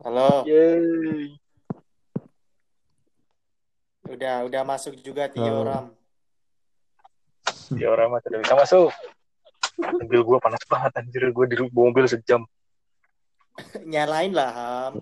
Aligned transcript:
Halo, 0.00 0.48
Yeay. 0.48 1.36
udah 4.10 4.48
udah 4.48 4.62
masuk 4.64 4.96
juga 4.98 5.28
Tio 5.28 5.44
Halo. 5.44 5.62
Ram. 5.62 5.86
Orang 7.70 8.08
mah 8.10 8.20
tidak 8.24 8.42
bisa 8.42 8.54
masuk. 8.56 8.90
Mobil 9.78 10.20
gue 10.24 10.38
panas 10.40 10.62
banget 10.66 10.92
anjir. 10.96 11.22
Gue 11.30 11.46
di 11.46 11.56
mobil 11.70 12.04
sejam. 12.08 12.42
Nyalain 13.92 14.32
lah 14.32 14.50
Ham. 14.50 14.92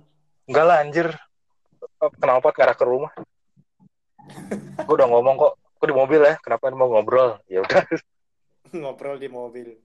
Enggak 0.45 0.64
lah 0.66 0.76
anjir. 0.82 1.08
Kenapa 2.18 2.50
ngarah 2.50 2.76
ke 2.76 2.84
rumah? 2.84 3.12
Gue 4.82 4.94
udah 4.98 5.08
ngomong 5.08 5.34
kok. 5.38 5.52
Gue 5.78 5.86
di 5.88 5.96
mobil 5.96 6.20
ya. 6.20 6.34
Kenapa 6.42 6.74
mau 6.74 6.90
ngobrol? 6.90 7.38
Ya 7.46 7.62
udah. 7.62 7.86
Ngobrol 8.74 9.16
di 9.16 9.30
mobil. 9.32 9.78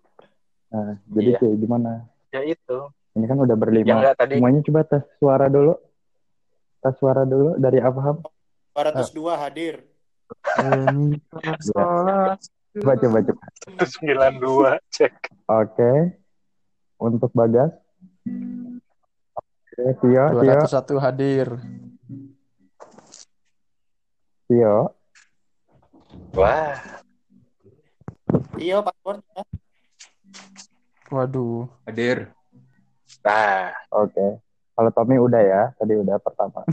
Nah, 0.68 0.98
jadi 1.07 1.30
Iya. 1.32 1.39
kayak 1.39 1.55
gimana? 1.55 1.91
Ya 2.36 2.41
itu. 2.43 2.77
Ini 3.14 3.25
kan 3.30 3.38
udah 3.38 3.55
berlima. 3.57 3.88
Ya 3.88 3.95
enggak 4.02 4.16
tadi. 4.18 4.34
Semuanya 4.41 4.61
coba 4.66 4.82
tes 4.89 5.04
suara 5.21 5.46
dulu. 5.46 5.73
Tes 6.82 6.96
suara 6.97 7.24
dulu 7.29 7.55
dari 7.61 7.78
Afham. 7.78 8.25
202 8.74 9.38
hadir. 9.38 9.75
Coba 12.74 12.97
coba 12.97 13.21
coba. 13.21 13.43
92 13.69 14.82
cek. 14.89 15.14
Oke. 15.46 16.18
Untuk 16.97 17.29
Bagas. 17.38 17.69
Oke, 19.38 19.83
Tio, 20.02 20.25
Tio, 20.41 20.57
201 20.66 21.05
hadir. 21.05 21.47
Tio. 24.50 24.97
Wah. 26.33 26.82
Tio 28.57 28.77
passwordnya. 28.82 29.41
Waduh. 31.14 31.69
Hadir. 31.86 32.33
Nah. 33.23 33.72
Oke. 33.91 34.39
Kalau 34.73 34.89
Tommy 34.89 35.22
udah 35.22 35.41
ya, 35.41 35.61
tadi 35.77 35.94
udah 35.97 36.17
pertama. 36.19 36.61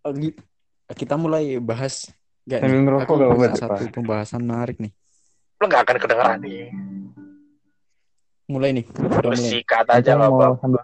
Oh, 0.00 0.16
Kita 0.96 1.20
mulai 1.20 1.60
bahas 1.60 2.08
Gak 2.48 2.64
Sambil 2.64 2.72
nih? 2.72 2.84
ngerokok 2.88 3.04
Aku 3.04 3.12
gak 3.20 3.28
apa-apa, 3.30 3.60
satu 3.60 3.84
pembahasan 3.94 4.40
menarik 4.42 4.76
nih. 4.80 4.92
Lo 5.60 5.64
gak 5.68 5.82
akan 5.86 5.96
kedengeran 6.00 6.38
nih. 6.40 6.72
Mulai 8.48 8.70
nih. 8.80 8.84
Udah 8.90 9.30
mulai. 9.30 9.38
Bersikat 9.38 9.86
aja 9.86 10.12
lah 10.16 10.28
mau 10.32 10.56
sambil 10.58 10.82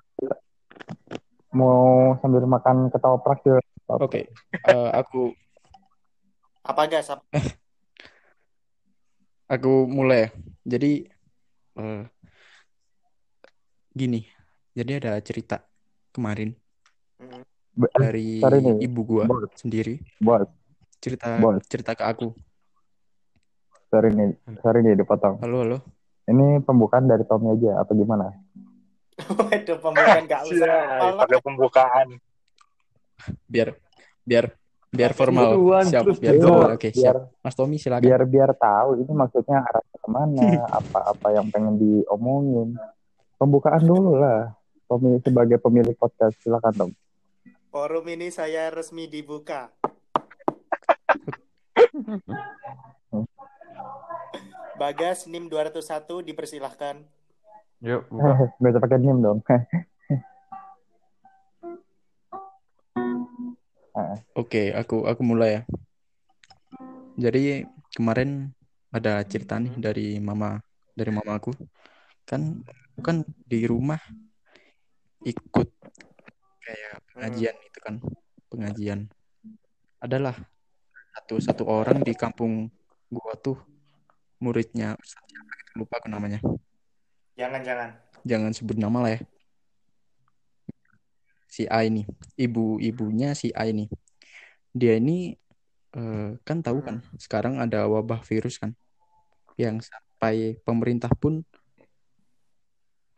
mau 1.56 2.12
sambil 2.20 2.44
makan 2.44 2.92
ketoprak 2.92 3.40
juga. 3.42 3.64
Oke. 3.88 4.30
eh, 4.52 4.90
aku 4.94 5.32
Apa 6.62 6.82
gas? 6.86 7.08
Apa? 7.14 7.24
aku 9.48 9.88
mulai. 9.88 10.28
ya. 10.28 10.28
Jadi 10.76 11.08
eh, 11.76 12.04
gini. 13.92 14.20
Jadi 14.76 14.90
ada 15.00 15.16
cerita 15.20 15.64
kemarin 16.12 16.52
Hmm. 17.16 17.40
Be- 17.72 17.88
dari 17.96 18.40
nih, 18.40 18.84
ibu 18.84 19.00
gua 19.04 19.24
Bos. 19.24 19.48
sendiri 19.56 20.00
Bos, 20.20 20.44
cerita 21.00 21.40
Bos. 21.40 21.64
cerita 21.64 21.96
ke 21.96 22.04
aku. 22.04 22.36
sorry 23.88 24.12
nih, 24.12 24.36
sorry 24.60 24.84
nih 24.84 25.00
dipotong. 25.00 25.40
Halo 25.40 25.64
halo. 25.64 25.78
Ini 26.28 26.60
pembukaan 26.60 27.08
dari 27.08 27.24
Tommy 27.24 27.56
aja, 27.56 27.80
apa 27.80 27.92
gimana? 27.96 28.36
Waduh, 29.16 29.78
pembukaan 29.80 30.28
gak 30.28 30.42
usah. 30.44 30.76
Iya, 31.00 31.16
pakai 31.16 31.38
pembukaan. 31.40 32.08
Biar 33.48 33.80
biar 34.28 34.52
biar 34.96 35.12
formal. 35.12 35.52
Duluan, 35.54 35.84
Siap, 35.86 36.02
terus 36.02 36.18
biar 36.18 36.34
Iya, 36.34 36.42
formal. 36.42 36.68
Oke, 36.74 36.88
biar 36.90 37.16
siap. 37.20 37.44
Mas 37.44 37.54
Tommy 37.54 37.76
silakan. 37.76 38.04
biar 38.08 38.22
biar 38.24 38.50
tahu 38.56 38.90
ini 39.04 39.12
maksudnya 39.12 39.58
arahnya 39.62 39.96
ke 40.00 40.08
mana, 40.08 40.46
apa-apa 40.80 41.28
yang 41.36 41.46
pengen 41.52 41.76
diomongin. 41.76 42.68
Pembukaan 43.36 43.84
dulu 43.84 44.16
lah. 44.16 44.56
Tommy 44.88 45.20
sebagai 45.20 45.60
pemilik 45.60 45.94
podcast, 45.94 46.34
silakan 46.40 46.74
Tom. 46.74 46.90
forum 47.68 48.08
ini 48.08 48.32
saya 48.32 48.72
resmi 48.72 49.04
dibuka. 49.04 49.68
Bagas 54.76 55.24
NIM 55.24 55.48
201 55.48 55.80
dipersilahkan. 56.24 57.00
Yuk, 57.84 58.08
buka. 58.08 58.48
Gak 58.60 58.70
usah 58.72 58.80
pakai 58.80 58.98
nim 59.00 59.20
dong. 59.20 59.44
Oke, 64.46 64.70
aku 64.70 65.10
aku 65.10 65.26
mulai 65.26 65.58
ya. 65.58 65.62
Jadi 67.18 67.66
kemarin 67.90 68.54
ada 68.94 69.18
cerita 69.26 69.58
nih 69.58 69.74
dari 69.74 70.22
mama 70.22 70.62
dari. 70.94 71.10
Kan 72.22 72.62
aku 72.94 73.00
kan 73.02 73.26
di 73.26 73.66
rumah 73.66 73.98
ikut 75.26 75.66
kayak 76.62 76.94
pengajian 77.10 77.58
itu 77.58 77.78
kan, 77.82 77.98
pengajian. 78.46 79.10
Adalah 79.98 80.38
satu 81.18 81.42
satu 81.42 81.64
orang 81.66 82.06
di 82.06 82.14
kampung 82.14 82.70
gua 83.10 83.34
tuh 83.34 83.58
muridnya 84.38 84.94
gitu, 84.94 85.82
lupa 85.82 85.98
aku 85.98 86.06
namanya. 86.06 86.38
Jangan 87.34 87.66
jangan. 87.66 87.90
Jangan 88.22 88.54
sebut 88.54 88.78
nama 88.78 89.10
lah 89.10 89.18
ya. 89.18 89.20
Si 91.50 91.66
A 91.66 91.82
ini, 91.82 92.06
ibu-ibunya 92.38 93.34
si 93.34 93.50
A 93.50 93.66
ini. 93.66 93.90
Dia 94.80 94.92
ini 95.00 95.12
eh, 95.96 96.28
kan 96.46 96.58
tahu 96.66 96.78
kan, 96.86 96.96
sekarang 97.24 97.54
ada 97.64 97.78
wabah 97.92 98.20
virus 98.30 98.54
kan, 98.62 98.72
yang 99.62 99.76
sampai 99.90 100.34
pemerintah 100.66 101.12
pun 101.22 101.34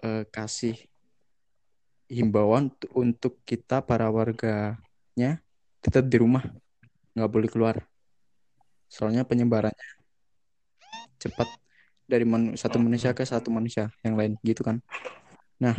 eh, 0.03 0.25
kasih 0.35 0.75
himbauan 2.17 2.65
untuk 3.03 3.33
kita 3.49 3.85
para 3.89 4.07
warganya 4.09 5.31
tetap 5.85 6.05
di 6.13 6.17
rumah, 6.23 6.45
nggak 7.15 7.31
boleh 7.35 7.49
keluar. 7.53 7.77
Soalnya 8.95 9.23
penyebarannya 9.29 9.89
cepat 11.23 11.49
dari 12.09 12.25
manu- 12.25 12.57
satu 12.57 12.79
manusia 12.81 13.11
ke 13.13 13.23
satu 13.27 13.49
manusia 13.53 13.91
yang 14.07 14.15
lain 14.19 14.33
gitu 14.47 14.63
kan. 14.65 14.79
Nah, 15.63 15.77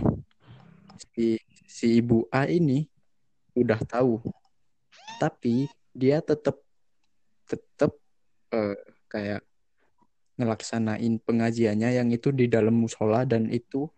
si 1.14 1.40
si 1.68 1.86
ibu 2.00 2.28
A 2.32 2.46
ini 2.50 2.88
udah 3.56 3.80
tahu, 3.84 4.22
tapi 5.20 5.68
dia 5.92 6.24
tetap 6.24 6.64
tetap 7.44 7.92
eh, 8.56 8.80
kayak 9.12 9.44
ngelaksanain 10.40 11.20
pengajiannya 11.20 12.00
yang 12.00 12.08
itu 12.16 12.32
di 12.32 12.48
dalam 12.48 12.80
musola 12.80 13.28
dan 13.28 13.52
itu 13.52 13.92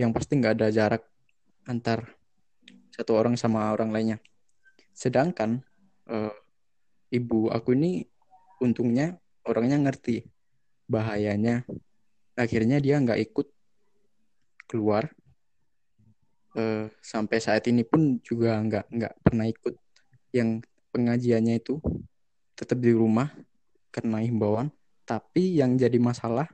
yang 0.00 0.16
pasti 0.16 0.40
nggak 0.40 0.56
ada 0.56 0.72
jarak 0.72 1.04
antar 1.68 2.16
satu 2.88 3.12
orang 3.20 3.36
sama 3.36 3.68
orang 3.68 3.92
lainnya. 3.92 4.18
Sedangkan 4.96 5.60
eh, 6.08 6.34
ibu 7.12 7.52
aku 7.52 7.76
ini 7.76 8.08
untungnya 8.64 9.20
orangnya 9.44 9.76
ngerti 9.76 10.24
bahayanya. 10.88 11.68
Akhirnya 12.32 12.80
dia 12.80 12.96
nggak 12.96 13.20
ikut 13.30 13.46
keluar. 14.64 15.12
Eh, 16.56 16.88
sampai 17.04 17.38
saat 17.38 17.68
ini 17.68 17.84
pun 17.84 18.18
juga 18.24 18.56
nggak 18.58 18.86
nggak 18.90 19.14
pernah 19.22 19.46
ikut 19.46 19.76
yang 20.30 20.62
pengajiannya 20.90 21.58
itu 21.62 21.78
tetap 22.54 22.78
di 22.78 22.92
rumah 22.94 23.30
karena 23.94 24.22
himbauan. 24.22 24.70
Tapi 25.06 25.58
yang 25.58 25.74
jadi 25.74 25.98
masalah 25.98 26.46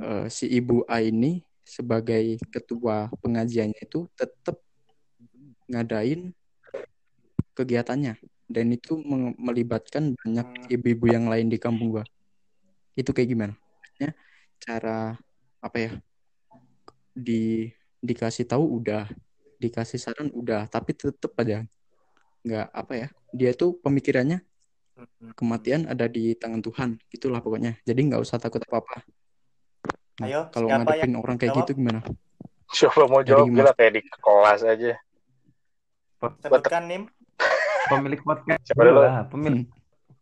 eh, 0.00 0.26
si 0.26 0.50
ibu 0.50 0.82
A 0.90 0.98
ini 1.02 1.46
sebagai 1.62 2.42
ketua 2.50 3.06
pengajiannya 3.22 3.78
itu 3.78 4.10
tetap 4.18 4.58
ngadain 5.70 6.34
kegiatannya 7.54 8.18
dan 8.50 8.66
itu 8.74 8.98
melibatkan 9.38 10.18
banyak 10.18 10.74
ibu-ibu 10.74 11.06
yang 11.06 11.30
lain 11.30 11.46
di 11.46 11.58
kampung 11.62 11.94
gua. 11.94 12.04
Itu 12.98 13.14
kayak 13.14 13.30
gimana? 13.30 13.54
Maksudnya 13.54 14.10
cara 14.58 14.98
apa 15.62 15.76
ya? 15.78 15.92
Di 17.14 17.70
dikasih 18.02 18.50
tahu 18.50 18.82
udah, 18.82 19.06
dikasih 19.62 20.02
saran 20.02 20.34
udah, 20.34 20.66
tapi 20.66 20.96
tetap 20.96 21.36
aja 21.38 21.62
nggak 22.42 22.66
apa 22.72 22.92
ya? 22.96 23.08
Dia 23.30 23.50
tuh 23.54 23.78
pemikirannya 23.80 24.42
kematian 25.32 25.88
ada 25.88 26.04
di 26.06 26.36
tangan 26.36 26.60
Tuhan, 26.60 26.88
gitulah 27.08 27.40
pokoknya. 27.40 27.80
Jadi 27.84 28.00
nggak 28.12 28.20
usah 28.20 28.36
takut 28.36 28.60
apa-apa. 28.64 29.00
Nah, 30.20 30.26
Ayo, 30.28 30.40
kalau 30.52 30.68
ngadepin 30.68 31.16
orang 31.16 31.36
kayak 31.40 31.56
jawab? 31.56 31.64
gitu 31.64 31.72
gimana? 31.80 32.00
Siapa 32.70 33.08
mau 33.08 33.24
jawab 33.24 33.48
Mas- 33.48 33.56
gila 33.56 33.72
kayak 33.72 33.92
di 33.96 34.00
kelas 34.04 34.60
aja. 34.62 34.92
Sebutkan 36.20 36.84
NIM. 36.84 37.02
Pemilik 37.88 38.20
podcast 38.22 38.60
Siapa 38.62 38.82
dulu? 38.84 39.00
lah. 39.00 39.24
Pemilik 39.26 39.64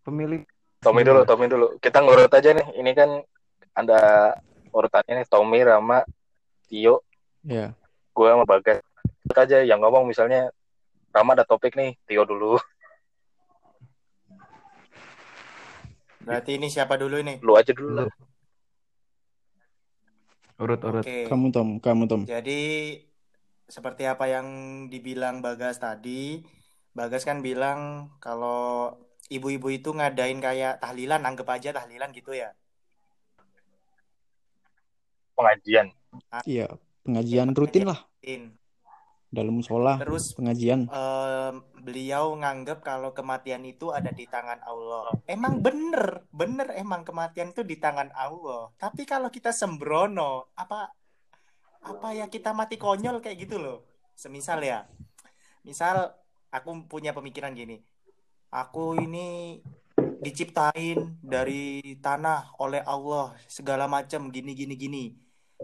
pemilik 0.06 0.42
Tommy 0.78 1.02
dulu, 1.02 1.20
Tommy 1.26 1.46
dulu. 1.50 1.66
Kita 1.82 1.98
ngurut 2.00 2.30
aja 2.30 2.54
nih. 2.54 2.66
Ini 2.78 2.90
kan 2.94 3.10
ada 3.74 4.00
urutannya 4.70 5.20
nih 5.20 5.26
Tommy, 5.26 5.60
Rama, 5.66 6.06
Tio, 6.70 7.02
Ya, 7.42 7.74
gue 8.14 8.28
sama 8.28 8.44
Bagas. 8.46 8.78
Aja 9.34 9.62
yang 9.62 9.78
ngomong 9.82 10.06
misalnya 10.06 10.50
Rama 11.18 11.34
ada 11.34 11.42
topik 11.42 11.74
nih, 11.74 11.98
Tio 12.06 12.22
dulu. 12.22 12.54
Berarti 16.22 16.54
ini 16.54 16.70
siapa 16.70 16.94
dulu 16.94 17.18
ini? 17.18 17.42
Lu 17.42 17.58
aja 17.58 17.74
dulu. 17.74 18.06
Lu. 18.06 18.10
Urut-urut. 20.62 21.02
Oke. 21.02 21.26
Kamu 21.26 21.50
Tom, 21.50 21.82
kamu 21.82 22.06
Tom. 22.06 22.22
Jadi 22.22 22.94
seperti 23.66 24.06
apa 24.06 24.30
yang 24.30 24.46
dibilang 24.86 25.42
Bagas 25.42 25.82
tadi, 25.82 26.46
Bagas 26.94 27.26
kan 27.26 27.42
bilang 27.42 28.14
kalau 28.22 28.94
ibu-ibu 29.26 29.74
itu 29.74 29.90
ngadain 29.90 30.38
kayak 30.38 30.78
tahlilan, 30.78 31.26
anggap 31.26 31.50
aja 31.50 31.74
tahlilan 31.74 32.14
gitu 32.14 32.30
ya. 32.30 32.54
pengajian 35.38 35.94
Iya, 36.42 36.66
pengajian 37.06 37.54
rutin 37.54 37.86
lah 37.86 38.02
In. 38.26 38.57
Dalam 39.28 39.60
musola, 39.60 40.00
Terus 40.00 40.32
pengajian. 40.32 40.88
em, 40.88 41.54
beliau 41.84 42.32
nganggap 42.36 42.80
kalau 42.80 43.12
kematian 43.12 43.60
itu 43.68 43.92
ada 43.92 44.08
di 44.08 44.24
tangan 44.24 44.60
Allah. 44.64 45.12
Emang 45.28 45.60
bener, 45.60 46.24
bener 46.32 46.72
emang 46.76 47.04
kematian 47.04 47.52
itu 47.52 47.60
di 47.60 47.76
tangan 47.76 48.08
Allah. 48.16 48.72
Tapi 48.80 49.04
kalau 49.04 49.28
kita 49.28 49.52
sembrono, 49.52 50.48
apa 50.56 50.88
apa 51.84 52.08
ya 52.16 52.26
kita 52.26 52.56
mati 52.56 52.80
konyol 52.80 53.20
kayak 53.20 53.48
gitu 53.48 53.60
loh. 53.60 53.84
Semisal 54.16 54.64
ya, 54.64 54.88
misal 55.62 56.10
aku 56.50 56.88
punya 56.88 57.12
pemikiran 57.14 57.54
gini, 57.54 57.78
aku 58.50 58.98
ini 58.98 59.60
diciptain 60.18 61.20
dari 61.22 61.94
tanah 62.02 62.58
oleh 62.58 62.82
Allah 62.82 63.36
segala 63.46 63.86
macam 63.86 64.32
gini 64.34 64.56
gini 64.56 64.74
gini. 64.74 65.04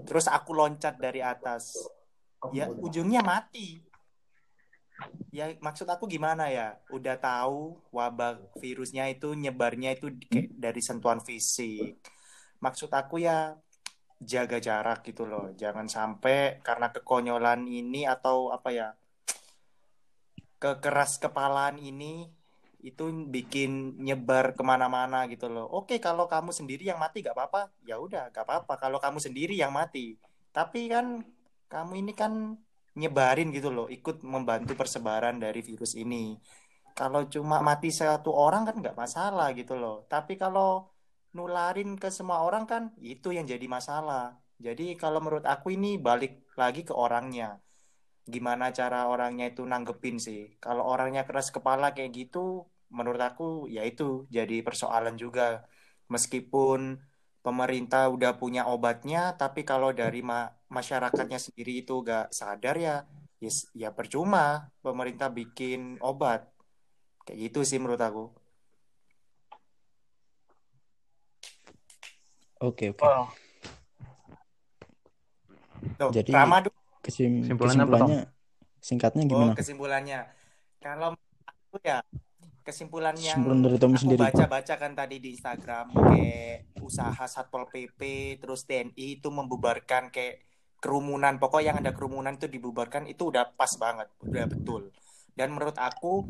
Terus 0.06 0.30
aku 0.30 0.54
loncat 0.54 0.98
dari 0.98 1.18
atas, 1.18 1.74
ya 2.52 2.68
ujungnya 2.68 3.24
mati. 3.24 3.80
Ya 5.34 5.50
maksud 5.58 5.88
aku 5.88 6.06
gimana 6.06 6.50
ya? 6.50 6.78
Udah 6.92 7.18
tahu 7.18 7.78
wabah 7.90 8.38
virusnya 8.60 9.10
itu 9.10 9.34
nyebarnya 9.34 9.96
itu 9.96 10.12
dari 10.54 10.80
sentuhan 10.84 11.18
fisik. 11.22 11.98
Maksud 12.62 12.90
aku 12.92 13.22
ya 13.22 13.58
jaga 14.22 14.58
jarak 14.62 15.02
gitu 15.06 15.26
loh. 15.26 15.50
Jangan 15.54 15.90
sampai 15.90 16.62
karena 16.62 16.90
kekonyolan 16.94 17.66
ini 17.66 18.06
atau 18.06 18.54
apa 18.54 18.70
ya 18.70 18.88
kekeras 20.62 21.20
kepalaan 21.20 21.76
ini 21.76 22.30
itu 22.84 23.08
bikin 23.28 23.96
nyebar 24.00 24.52
ke 24.52 24.60
mana-mana 24.60 25.24
gitu 25.28 25.48
loh. 25.48 25.64
Oke 25.72 25.96
kalau 26.00 26.28
kamu 26.28 26.52
sendiri 26.52 26.88
yang 26.88 27.00
mati 27.00 27.24
gak 27.24 27.32
apa-apa, 27.32 27.72
ya 27.84 27.96
udah 27.96 28.28
gak 28.28 28.44
apa-apa. 28.44 28.76
Kalau 28.76 29.00
kamu 29.00 29.18
sendiri 29.24 29.56
yang 29.56 29.72
mati, 29.72 30.20
tapi 30.52 30.92
kan 30.92 31.24
kamu 31.74 31.92
ini 32.02 32.12
kan 32.20 32.32
nyebarin 33.00 33.48
gitu 33.56 33.68
loh, 33.76 33.86
ikut 33.96 34.16
membantu 34.34 34.72
persebaran 34.80 35.36
dari 35.44 35.60
virus 35.68 35.92
ini. 35.98 36.38
Kalau 36.98 37.26
cuma 37.34 37.56
mati 37.68 37.90
satu 37.90 38.30
orang 38.46 38.62
kan 38.68 38.76
nggak 38.82 38.98
masalah 39.02 39.48
gitu 39.58 39.74
loh. 39.82 40.06
Tapi 40.12 40.32
kalau 40.42 40.94
nularin 41.36 41.90
ke 42.02 42.08
semua 42.18 42.38
orang 42.46 42.64
kan 42.72 42.82
itu 43.02 43.28
yang 43.36 43.46
jadi 43.52 43.66
masalah. 43.76 44.38
Jadi 44.66 44.94
kalau 45.02 45.18
menurut 45.24 45.46
aku 45.54 45.74
ini 45.76 45.98
balik 45.98 46.32
lagi 46.60 46.80
ke 46.88 46.94
orangnya. 47.04 47.58
Gimana 48.34 48.64
cara 48.78 48.98
orangnya 49.12 49.44
itu 49.52 49.62
nanggepin 49.72 50.16
sih. 50.26 50.40
Kalau 50.64 50.82
orangnya 50.92 51.22
keras 51.28 51.48
kepala 51.56 51.86
kayak 51.96 52.10
gitu, 52.14 52.38
menurut 52.96 53.20
aku 53.28 53.44
ya 53.74 53.82
itu 53.90 54.04
jadi 54.36 54.62
persoalan 54.66 55.14
juga. 55.18 55.66
Meskipun 56.12 56.80
pemerintah 57.44 58.08
udah 58.08 58.32
punya 58.40 58.64
obatnya, 58.72 59.36
tapi 59.36 59.60
kalau 59.68 59.92
dari 59.92 60.24
ma- 60.24 60.48
masyarakatnya 60.72 61.36
sendiri 61.36 61.84
itu 61.84 62.00
gak 62.00 62.32
sadar 62.32 62.74
ya, 62.80 62.96
ya, 63.44 63.50
ya 63.76 63.88
percuma 63.92 64.72
pemerintah 64.80 65.28
bikin 65.28 66.00
obat. 66.00 66.48
Kayak 67.28 67.38
gitu 67.52 67.60
sih 67.68 67.76
menurut 67.76 68.00
aku. 68.00 68.24
Oke, 72.64 72.96
oke. 72.96 73.04
Wah, 73.04 73.28
Tuh, 76.00 76.10
Jadi 76.10 76.32
Rama 76.32 76.58
dulu. 76.64 76.74
kesim- 77.04 77.44
Kesimpulannya 77.44 77.84
kesimpulannya 77.84 78.20
singkatnya 78.80 79.22
Oh, 79.24 79.28
gimana? 79.30 79.52
kesimpulannya. 79.52 80.20
Kalau 80.80 81.08
aku 81.44 81.76
ya, 81.84 82.00
kesimpulan 82.64 83.12
yang 83.20 83.36
Kesimpulan 83.36 83.60
dari 83.60 83.76
aku 83.76 84.00
sendiri. 84.00 84.20
baca-baca 84.24 84.74
kan 84.80 84.92
tadi 84.96 85.16
di 85.20 85.28
Instagram 85.36 85.86
kayak 85.92 86.80
usaha 86.80 87.24
Satpol 87.28 87.68
PP 87.68 88.00
terus 88.40 88.64
TNI 88.64 89.20
itu 89.20 89.28
membubarkan 89.28 90.08
kayak 90.08 90.40
kerumunan. 90.80 91.36
Pokok 91.36 91.60
yang 91.60 91.76
ada 91.76 91.92
kerumunan 91.92 92.40
itu 92.40 92.48
dibubarkan 92.48 93.04
itu 93.04 93.28
udah 93.28 93.52
pas 93.52 93.70
banget 93.76 94.08
udah 94.24 94.44
betul. 94.48 94.88
Dan 95.36 95.52
menurut 95.52 95.76
aku 95.76 96.24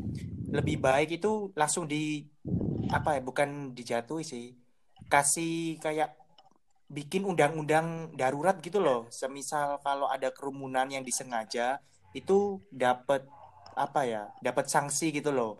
lebih 0.51 0.83
baik 0.83 1.23
itu 1.23 1.55
langsung 1.55 1.87
di 1.87 2.27
apa 2.91 3.15
ya 3.15 3.21
bukan 3.23 3.71
dijatuhi 3.71 4.27
sih. 4.27 4.51
Kasih 5.07 5.79
kayak 5.79 6.19
bikin 6.91 7.23
undang-undang 7.23 8.11
darurat 8.13 8.59
gitu 8.59 8.83
loh. 8.83 9.07
Semisal 9.07 9.79
kalau 9.79 10.11
ada 10.11 10.35
kerumunan 10.35 10.91
yang 10.91 11.07
disengaja 11.07 11.79
itu 12.11 12.59
dapat 12.71 13.23
apa 13.75 14.07
ya 14.07 14.23
dapat 14.39 14.71
sanksi 14.71 15.11
gitu 15.11 15.35
loh 15.35 15.59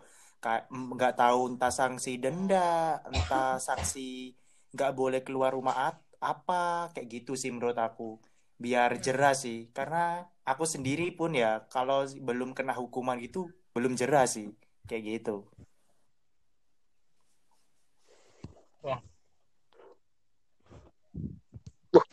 nggak 0.70 1.14
tahu 1.18 1.40
entah 1.54 1.72
sanksi 1.74 2.18
denda 2.22 3.02
entah 3.08 3.58
sanksi 3.58 4.32
nggak 4.74 4.92
boleh 4.94 5.20
keluar 5.26 5.50
rumah 5.56 5.76
at- 5.92 6.04
apa 6.22 6.90
kayak 6.96 7.08
gitu 7.20 7.32
sih 7.36 7.50
menurut 7.52 7.76
aku. 7.76 8.20
Biar 8.56 8.96
jerah 9.04 9.36
sih 9.36 9.68
karena 9.76 10.24
aku 10.48 10.64
sendiri 10.64 11.12
pun 11.12 11.36
ya 11.36 11.68
kalau 11.68 12.08
belum 12.08 12.56
kena 12.56 12.72
hukuman 12.72 13.20
gitu 13.20 13.52
belum 13.76 13.92
jerah 14.00 14.24
sih 14.24 14.48
kayak 14.88 15.02
gitu. 15.20 15.44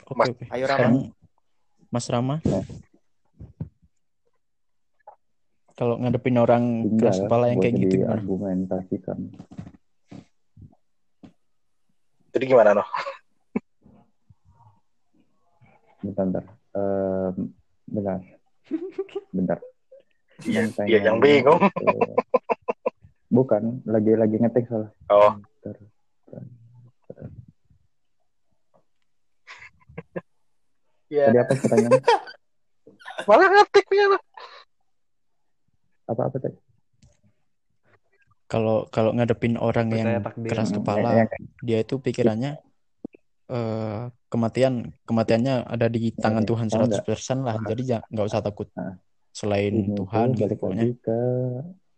Oke, 0.03 0.13
Mas- 0.19 0.29
oke. 0.35 0.45
ayo 0.53 0.65
Rama. 0.67 0.99
Mas 1.89 2.05
Rama. 2.11 2.35
Kalau 5.83 5.99
ngadepin 5.99 6.39
orang 6.39 6.63
keras 6.95 7.19
tinggal 7.19 7.27
kepala 7.27 7.45
yang 7.51 7.59
kayak 7.59 7.75
gitu 7.75 7.95
gimana? 7.99 8.23
diargumentasikan. 8.23 9.17
jadi 12.31 12.45
gimana 12.47 12.71
noh? 12.71 12.87
Bentar, 15.99 16.23
bentar. 16.23 16.45
Em, 16.71 17.35
bentar. 17.83 18.19
Bentar. 19.35 19.59
Iya, 20.47 20.71
Yang 20.71 20.87
iya 20.87 20.99
yang 21.03 21.19
bingung. 21.19 21.59
Bukan, 23.27 23.83
lagi 23.83 24.15
lagi 24.15 24.39
ngetik 24.39 24.71
soalnya. 24.71 24.95
Oh, 25.11 25.35
Bentar, 25.35 25.83
bentar, 25.83 26.43
bentar. 27.11 27.27
iya. 31.11 31.27
Tadi 31.27 31.39
apa 31.43 31.53
pertanyaannya? 31.59 32.03
Malah 33.27 33.47
ngetik 33.51 33.83
punya 33.91 34.15
noh. 34.15 34.21
Apa 36.07 36.21
apa 36.27 36.37
tadi? 36.39 36.57
Kalau 38.47 38.85
kalau 38.91 39.15
ngadepin 39.15 39.57
orang 39.57 39.89
yang 39.89 40.09
Percaya 40.09 40.21
takdir. 40.21 40.49
keras 40.51 40.69
Hmm, 40.69 40.77
kepala, 40.83 41.09
yang- 41.17 41.31
yang- 41.31 41.49
dia 41.63 41.77
itu 41.81 41.95
pikirannya 41.97 42.51
eh 43.43 44.03
kematian 44.31 44.73
kematiannya 45.03 45.67
ada 45.67 45.87
di 45.91 46.09
tangan 46.15 46.43
Eh, 46.43 46.47
Tuhan 46.47 46.67
tahu 46.69 46.85
nggak? 46.87 47.03
100% 47.03 47.37
lah. 47.43 47.55
Jadi 47.59 47.81
ja- 47.83 48.05
nggak 48.07 48.27
usah 48.29 48.41
takut. 48.43 48.67
Nah, 48.77 48.99
Selain 49.33 49.73
ini 49.73 49.97
Tuhan 49.97 50.27
tuh 50.29 50.37
gitu 50.37 50.43
balik 50.45 50.57
pokoknya. 50.61 50.83
lagi 50.85 50.95
ke 51.01 51.19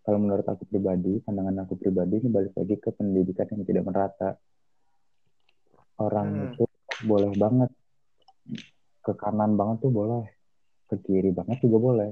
kalau 0.06 0.20
menurut 0.22 0.46
aku 0.48 0.64
pribadi, 0.70 1.14
pandangan 1.26 1.56
aku 1.66 1.74
pribadi 1.76 2.16
ini 2.24 2.30
balik 2.32 2.54
lagi 2.56 2.76
ke 2.80 2.90
pendidikan 2.94 3.46
yang 3.52 3.64
tidak 3.68 3.84
merata. 3.84 4.30
Orang 6.00 6.28
Hmm. 6.32 6.46
itu 6.56 6.64
boleh 7.04 7.32
banget 7.36 7.70
ke 9.04 9.12
kanan 9.16 9.54
banget 9.60 9.78
tuh 9.84 9.92
boleh, 9.92 10.24
ke 10.88 10.96
kiri 11.04 11.30
banget 11.36 11.60
juga 11.60 11.78
boleh. 11.78 12.12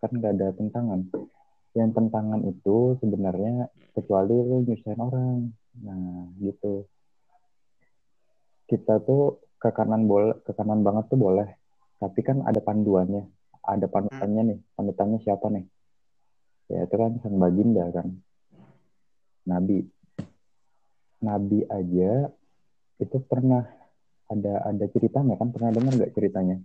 Kan 0.00 0.10
nggak 0.16 0.32
ada 0.40 0.48
tentangan. 0.56 1.00
Yang 1.76 1.90
tentangan 1.94 2.40
itu 2.48 2.98
sebenarnya 2.98 3.70
kecuali 3.94 4.34
lu 4.34 4.66
nyusahin 4.66 5.00
orang. 5.00 5.38
Nah, 5.84 6.26
gitu. 6.40 6.88
Kita 8.66 8.98
tuh 9.04 9.44
ke 9.60 9.70
kanan 9.70 10.08
boleh, 10.08 10.40
ke 10.42 10.56
kanan 10.56 10.82
banget 10.82 11.12
tuh 11.12 11.20
boleh. 11.20 11.46
Tapi 12.00 12.20
kan 12.24 12.42
ada 12.48 12.58
panduannya. 12.58 13.28
Ada 13.60 13.86
panutannya 13.86 14.42
nih. 14.56 14.58
Panutannya 14.74 15.18
siapa 15.20 15.46
nih? 15.52 15.64
Ya 16.70 16.86
itu 16.86 16.94
kan 16.96 17.18
sang 17.20 17.36
baginda 17.36 17.84
kan. 17.92 18.08
Nabi. 19.44 19.84
Nabi 21.20 21.58
aja 21.68 22.32
itu 23.00 23.16
pernah 23.26 23.66
ada 24.30 24.54
ada 24.64 24.84
ceritanya 24.88 25.34
kan 25.36 25.50
pernah 25.50 25.74
dengar 25.74 25.92
nggak 25.98 26.14
ceritanya? 26.14 26.62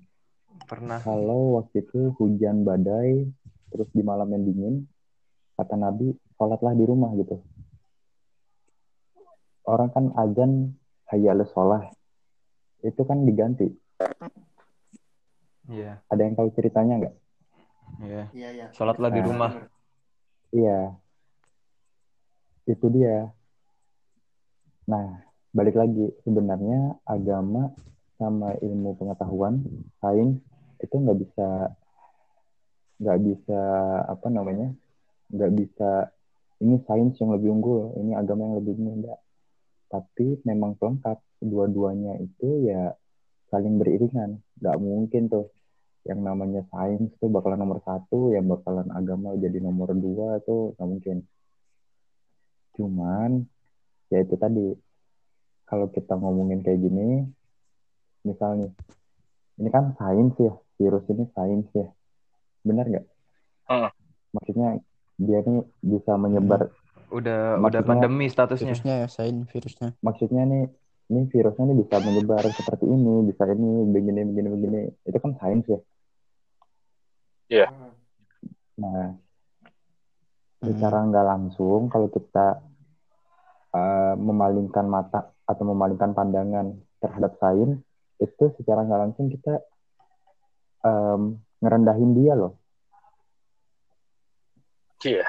Pernah. 0.64 1.04
Kalau 1.04 1.60
waktu 1.60 1.84
itu 1.84 2.16
hujan 2.16 2.64
badai 2.64 3.28
terus 3.70 3.92
di 3.92 4.00
malam 4.00 4.32
yang 4.32 4.44
dingin 4.44 4.76
kata 5.56 5.76
Nabi 5.76 6.16
sholatlah 6.36 6.72
di 6.72 6.84
rumah 6.88 7.12
gitu. 7.20 7.44
Orang 9.68 9.92
kan 9.92 10.16
azan 10.16 10.78
hayya 11.12 11.36
sholah 11.46 11.92
itu 12.82 13.02
kan 13.04 13.26
diganti. 13.26 13.68
Iya, 15.66 15.98
Ada 16.08 16.22
yang 16.22 16.36
tahu 16.38 16.50
ceritanya 16.54 16.94
nggak? 17.02 17.16
iya. 18.06 18.24
iya 18.38 18.50
iya 18.54 18.66
Sholatlah 18.70 19.10
di 19.10 19.22
Nah. 19.22 19.26
rumah. 19.26 19.52
Iya. 20.54 20.80
Itu 22.66 22.86
dia. 22.94 23.34
Nah, 24.86 25.26
balik 25.50 25.74
lagi 25.74 26.14
sebenarnya 26.22 27.02
agama 27.02 27.74
sama 28.16 28.56
ilmu 28.64 28.96
pengetahuan 28.96 29.64
sains 30.00 30.40
itu 30.80 30.96
nggak 30.96 31.20
bisa 31.20 31.48
nggak 33.00 33.20
bisa 33.28 33.62
apa 34.08 34.28
namanya 34.32 34.72
nggak 35.32 35.52
bisa 35.52 36.10
ini 36.64 36.80
sains 36.88 37.20
yang 37.20 37.36
lebih 37.36 37.52
unggul 37.52 37.92
ini 38.00 38.16
agama 38.16 38.48
yang 38.48 38.58
lebih 38.64 38.80
unggul 38.80 38.96
enggak 39.04 39.20
tapi 39.92 40.42
memang 40.44 40.76
pelengkap 40.76 41.22
dua-duanya 41.40 42.18
itu 42.20 42.68
ya 42.68 42.92
saling 43.54 43.78
beriringan. 43.78 44.42
Nggak 44.60 44.78
mungkin 44.82 45.24
tuh 45.30 45.46
yang 46.06 46.22
namanya 46.22 46.62
sains 46.70 47.10
tuh 47.18 47.30
bakalan 47.32 47.64
nomor 47.64 47.82
satu 47.82 48.30
yang 48.34 48.46
bakalan 48.46 48.86
agama 48.94 49.34
jadi 49.40 49.58
nomor 49.58 49.94
dua 49.98 50.42
tuh 50.44 50.74
nggak 50.78 50.90
mungkin. 50.90 51.18
Cuman 52.76 53.46
ya 54.12 54.22
itu 54.22 54.36
tadi 54.38 54.76
kalau 55.66 55.90
kita 55.90 56.14
ngomongin 56.14 56.62
kayak 56.62 56.78
gini 56.82 57.26
misalnya 58.26 58.70
ini 59.56 59.70
kan 59.70 59.94
sains 59.96 60.36
ya 60.36 60.52
virus 60.76 61.06
ini 61.08 61.24
sains 61.32 61.70
ya 61.72 61.88
benar 62.62 62.86
nggak 62.86 63.06
Heeh. 63.66 63.92
maksudnya 64.32 64.68
dia 65.16 65.40
ini 65.42 65.62
bisa 65.80 66.18
menyebar 66.18 66.68
Udah 67.08 67.56
udah 67.56 67.62
Maksudnya- 67.62 67.86
pandemi 67.88 68.26
statusnya. 68.26 68.74
Virusnya 68.74 68.96
ya, 68.98 69.08
sain 69.08 69.46
virusnya. 69.46 69.94
maksudnya 70.02 70.42
nih 70.44 70.64
ini 71.06 71.22
virusnya 71.26 71.64
nih 71.64 71.78
bisa 71.80 71.96
menyebar 72.02 72.42
seperti 72.44 72.84
ini 72.84 73.14
bisa 73.24 73.46
ini 73.48 73.70
begini 73.88 74.22
begini 74.26 74.48
begini 74.50 74.80
itu 75.06 75.16
kan 75.16 75.32
sains 75.38 75.66
ya 75.70 75.80
Hmm. 77.66 77.94
nah 78.76 79.14
Hmm. 80.58 80.66
secara 80.66 80.98
nggak 81.06 81.26
langsung 81.26 81.88
kalau 81.88 82.10
kita 82.10 82.58
uh, 83.70 84.14
memalingkan 84.18 84.84
mata 84.84 85.30
atau 85.44 85.64
memalingkan 85.64 86.12
pandangan 86.12 86.74
terhadap 86.98 87.38
sains 87.38 87.78
itu 88.20 88.46
secara 88.60 88.88
nggak 88.88 89.02
langsung 89.10 89.28
kita 89.28 89.60
um, 90.86 91.40
ngerendahin 91.60 92.12
dia 92.16 92.34
loh. 92.38 92.54
Iya. 95.06 95.28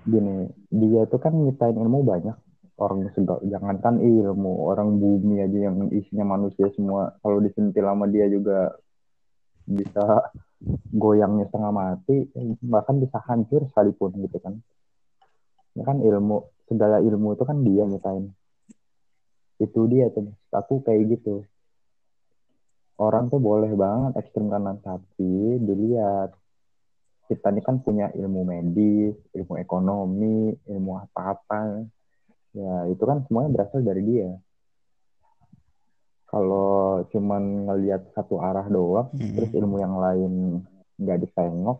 gini 0.00 0.48
dia 0.72 1.06
tuh 1.06 1.20
kan 1.22 1.30
nyiptain 1.36 1.76
ilmu 1.76 2.02
banyak. 2.02 2.34
Orang 2.80 3.04
segala 3.12 3.44
jangankan 3.44 4.00
ilmu 4.00 4.64
orang 4.64 4.96
bumi 4.96 5.44
aja 5.44 5.68
yang 5.68 5.92
isinya 5.92 6.24
manusia 6.24 6.72
semua. 6.72 7.12
Kalau 7.20 7.38
disentil 7.44 7.84
sama 7.84 8.08
dia 8.08 8.24
juga 8.32 8.72
bisa 9.68 10.32
goyangnya 10.88 11.46
setengah 11.52 11.72
mati 11.72 12.16
bahkan 12.64 12.96
bisa 12.96 13.20
hancur 13.28 13.68
sekalipun 13.68 14.24
gitu 14.24 14.40
kan. 14.40 14.56
Ya 15.76 15.84
kan 15.84 16.00
ilmu 16.00 16.48
segala 16.66 17.04
ilmu 17.04 17.36
itu 17.36 17.44
kan 17.44 17.60
dia 17.60 17.84
nyiptain 17.84 18.32
itu 19.60 19.80
dia 19.92 20.08
tuh 20.08 20.32
aku 20.48 20.80
kayak 20.80 21.20
gitu 21.20 21.44
orang 23.00 23.28
tuh 23.32 23.40
boleh 23.40 23.72
banget 23.76 24.12
ekstrem 24.20 24.48
kanan 24.48 24.80
tapi 24.80 25.60
dilihat 25.60 26.36
kita 27.30 27.54
ini 27.54 27.62
kan 27.62 27.78
punya 27.78 28.10
ilmu 28.10 28.42
medis, 28.42 29.14
ilmu 29.30 29.54
ekonomi, 29.62 30.50
ilmu 30.66 30.98
apa-apa. 30.98 31.86
Ya, 32.50 32.90
itu 32.90 33.06
kan 33.06 33.22
semuanya 33.30 33.54
berasal 33.54 33.86
dari 33.86 34.02
dia. 34.02 34.34
Kalau 36.26 37.06
cuman 37.14 37.70
ngelihat 37.70 38.10
satu 38.18 38.42
arah 38.42 38.66
doang, 38.66 39.14
Mm-mm. 39.14 39.38
terus 39.38 39.50
ilmu 39.54 39.78
yang 39.78 39.94
lain 39.94 40.58
nggak 40.98 41.22
ditengok, 41.22 41.78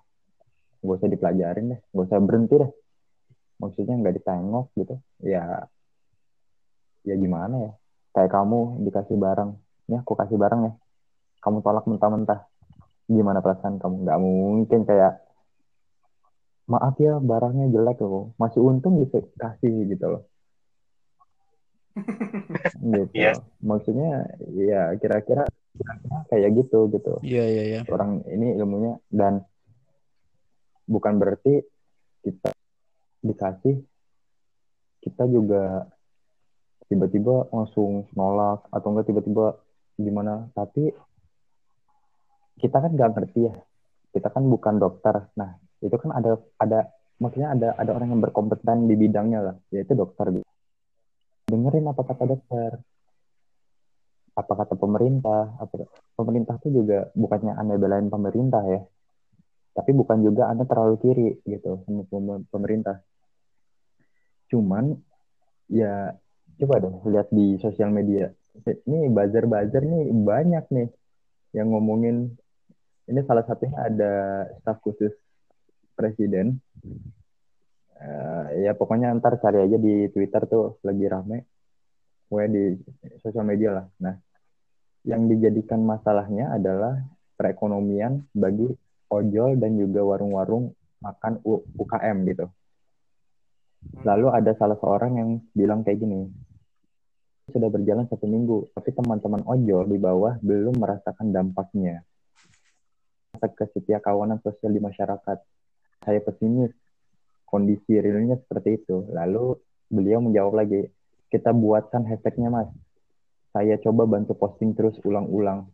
nggak 0.86 0.96
usah 1.02 1.10
dipelajarin 1.10 1.74
deh, 1.74 1.80
nggak 1.90 2.06
usah 2.06 2.18
berhenti 2.22 2.54
deh. 2.62 2.70
Maksudnya 3.58 3.94
nggak 3.98 4.14
ditengok 4.22 4.66
gitu, 4.78 4.94
ya, 5.26 5.66
ya 7.02 7.14
gimana 7.14 7.56
ya? 7.56 7.72
Kayak 8.10 8.30
kamu 8.34 8.82
dikasih 8.82 9.16
barang, 9.16 9.50
ya 9.86 9.98
aku 10.02 10.12
kasih 10.18 10.34
barang 10.34 10.60
ya, 10.66 10.72
kamu 11.38 11.62
tolak 11.62 11.84
mentah-mentah, 11.86 12.40
gimana 13.06 13.38
perasaan 13.38 13.78
kamu? 13.78 13.94
Nggak 14.02 14.18
mungkin 14.18 14.80
kayak 14.82 15.12
maaf 16.66 16.94
ya 17.02 17.18
barangnya 17.18 17.66
jelek 17.70 17.98
loh 17.98 18.30
masih 18.38 18.62
untung 18.62 19.02
bisa 19.02 19.18
kasih 19.34 19.90
gitu 19.90 20.06
loh 20.06 20.22
gitu 22.94 23.10
Iya. 23.10 23.34
maksudnya 23.58 24.22
ya 24.54 24.94
kira-kira 24.94 25.50
kira-kira 25.74 26.16
kayak 26.30 26.50
gitu 26.62 26.86
gitu 26.94 27.18
Iya, 27.26 27.44
iya, 27.50 27.62
iya. 27.66 27.80
orang 27.90 28.22
ini 28.30 28.54
ilmunya 28.54 29.02
dan 29.10 29.42
bukan 30.86 31.18
berarti 31.18 31.58
kita 32.22 32.54
dikasih 33.26 33.82
kita 35.02 35.26
juga 35.26 35.90
tiba-tiba 36.90 37.46
langsung 37.54 38.10
nolak 38.18 38.66
atau 38.74 38.88
enggak 38.90 39.06
tiba-tiba 39.06 39.54
gimana. 39.94 40.50
Tapi 40.58 40.90
kita 42.58 42.76
kan 42.82 42.90
nggak 42.90 43.10
ngerti 43.14 43.46
ya. 43.46 43.54
Kita 44.10 44.28
kan 44.34 44.42
bukan 44.50 44.82
dokter. 44.82 45.30
Nah 45.38 45.54
itu 45.78 45.94
kan 45.94 46.10
ada 46.18 46.42
ada 46.58 46.90
maksudnya 47.22 47.54
ada 47.54 47.68
ada 47.78 47.90
orang 47.94 48.10
yang 48.10 48.20
berkompeten 48.20 48.90
di 48.90 48.98
bidangnya 48.98 49.40
lah 49.40 49.56
yaitu 49.70 49.94
dokter. 49.94 50.42
Dengerin 51.46 51.86
apa 51.86 52.02
kata 52.02 52.24
dokter. 52.26 52.70
Apa 54.34 54.52
kata 54.58 54.74
pemerintah. 54.74 55.54
Apa 55.62 55.86
pemerintah 56.18 56.58
itu 56.58 56.82
juga 56.82 57.06
bukannya 57.14 57.54
anda 57.54 57.78
belain 57.78 58.10
pemerintah 58.10 58.66
ya. 58.66 58.82
Tapi 59.70 59.94
bukan 59.94 60.26
juga 60.26 60.50
anda 60.50 60.66
terlalu 60.66 60.98
kiri 60.98 61.28
gitu 61.46 61.86
sama 61.86 62.02
pem- 62.10 62.46
pemerintah. 62.50 63.06
Cuman 64.50 64.98
ya 65.70 66.18
coba 66.60 66.76
deh 66.84 66.94
lihat 67.08 67.28
di 67.32 67.56
sosial 67.56 67.88
media. 67.88 68.28
Ini 68.60 69.08
buzzer-buzzer 69.08 69.80
nih 69.80 70.12
banyak 70.12 70.64
nih 70.68 70.88
yang 71.56 71.72
ngomongin 71.72 72.36
ini 73.08 73.20
salah 73.24 73.42
satunya 73.48 73.80
ada 73.80 74.12
staf 74.60 74.84
khusus 74.84 75.10
presiden. 75.96 76.60
Eh, 78.00 78.68
ya 78.68 78.72
pokoknya 78.76 79.12
ntar 79.18 79.40
cari 79.40 79.64
aja 79.64 79.76
di 79.80 80.12
Twitter 80.12 80.44
tuh 80.44 80.76
lagi 80.84 81.04
rame. 81.08 81.38
Pokoknya 82.28 82.50
di 82.52 82.64
sosial 83.24 83.48
media 83.48 83.80
lah. 83.80 83.86
Nah 84.04 84.14
yang 85.08 85.32
dijadikan 85.32 85.80
masalahnya 85.80 86.52
adalah 86.52 87.00
perekonomian 87.40 88.28
bagi 88.36 88.68
ojol 89.08 89.56
dan 89.56 89.80
juga 89.80 90.04
warung-warung 90.04 90.76
makan 91.00 91.40
UKM 91.80 92.16
gitu. 92.28 92.46
Lalu 94.04 94.28
ada 94.28 94.52
salah 94.60 94.76
seorang 94.76 95.16
yang 95.16 95.30
bilang 95.56 95.80
kayak 95.80 96.04
gini 96.04 96.28
sudah 97.50 97.68
berjalan 97.68 98.06
satu 98.06 98.26
minggu 98.26 98.70
tapi 98.72 98.94
teman-teman 98.94 99.42
ojol 99.44 99.84
di 99.90 99.98
bawah 99.98 100.38
belum 100.40 100.78
merasakan 100.78 101.34
dampaknya 101.34 102.06
rasa 103.36 103.46
kesetia 103.54 104.02
kawanan 104.02 104.42
sosial 104.42 104.74
di 104.74 104.82
masyarakat 104.82 105.38
saya 106.04 106.20
pesimis 106.24 106.72
kondisi 107.50 107.98
realnya 107.98 108.38
seperti 108.38 108.78
itu. 108.78 109.10
Lalu 109.10 109.58
beliau 109.90 110.22
menjawab 110.22 110.54
lagi, 110.54 110.86
kita 111.28 111.50
buatkan 111.50 112.06
hashtagnya 112.06 112.48
mas. 112.48 112.70
Saya 113.50 113.76
coba 113.82 114.06
bantu 114.06 114.38
posting 114.38 114.78
terus 114.78 114.94
ulang-ulang. 115.02 115.66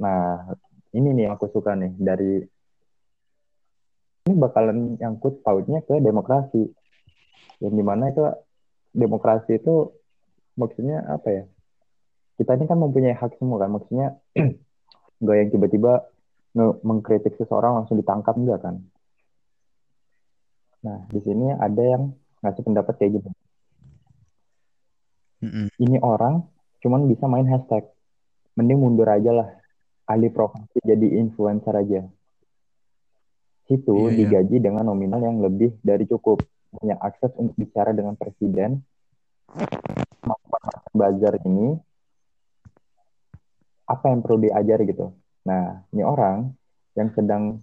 Nah, 0.00 0.48
ini 0.96 1.12
nih 1.12 1.28
yang 1.28 1.36
aku 1.36 1.52
suka 1.52 1.76
nih 1.76 1.92
dari 2.00 2.40
ini 4.24 4.34
bakalan 4.36 4.96
nyangkut 4.96 5.44
pautnya 5.44 5.84
ke 5.84 6.00
demokrasi. 6.00 6.72
Yang 7.60 7.74
di 7.76 7.84
mana 7.84 8.08
itu 8.08 8.24
demokrasi 8.96 9.60
itu 9.60 9.92
maksudnya 10.58 11.06
apa 11.06 11.28
ya? 11.30 11.44
Kita 12.38 12.54
ini 12.58 12.66
kan 12.66 12.78
mempunyai 12.78 13.14
hak 13.14 13.38
semua 13.38 13.62
kan, 13.62 13.70
maksudnya 13.70 14.18
nggak 15.22 15.36
yang 15.38 15.50
tiba-tiba 15.54 15.92
mengkritik 16.82 17.38
seseorang 17.38 17.82
langsung 17.82 17.98
ditangkap 17.98 18.34
enggak 18.34 18.60
kan? 18.62 18.82
Nah, 20.82 20.98
di 21.10 21.20
sini 21.22 21.54
ada 21.54 21.82
yang 21.82 22.14
ngasih 22.42 22.62
pendapat 22.62 22.94
kayak 22.98 23.22
gitu. 23.22 23.30
Mm-mm. 25.42 25.66
Ini 25.78 25.98
orang 26.02 26.46
cuman 26.82 27.06
bisa 27.10 27.26
main 27.30 27.46
hashtag. 27.46 27.86
Mending 28.58 28.78
mundur 28.82 29.06
aja 29.06 29.30
lah. 29.30 29.48
Alih 30.10 30.34
profesi 30.34 30.78
jadi 30.82 31.18
influencer 31.18 31.74
aja. 31.74 32.02
Situ 33.68 33.92
Iya, 33.92 34.10
iya. 34.10 34.16
digaji 34.16 34.56
dengan 34.58 34.88
nominal 34.88 35.20
yang 35.20 35.38
lebih 35.38 35.76
dari 35.84 36.08
cukup. 36.08 36.42
Punya 36.74 36.96
akses 36.98 37.34
untuk 37.38 37.54
bicara 37.54 37.92
dengan 37.94 38.16
presiden. 38.16 38.82
Bazar 40.98 41.38
ini 41.46 41.78
apa 43.88 44.04
yang 44.12 44.20
perlu 44.20 44.42
diajar 44.44 44.82
gitu. 44.84 45.14
Nah, 45.48 45.86
ini 45.94 46.02
orang 46.04 46.52
yang 46.98 47.08
sedang 47.16 47.62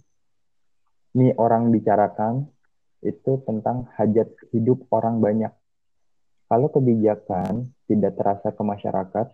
ini 1.16 1.32
orang 1.38 1.70
bicarakan 1.70 2.50
itu 3.06 3.40
tentang 3.46 3.86
hajat 3.94 4.34
hidup 4.50 4.84
orang 4.90 5.22
banyak. 5.22 5.54
Kalau 6.50 6.68
kebijakan 6.74 7.70
tidak 7.86 8.18
terasa 8.18 8.50
ke 8.54 8.64
masyarakat, 8.66 9.28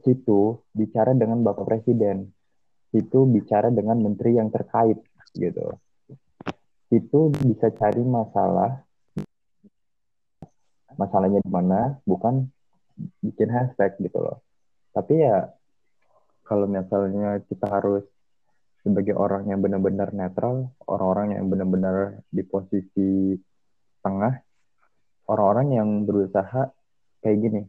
situ 0.00 0.60
bicara 0.72 1.12
dengan 1.12 1.44
Bapak 1.44 1.68
Presiden, 1.68 2.32
situ 2.92 3.28
bicara 3.28 3.68
dengan 3.68 4.00
menteri 4.00 4.40
yang 4.40 4.48
terkait 4.48 5.00
gitu. 5.36 5.76
Itu 6.88 7.32
bisa 7.44 7.68
cari 7.74 8.00
masalah, 8.04 8.80
masalahnya 10.96 11.44
di 11.44 11.50
mana, 11.50 12.00
bukan 12.08 12.48
bikin 13.20 13.48
hashtag 13.52 13.94
gitu 14.00 14.18
loh. 14.20 14.40
Tapi 14.96 15.20
ya 15.20 15.52
kalau 16.46 16.64
misalnya 16.70 17.42
kita 17.44 17.66
harus 17.68 18.06
sebagai 18.86 19.18
orang 19.18 19.50
yang 19.50 19.58
benar-benar 19.58 20.14
netral, 20.14 20.70
orang-orang 20.86 21.34
yang 21.34 21.50
benar-benar 21.50 22.22
di 22.30 22.46
posisi 22.46 23.34
tengah, 23.98 24.38
orang-orang 25.26 25.68
yang 25.74 25.88
berusaha 26.06 26.70
kayak 27.18 27.38
gini. 27.42 27.62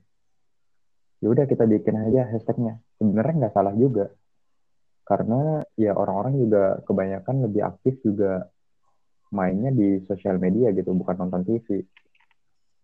Ya 1.17 1.33
udah 1.33 1.49
kita 1.49 1.65
bikin 1.65 1.97
aja 1.97 2.29
hashtagnya. 2.29 2.77
Sebenarnya 3.01 3.33
nggak 3.41 3.55
salah 3.57 3.73
juga. 3.73 4.13
Karena 5.01 5.65
ya 5.73 5.97
orang-orang 5.97 6.37
juga 6.37 6.63
kebanyakan 6.85 7.49
lebih 7.49 7.61
aktif 7.65 7.97
juga 8.05 8.45
mainnya 9.33 9.73
di 9.73 10.05
sosial 10.05 10.37
media 10.37 10.69
gitu, 10.69 10.93
bukan 10.93 11.17
nonton 11.17 11.41
TV. 11.41 11.81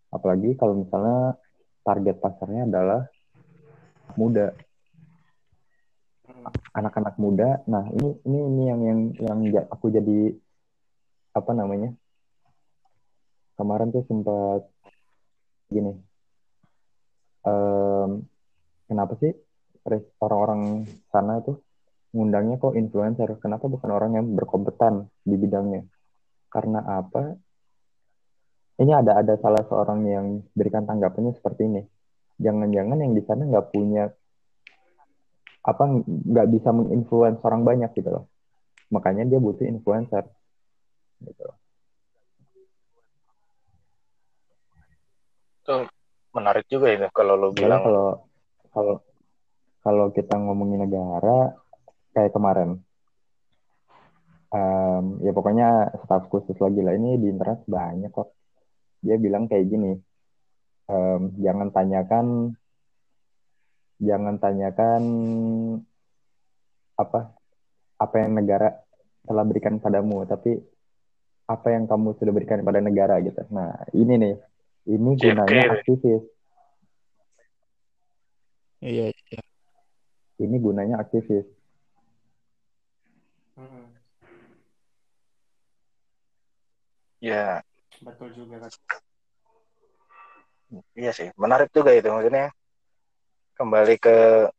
Apalagi 0.09 0.57
kalau 0.57 0.81
misalnya 0.81 1.37
target 1.83 2.15
pasarnya 2.23 2.63
adalah 2.65 3.01
muda 4.15 4.55
Hmm. 6.23 6.47
anak-anak 6.71 7.15
muda. 7.19 7.59
Nah, 7.67 7.83
ini 7.91 8.09
ini 8.23 8.39
ini 8.47 8.63
yang 8.71 8.81
yang 8.81 8.99
yang 9.19 9.39
aku 9.67 9.91
jadi 9.91 10.31
apa 11.35 11.51
namanya? 11.51 11.91
Kemarin 13.59 13.91
tuh 13.91 14.03
sempat 14.07 14.63
gini. 15.67 15.93
em, 17.43 18.23
kenapa 18.87 19.19
sih 19.19 19.35
orang-orang 20.23 20.87
sana 21.11 21.43
tuh 21.43 21.59
ngundangnya 22.15 22.55
kok 22.55 22.79
influencer? 22.79 23.35
Kenapa 23.43 23.67
bukan 23.67 23.89
orang 23.91 24.15
yang 24.15 24.31
berkompeten 24.31 25.11
di 25.27 25.35
bidangnya? 25.35 25.83
Karena 26.47 26.79
apa? 26.87 27.35
Ini 28.73 28.89
ada 28.89 29.21
ada 29.21 29.37
salah 29.37 29.61
seorang 29.69 30.01
yang 30.09 30.25
berikan 30.57 30.89
tanggapannya 30.89 31.37
seperti 31.37 31.69
ini. 31.69 31.81
Jangan-jangan 32.41 32.97
yang 32.97 33.13
di 33.13 33.21
sana 33.21 33.45
nggak 33.45 33.69
punya 33.69 34.09
apa 35.63 35.83
nggak 36.03 36.47
bisa 36.51 36.69
menginfluence 36.73 37.39
orang 37.45 37.61
banyak 37.63 37.93
gitu 37.93 38.09
loh. 38.09 38.25
Makanya 38.89 39.29
dia 39.29 39.39
butuh 39.39 39.63
influencer. 39.69 40.25
Gitu. 41.21 41.45
Itu 45.63 45.75
menarik 46.33 46.65
juga 46.67 46.89
itu 46.89 47.07
kalau 47.13 47.37
lo 47.37 47.53
bilang 47.53 47.85
kalau 47.85 48.07
kalau 48.73 48.95
kalau 49.85 50.05
kita 50.11 50.35
ngomongin 50.35 50.83
negara 50.89 51.53
kayak 52.11 52.33
kemarin, 52.33 52.81
em, 54.49 55.03
ya 55.21 55.31
pokoknya 55.31 55.93
staf 56.03 56.25
khusus 56.27 56.57
lagi 56.57 56.81
lah 56.81 56.97
ini 56.97 57.21
di 57.21 57.29
internet 57.29 57.63
banyak 57.69 58.09
kok. 58.09 58.33
Dia 59.03 59.19
bilang 59.19 59.51
kayak 59.51 59.67
gini, 59.67 59.99
em, 60.87 61.21
jangan 61.43 61.69
tanyakan, 61.75 62.55
jangan 63.99 64.35
tanyakan 64.39 65.03
apa 66.95 67.35
apa 67.99 68.15
yang 68.19 68.31
negara 68.39 68.79
telah 69.27 69.43
berikan 69.43 69.79
padamu, 69.83 70.23
tapi 70.23 70.55
apa 71.47 71.67
yang 71.75 71.83
kamu 71.85 72.15
sudah 72.15 72.31
berikan 72.31 72.63
pada 72.63 72.79
negara 72.79 73.19
gitu. 73.19 73.43
Nah 73.51 73.75
ini 73.91 74.13
nih, 74.15 74.35
ini 74.87 75.09
gunanya 75.19 75.61
aktivis. 75.75 76.23
Iya, 78.83 79.11
iya. 79.11 79.41
Ini 80.43 80.55
gunanya 80.59 80.99
aktivis. 80.99 81.47
Hmm. 83.53 83.85
ya 87.23 87.63
Betul 88.03 88.29
juga 88.35 88.67
kan. 88.67 88.71
iya 90.97 91.11
sih 91.13 91.29
menarik 91.37 91.69
juga 91.69 91.93
itu 91.93 92.09
maksudnya 92.09 92.49
kembali 93.53 93.95
ke 94.01 94.49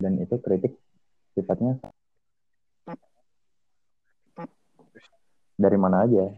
dan 0.00 0.16
itu 0.16 0.36
kritik 0.40 0.72
sifatnya 1.36 1.76
dari 5.60 5.78
mana 5.78 6.08
aja 6.08 6.32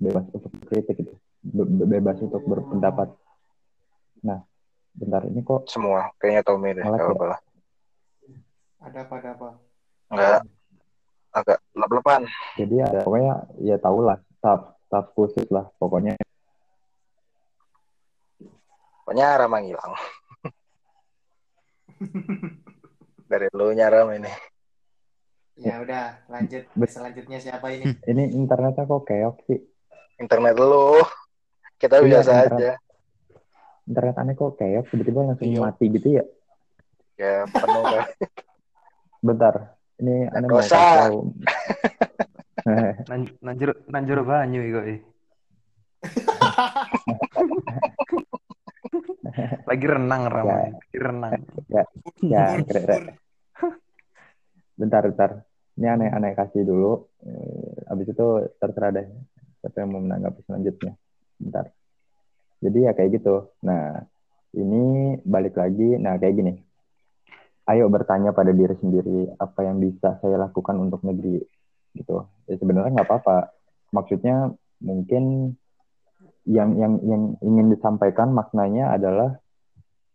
bebas 0.00 0.24
untuk 0.32 0.52
kritik 0.66 0.96
itu 1.04 1.14
Be- 1.38 1.68
be- 1.68 1.86
bebas 1.86 2.18
untuk 2.18 2.42
berpendapat 2.42 3.14
nah 4.24 4.42
bentar 4.96 5.22
ini 5.28 5.44
kok 5.46 5.70
semua 5.70 6.10
kayaknya 6.18 6.42
Tommy 6.42 6.74
deh 6.74 6.82
kalau 6.82 7.14
ya? 7.14 7.38
Ada 8.78 8.98
apa 9.06 9.14
ada 9.22 9.30
apa? 9.36 9.48
nggak 10.10 10.57
agak 11.30 11.58
lep-lepan 11.76 12.24
jadi 12.56 12.88
ada 12.88 13.00
pokoknya 13.04 13.34
ya 13.60 13.76
tau 13.78 14.00
lah 14.00 14.16
staff 14.38 14.74
staff 14.88 15.06
khusus 15.12 15.44
lah 15.52 15.68
pokoknya. 15.76 16.16
Pokoknya 19.04 19.40
Rama 19.40 19.60
ngilang 19.60 19.92
dari 23.30 23.48
lu 23.52 23.72
nyaram 23.72 24.08
ini. 24.12 24.28
Ya 25.58 25.80
udah, 25.82 26.22
lanjut. 26.30 26.64
Selanjutnya 26.86 27.40
siapa 27.42 27.68
ini? 27.74 27.88
ini 28.10 28.30
internetnya 28.32 28.84
kok 28.84 29.04
keok 29.04 29.36
sih? 29.48 29.58
Internet 30.20 30.54
lu. 30.56 31.02
Kita 31.76 31.98
Iya, 31.98 32.20
biasa 32.20 32.30
internet. 32.32 32.52
aja. 32.52 32.72
Internet 33.88 34.14
aneh 34.20 34.34
kok 34.36 34.54
keok? 34.56 34.84
Tiba-tiba 34.92 35.20
langsung 35.24 35.48
Iya. 35.50 35.60
mati 35.60 35.84
gitu 35.90 36.08
ya? 36.20 36.24
Ya 37.18 37.34
penuh 37.50 37.82
kan 37.82 38.04
bentar 39.26 39.54
ini 39.98 40.30
aneh 40.30 40.48
mau 40.48 40.62
tahu. 40.62 41.16
Nanjur 43.42 43.70
nanjur 43.88 44.18
banyu 44.22 44.60
eh. 44.84 45.00
Lagi 49.68 49.86
renang 49.86 50.22
Rama, 50.26 50.48
Ya. 50.48 50.54
lagi 50.74 50.98
renang. 50.98 51.32
ya 52.24 52.44
Bur, 52.58 52.66
keren 52.66 53.04
bentar 54.78 55.02
bentar. 55.10 55.30
Ini 55.78 55.86
aneh-aneh 55.94 56.34
kasih 56.34 56.66
dulu. 56.66 57.06
Eh, 57.22 57.90
abis 57.90 58.06
itu 58.10 58.26
terserah 58.58 58.90
deh 58.94 59.06
siapa 59.62 59.76
yang 59.82 59.90
mau 59.94 60.02
menanggapi 60.02 60.40
selanjutnya. 60.46 60.92
Bentar. 61.38 61.70
Jadi 62.58 62.78
ya 62.86 62.92
kayak 62.94 63.10
gitu. 63.22 63.46
Nah 63.62 64.02
ini 64.54 65.14
balik 65.22 65.54
lagi. 65.54 65.94
Nah 65.98 66.18
kayak 66.18 66.34
gini 66.34 66.52
ayo 67.68 67.84
bertanya 67.92 68.32
pada 68.32 68.50
diri 68.50 68.72
sendiri 68.80 69.28
apa 69.36 69.60
yang 69.60 69.76
bisa 69.76 70.16
saya 70.24 70.40
lakukan 70.40 70.76
untuk 70.80 71.04
negeri 71.04 71.44
gitu. 71.92 72.24
Ya 72.48 72.56
sebenarnya 72.56 72.96
nggak 72.96 73.08
apa-apa. 73.08 73.52
Maksudnya 73.92 74.52
mungkin 74.80 75.52
yang 76.48 76.80
yang 76.80 76.92
yang 77.04 77.22
ingin 77.44 77.66
disampaikan 77.68 78.32
maknanya 78.32 78.96
adalah 78.96 79.36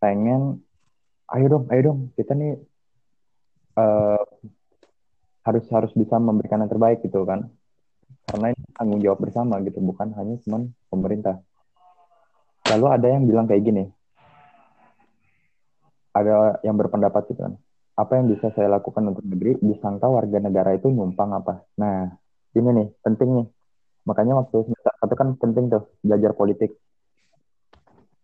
pengen 0.02 0.66
ayo 1.30 1.46
dong 1.46 1.66
ayo 1.70 1.82
dong 1.94 2.00
kita 2.18 2.34
nih 2.34 2.58
eh, 3.78 4.24
harus 5.46 5.66
harus 5.70 5.92
bisa 5.94 6.18
memberikan 6.18 6.62
yang 6.66 6.72
terbaik 6.74 7.06
gitu 7.06 7.22
kan. 7.22 7.54
Karena 8.24 8.50
ini 8.50 8.64
tanggung 8.74 9.02
jawab 9.04 9.20
bersama 9.22 9.62
gitu 9.62 9.78
bukan 9.78 10.10
hanya 10.18 10.42
cuman 10.42 10.74
pemerintah. 10.90 11.38
Lalu 12.74 12.86
ada 12.90 13.08
yang 13.14 13.30
bilang 13.30 13.46
kayak 13.46 13.62
gini 13.62 13.86
ada 16.14 16.62
yang 16.62 16.78
berpendapat 16.78 17.34
gitu 17.34 17.42
kan. 17.44 17.54
Apa 17.94 18.18
yang 18.18 18.30
bisa 18.30 18.50
saya 18.54 18.70
lakukan 18.70 19.06
untuk 19.14 19.26
negeri 19.26 19.58
disangka 19.62 20.10
warga 20.10 20.38
negara 20.42 20.74
itu 20.74 20.90
numpang 20.90 21.34
apa? 21.34 21.62
Nah 21.78 22.10
ini 22.54 22.70
nih 22.70 22.88
penting 23.02 23.30
nih. 23.42 23.48
Makanya 24.06 24.34
waktu 24.46 24.70
satu 24.82 25.14
kan 25.18 25.38
penting 25.38 25.70
tuh 25.70 25.90
belajar 26.06 26.34
politik. 26.38 26.78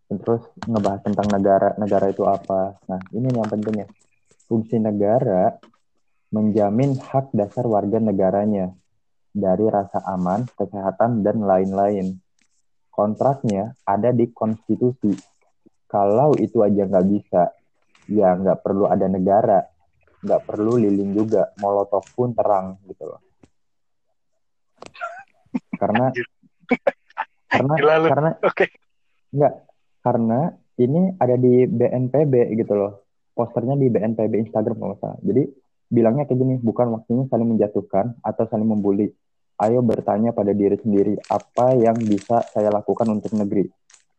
Terus 0.09 0.41
ngebahas 0.65 1.05
tentang 1.05 1.27
negara 1.29 1.77
negara 1.77 2.09
itu 2.09 2.25
apa. 2.25 2.81
Nah 2.89 3.01
ini 3.13 3.29
nih 3.29 3.37
yang 3.41 3.49
pentingnya 3.49 3.87
fungsi 4.49 4.81
negara 4.81 5.61
menjamin 6.33 6.97
hak 6.97 7.33
dasar 7.33 7.65
warga 7.65 8.01
negaranya 8.01 8.73
dari 9.29 9.69
rasa 9.69 10.01
aman, 10.09 10.45
kesehatan, 10.57 11.21
dan 11.21 11.45
lain-lain. 11.45 12.17
Kontraknya 12.89 13.77
ada 13.85 14.09
di 14.09 14.29
konstitusi. 14.33 15.13
Kalau 15.89 16.37
itu 16.37 16.61
aja 16.61 16.85
nggak 16.85 17.07
bisa, 17.09 17.49
ya 18.09 18.33
nggak 18.33 18.65
perlu 18.65 18.89
ada 18.89 19.05
negara, 19.05 19.61
nggak 20.25 20.41
perlu 20.49 20.81
lilin 20.81 21.13
juga, 21.13 21.53
molotov 21.61 22.03
pun 22.17 22.33
terang 22.33 22.81
gitu 22.89 23.05
loh. 23.05 23.21
Karena 25.77 26.09
karena 27.53 27.73
Gila 27.77 27.95
lu. 28.01 28.07
karena 28.09 28.31
oke 28.45 28.65
Enggak, 29.29 29.53
karena 30.01 30.39
ini 30.81 31.13
ada 31.21 31.35
di 31.37 31.69
BNPB 31.69 32.33
gitu 32.57 32.73
loh. 32.73 33.05
Posternya 33.37 33.77
di 33.77 33.87
BNPB 33.93 34.49
Instagram 34.49 34.75
kalau 34.81 34.97
nggak 34.97 35.01
salah. 35.05 35.19
Jadi 35.21 35.43
bilangnya 35.89 36.25
kayak 36.25 36.39
gini, 36.39 36.55
bukan 36.57 36.87
waktunya 36.97 37.23
saling 37.29 37.49
menjatuhkan 37.55 38.17
atau 38.25 38.43
saling 38.49 38.65
membuli. 38.65 39.13
Ayo 39.59 39.83
bertanya 39.83 40.31
pada 40.31 40.55
diri 40.55 40.79
sendiri, 40.79 41.19
apa 41.27 41.75
yang 41.75 41.99
bisa 41.99 42.47
saya 42.55 42.71
lakukan 42.71 43.05
untuk 43.11 43.35
negeri? 43.35 43.67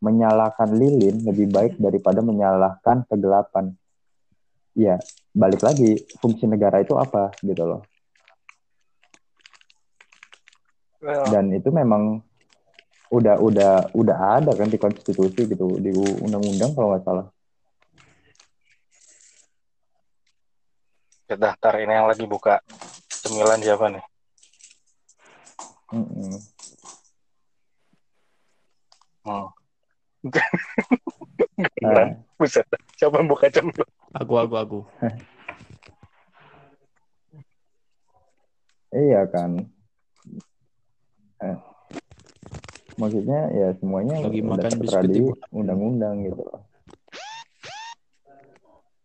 menyalakan 0.01 0.81
lilin 0.81 1.21
lebih 1.29 1.53
baik 1.53 1.77
hmm. 1.77 1.85
daripada 1.85 2.21
menyalahkan 2.25 3.05
kegelapan. 3.07 3.77
Ya, 4.73 4.97
balik 5.37 5.61
lagi 5.61 6.01
fungsi 6.19 6.49
negara 6.49 6.81
itu 6.81 6.97
apa 6.97 7.37
gitu 7.45 7.63
loh. 7.69 7.83
Dan 11.01 11.53
itu 11.53 11.69
memang 11.73 12.21
udah 13.11 13.37
udah 13.43 13.73
udah 13.97 14.19
ada 14.41 14.53
kan 14.55 14.71
di 14.71 14.79
konstitusi 14.79 15.49
gitu 15.49 15.77
di 15.83 15.91
undang-undang 16.23 16.73
kalau 16.73 16.95
nggak 16.95 17.05
salah. 17.05 17.27
Daftar 21.31 21.79
ini 21.79 21.95
yang 21.95 22.11
lagi 22.11 22.27
buka 22.27 22.59
cemilan 23.23 23.63
siapa 23.63 23.87
nih? 23.87 24.05
Mm 25.91 26.07
-mm. 26.07 26.35
Hmm. 29.21 29.60
Nah, 31.81 32.13
Buset, 32.37 32.65
siapa 32.97 33.21
yang 33.21 33.29
buka 33.29 33.49
cemilan? 33.49 33.89
Aku 34.17 34.37
aku 34.37 34.55
aku. 34.57 34.79
iya 39.09 39.25
kan. 39.33 39.65
Eh, 41.41 41.57
maksudnya 43.01 43.49
ya 43.57 43.69
semuanya 43.81 44.21
Lagi 44.21 44.45
udah 44.45 44.61
makan 44.61 45.09
ibu. 45.09 45.33
undang-undang 45.57 46.15
gitu 46.29 46.43
loh. 46.45 46.61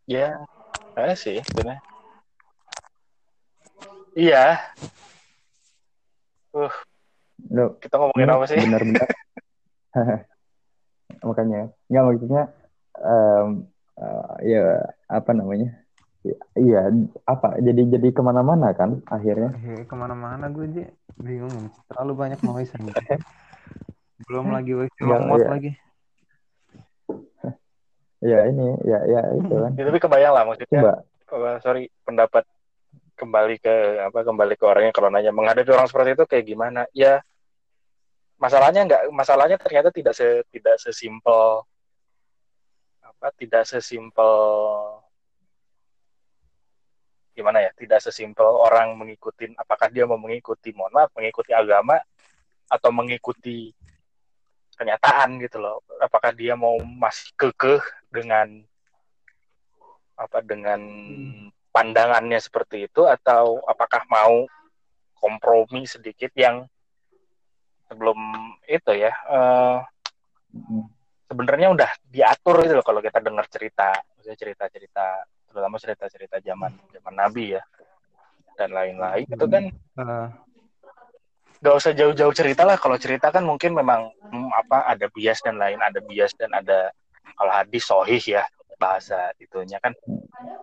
Ya, 0.05 0.35
eh 0.99 1.15
sih, 1.15 1.39
bener. 1.55 1.79
Iya, 4.15 4.59
Loh, 7.51 7.75
kita 7.83 7.99
ngomongin 7.99 8.31
apa 8.31 8.45
sih? 8.47 8.59
benar-benar 8.59 9.07
makanya 11.21 11.69
nggak 11.89 12.05
maksudnya 12.05 12.43
em, 13.01 13.67
eh, 13.97 14.33
ya 14.45 14.65
apa 15.09 15.31
namanya 15.33 15.85
iya 16.57 16.89
apa 17.29 17.61
jadi 17.61 17.81
jadi 17.97 18.07
ke 18.09 18.21
mana-mana 18.25 18.73
kan 18.73 19.01
akhirnya. 19.05 19.53
Eh, 19.61 19.85
ke 19.85 19.95
mana-mana 19.95 20.49
gue 20.49 20.65
aja 20.65 20.85
bingung 21.21 21.69
terlalu 21.91 22.13
banyak 22.17 22.39
noise 22.41 22.73
belum 24.25 24.49
lagi 24.49 24.71
remote 25.01 25.43
iya. 25.43 25.49
lagi. 25.49 25.71
Ya 28.23 28.41
ini 28.49 28.73
ya 28.81 28.99
ya 29.05 29.21
itu 29.37 29.53
kan. 29.53 29.77
Ya, 29.77 29.85
tapi 29.85 29.99
kebayang 30.01 30.33
lah 30.33 30.43
maksudnya. 30.49 30.81
coba. 30.81 30.93
apa, 31.29 31.51
sorry 31.61 31.93
pendapat 32.01 32.41
kembali 33.13 33.61
ke 33.61 33.75
apa 34.01 34.25
kembali 34.25 34.57
ke 34.57 34.65
orangnya 34.65 34.93
kalau 34.97 35.13
nanya 35.13 35.29
menghadapi 35.29 35.69
orang 35.69 35.85
seperti 35.85 36.17
itu 36.17 36.25
kayak 36.25 36.45
gimana? 36.49 36.81
Ya 36.95 37.21
masalahnya 38.35 38.81
nggak 38.83 39.01
masalahnya 39.15 39.57
ternyata 39.59 39.89
tidak 39.89 40.13
se 40.15 40.43
tidak 40.51 40.75
sesimpel 40.79 41.63
apa 42.99 43.27
tidak 43.39 43.63
sesimpel 43.63 44.33
gimana 47.35 47.63
ya 47.63 47.71
tidak 47.75 47.99
sesimpel 47.99 48.47
orang 48.47 48.95
mengikuti 48.95 49.51
apakah 49.55 49.91
dia 49.91 50.07
mau 50.07 50.19
mengikuti 50.19 50.71
mohon 50.71 50.91
maaf 50.91 51.11
mengikuti 51.15 51.51
agama 51.51 51.99
atau 52.71 52.89
mengikuti 52.91 53.71
kenyataan 54.75 55.39
gitu 55.41 55.57
loh. 55.63 55.81
Apakah 56.03 56.35
dia 56.35 56.53
mau 56.53 56.75
masih 56.83 57.31
kekeh 57.39 57.81
dengan 58.11 58.61
apa 60.15 60.39
dengan 60.43 60.79
pandangannya 61.75 62.39
seperti 62.39 62.87
itu 62.87 63.03
atau 63.03 63.59
apakah 63.67 64.07
mau 64.07 64.47
kompromi 65.19 65.83
sedikit 65.83 66.31
yang 66.35 66.63
sebelum 67.89 68.17
itu 68.65 68.91
ya 68.93 69.13
Mm, 70.55 70.87
sebenarnya 71.27 71.67
udah 71.75 71.89
diatur 72.07 72.63
gitu 72.63 72.79
loh 72.79 72.85
kalau 72.87 73.03
kita 73.03 73.19
dengar 73.19 73.43
cerita 73.51 73.91
maksudnya 74.15 74.39
cerita-cerita 74.39 75.05
terutama 75.51 75.75
cerita-cerita 75.75 76.39
zaman 76.39 76.71
zaman 76.95 77.11
Nabi 77.11 77.59
ya 77.59 77.63
dan 78.55 78.71
lain-lain 78.71 79.27
itu 79.27 79.45
kan. 79.51 79.63
Nggak 81.59 81.75
usah 81.75 81.91
jauh-jauh 81.91 82.35
cerita 82.35 82.63
lah 82.63 82.79
kalau 82.79 82.95
cerita 82.95 83.31
kan 83.35 83.43
mungkin 83.43 83.75
memang 83.75 84.15
hmm, 84.31 84.49
apa 84.55 84.87
ada 84.95 85.11
bias 85.11 85.43
dan 85.43 85.59
lain 85.59 85.79
ada 85.83 85.99
bias 86.03 86.31
dan 86.39 86.51
ada 86.55 86.91
kalau 87.35 87.51
hadis 87.51 87.83
sohih 87.83 88.21
ya 88.23 88.43
bahasa 88.79 89.35
itunya 89.43 89.75
kan. 89.83 89.91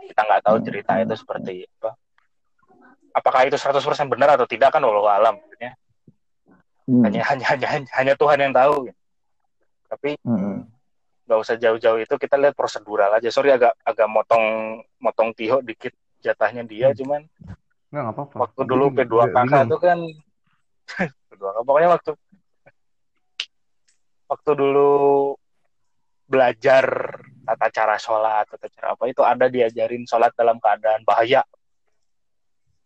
Kita 0.09 0.21
nggak 0.25 0.41
tahu 0.41 0.57
cerita 0.65 0.97
itu 1.05 1.15
seperti 1.21 1.69
apa. 1.81 1.93
Apakah 3.13 3.45
itu 3.45 3.61
100% 3.61 4.09
benar 4.09 4.41
atau 4.41 4.49
tidak 4.49 4.73
kan 4.73 4.81
walau 4.81 5.05
alam. 5.05 5.37
Maksudnya 5.37 5.77
mm, 6.88 7.03
hanya 7.07 7.21
hanya 7.31 7.47
hanya 7.47 7.88
hanya 7.95 8.14
Tuhan 8.18 8.38
yang 8.38 8.55
tahu 8.55 8.90
gitu. 8.90 9.01
tapi 9.87 10.11
mm, 10.23 10.38
mm. 10.38 10.59
nggak 11.29 11.38
usah 11.38 11.57
jauh-jauh 11.59 11.99
itu 12.03 12.14
kita 12.18 12.37
lihat 12.38 12.55
prosedural 12.59 13.11
aja 13.14 13.29
sorry 13.31 13.55
agak 13.55 13.75
agak 13.87 14.09
motong 14.11 14.79
motong 14.99 15.31
tiho 15.37 15.62
dikit 15.62 15.95
jatahnya 16.23 16.66
dia 16.66 16.90
cuman 16.95 17.27
nggak 17.92 18.05
apa-apa 18.09 18.35
waktu 18.49 18.61
dulu 18.64 18.85
Bingung, 18.90 19.29
P2 19.29 19.37
kakak 19.37 19.62
tuh 19.68 19.81
kan 19.81 19.99
P2 21.31 21.42
kakak 21.42 21.64
pokoknya 21.66 21.90
waktu 21.92 22.11
waktu 24.33 24.51
dulu 24.57 24.90
belajar 26.25 26.85
tata 27.45 27.68
cara 27.68 27.97
sholat 28.01 28.49
tata 28.49 28.66
cara 28.73 28.97
apa 28.97 29.05
itu 29.11 29.21
ada 29.21 29.47
diajarin 29.53 30.09
sholat 30.09 30.33
dalam 30.33 30.57
keadaan 30.57 31.05
bahaya 31.05 31.45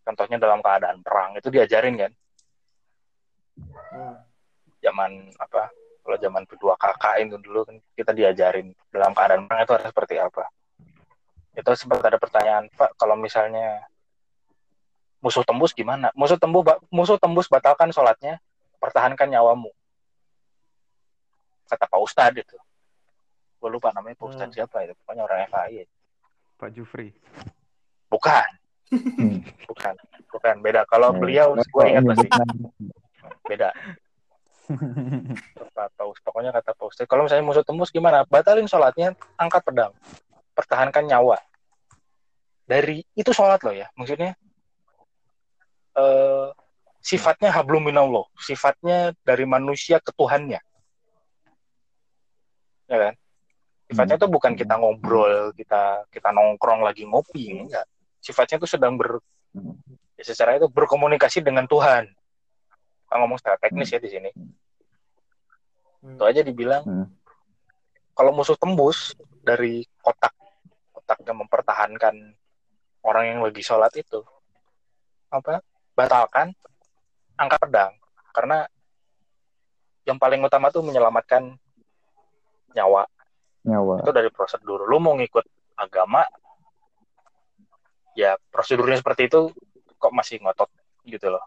contohnya 0.03 0.43
dalam 0.43 0.59
keadaan 0.59 0.99
perang 1.07 1.39
itu 1.39 1.49
diajarin 1.55 1.95
kan 1.95 2.11
Hmm. 2.11 2.26
Zaman 4.83 5.31
apa? 5.41 5.71
Kalau 6.07 6.17
zaman 6.23 6.47
P2 6.47 6.79
kakak 6.79 7.15
itu 7.19 7.37
dulu 7.43 7.67
kan 7.67 7.77
kita 7.99 8.15
diajarin 8.15 8.71
dalam 8.95 9.11
keadaan 9.11 9.51
perang 9.51 9.67
itu 9.67 9.73
harus 9.75 9.87
seperti 9.91 10.15
apa. 10.23 10.47
Itu 11.57 11.71
sempat 11.75 12.05
ada 12.07 12.21
pertanyaan 12.21 12.71
Pak 12.71 12.95
kalau 12.95 13.19
misalnya 13.19 13.83
musuh 15.19 15.43
tembus 15.43 15.75
gimana? 15.75 16.15
Musuh 16.15 16.39
tembus 16.39 16.63
musuh 16.95 17.19
tembus 17.19 17.51
batalkan 17.51 17.91
sholatnya 17.91 18.39
pertahankan 18.79 19.27
nyawamu. 19.27 19.75
Kata 21.67 21.91
Pak 21.91 22.01
Ustadz 22.01 22.39
itu. 22.39 22.57
Gue 23.59 23.69
lupa 23.73 23.91
namanya 23.91 24.15
Pak 24.15 24.31
Ustadz 24.31 24.55
siapa 24.55 24.87
itu. 24.87 24.95
Pokoknya 25.03 25.27
orang 25.27 25.51
FAI 25.51 25.83
Pak 26.57 26.71
Jufri. 26.73 27.13
Bukan. 28.09 28.49
Hmm. 28.95 29.43
bukan. 29.67 29.95
Bukan. 30.31 30.55
Beda. 30.63 30.87
Kalau 30.87 31.11
Ya, 31.13 31.19
beliau 31.19 31.49
gue 31.59 31.85
ingat 31.85 32.05
masih 32.07 32.29
beda. 33.47 33.71
Paus 35.95 36.19
pokoknya 36.27 36.51
kata 36.51 36.75
Ustadz 36.83 37.07
kalau 37.07 37.25
misalnya 37.27 37.47
musuh 37.47 37.63
tembus 37.63 37.95
gimana? 37.95 38.27
Batalin 38.27 38.67
sholatnya 38.67 39.15
angkat 39.39 39.63
pedang. 39.63 39.95
Pertahankan 40.59 41.07
nyawa. 41.07 41.39
Dari 42.67 43.07
itu 43.15 43.31
sholat 43.31 43.63
loh 43.63 43.71
ya 43.71 43.87
maksudnya. 43.95 44.35
Eh, 45.97 46.49
sifatnya 46.99 47.55
hablum 47.55 47.87
minallah. 47.87 48.27
Sifatnya 48.37 49.15
dari 49.23 49.47
manusia 49.47 50.03
ke 50.03 50.11
Tuhannya. 50.11 50.59
Ya 52.91 52.99
kan? 52.99 53.15
Sifatnya 53.87 54.19
Hmm. 54.19 54.23
itu 54.27 54.29
bukan 54.35 54.53
kita 54.59 54.75
ngobrol 54.83 55.55
kita 55.55 56.11
kita 56.11 56.35
nongkrong 56.35 56.83
lagi 56.83 57.07
ngopi 57.07 57.55
enggak. 57.55 57.87
Sifatnya 58.19 58.59
itu 58.59 58.67
sedang 58.67 58.99
ber 58.99 59.23
Hmm. 59.57 59.73
ya 60.21 60.25
secara 60.27 60.61
itu 60.61 60.69
berkomunikasi 60.69 61.41
dengan 61.41 61.65
Tuhan 61.65 62.13
kita 63.07 63.23
ngomong 63.23 63.39
secara 63.39 63.55
teknis 63.63 63.95
ya 63.95 64.03
di 64.03 64.11
sini. 64.11 64.31
Hmm. 66.03 66.19
itu 66.19 66.25
aja 66.27 66.41
dibilang. 66.43 66.83
Hmm. 66.83 67.07
kalau 68.17 68.33
musuh 68.33 68.57
tembus 68.57 69.13
dari 69.45 69.85
kotak 70.01 70.33
kotaknya 70.91 71.37
mempertahankan 71.37 72.35
orang 73.05 73.25
yang 73.31 73.41
lagi 73.47 73.63
sholat 73.63 73.95
itu 73.95 74.25
apa? 75.31 75.63
Batalkan 75.95 76.51
angkat 77.39 77.61
pedang. 77.63 77.93
Karena 78.35 78.67
yang 80.09 80.19
paling 80.19 80.43
utama 80.43 80.73
tuh 80.73 80.83
menyelamatkan 80.83 81.55
nyawa. 82.73 83.07
Nyawa. 83.69 84.03
Itu 84.03 84.11
dari 84.17 84.33
prosedur. 84.33 84.89
Lu 84.89 84.99
mau 84.99 85.15
ngikut 85.15 85.45
agama 85.77 86.25
ya 88.17 88.41
prosedurnya 88.49 88.97
seperti 88.97 89.29
itu 89.29 89.53
kok 90.01 90.13
masih 90.17 90.41
ngotot 90.41 90.73
gitu 91.05 91.29
loh 91.29 91.45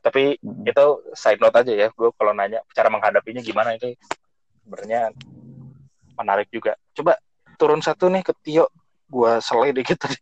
tapi 0.00 0.40
Mm. 0.40 0.64
itu 0.64 0.84
side 1.12 1.40
note 1.40 1.56
aja 1.60 1.72
ya 1.72 1.88
gue 1.92 2.08
kalau 2.16 2.32
nanya 2.32 2.64
cara 2.72 2.88
menghadapinya 2.88 3.44
gimana 3.44 3.76
itu 3.76 3.92
sebenarnya 4.64 5.12
menarik 6.16 6.48
juga. 6.48 6.76
Coba 6.96 7.16
turun 7.60 7.84
satu 7.84 8.08
nih 8.08 8.24
ke 8.24 8.32
Tio 8.40 8.68
gue 9.08 9.32
selai 9.44 9.76
dikit 9.76 10.00
tadi. 10.00 10.16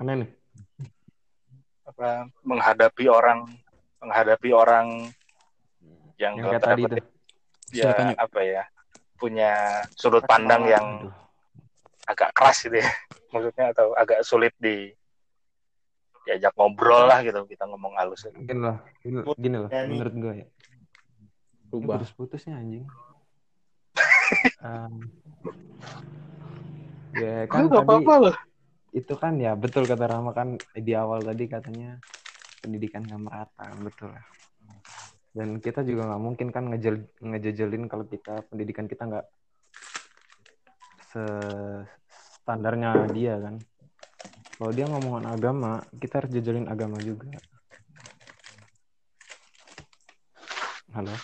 Aneh 0.00 0.14
nih? 0.24 0.30
Apa 1.84 2.24
menghadapi 2.40 3.04
orang 3.10 3.44
menghadapi 4.00 4.50
orang 4.56 5.12
yang, 6.16 6.40
yang 6.40 6.56
kayak 6.56 6.64
tadi 6.64 6.82
kutip, 6.88 7.04
ya 7.68 7.84
Silakan, 7.92 8.06
apa 8.16 8.40
ya 8.40 8.62
punya 9.20 9.52
sudut 9.92 10.24
pandang 10.24 10.64
yang 10.64 10.86
Aduh. 11.04 11.12
agak 12.08 12.32
keras 12.32 12.64
gitu 12.64 12.80
ya. 12.80 12.88
Maksudnya 13.32 13.76
atau 13.76 13.92
agak 13.92 14.24
sulit 14.24 14.56
di 14.56 14.88
diajak 16.20 16.52
ngobrol 16.54 17.08
lah 17.08 17.24
gitu 17.24 17.40
kita 17.48 17.64
ngomong 17.64 17.96
halus. 17.96 18.28
Gini 18.28 18.60
lah 18.60 18.78
gini, 19.00 19.20
gini 19.36 19.56
loh 19.56 19.70
menurut 19.70 20.14
gue 20.14 20.34
ya. 20.44 20.46
Ini 20.46 21.70
Rubah. 21.70 22.02
putus-putusnya 22.02 22.58
anjing. 22.58 22.84
Em, 24.62 24.94
ya 27.16 27.46
kan 27.50 27.66
Nggak 27.66 27.82
tadi 27.82 27.86
apa-apa 27.88 28.14
loh. 28.30 28.36
itu 28.90 29.14
kan 29.14 29.38
ya 29.38 29.54
betul 29.54 29.86
kata 29.86 30.06
Rama 30.06 30.34
kan 30.34 30.58
di 30.74 30.92
awal 30.94 31.22
tadi 31.22 31.46
katanya 31.46 31.98
pendidikan 32.58 33.06
nggak 33.06 33.22
merata 33.22 33.66
betul 33.80 34.10
lah. 34.10 34.24
Dan 35.30 35.62
kita 35.62 35.86
juga 35.86 36.10
nggak 36.10 36.22
mungkin 36.22 36.48
kan 36.50 36.64
ngejel 36.74 37.06
ngejejelin 37.22 37.86
kalau 37.86 38.02
kita 38.04 38.42
pendidikan 38.50 38.90
kita 38.90 39.06
nggak 39.06 39.26
se 41.10 41.22
standarnya 42.42 43.06
dia 43.10 43.38
kan 43.38 43.58
kalau 44.60 44.76
dia 44.76 44.84
ngomongin 44.84 45.24
agama 45.24 45.80
kita 45.96 46.20
harus 46.20 46.36
jajalin 46.36 46.68
agama 46.68 47.00
juga 47.00 47.32
halo 50.92 51.16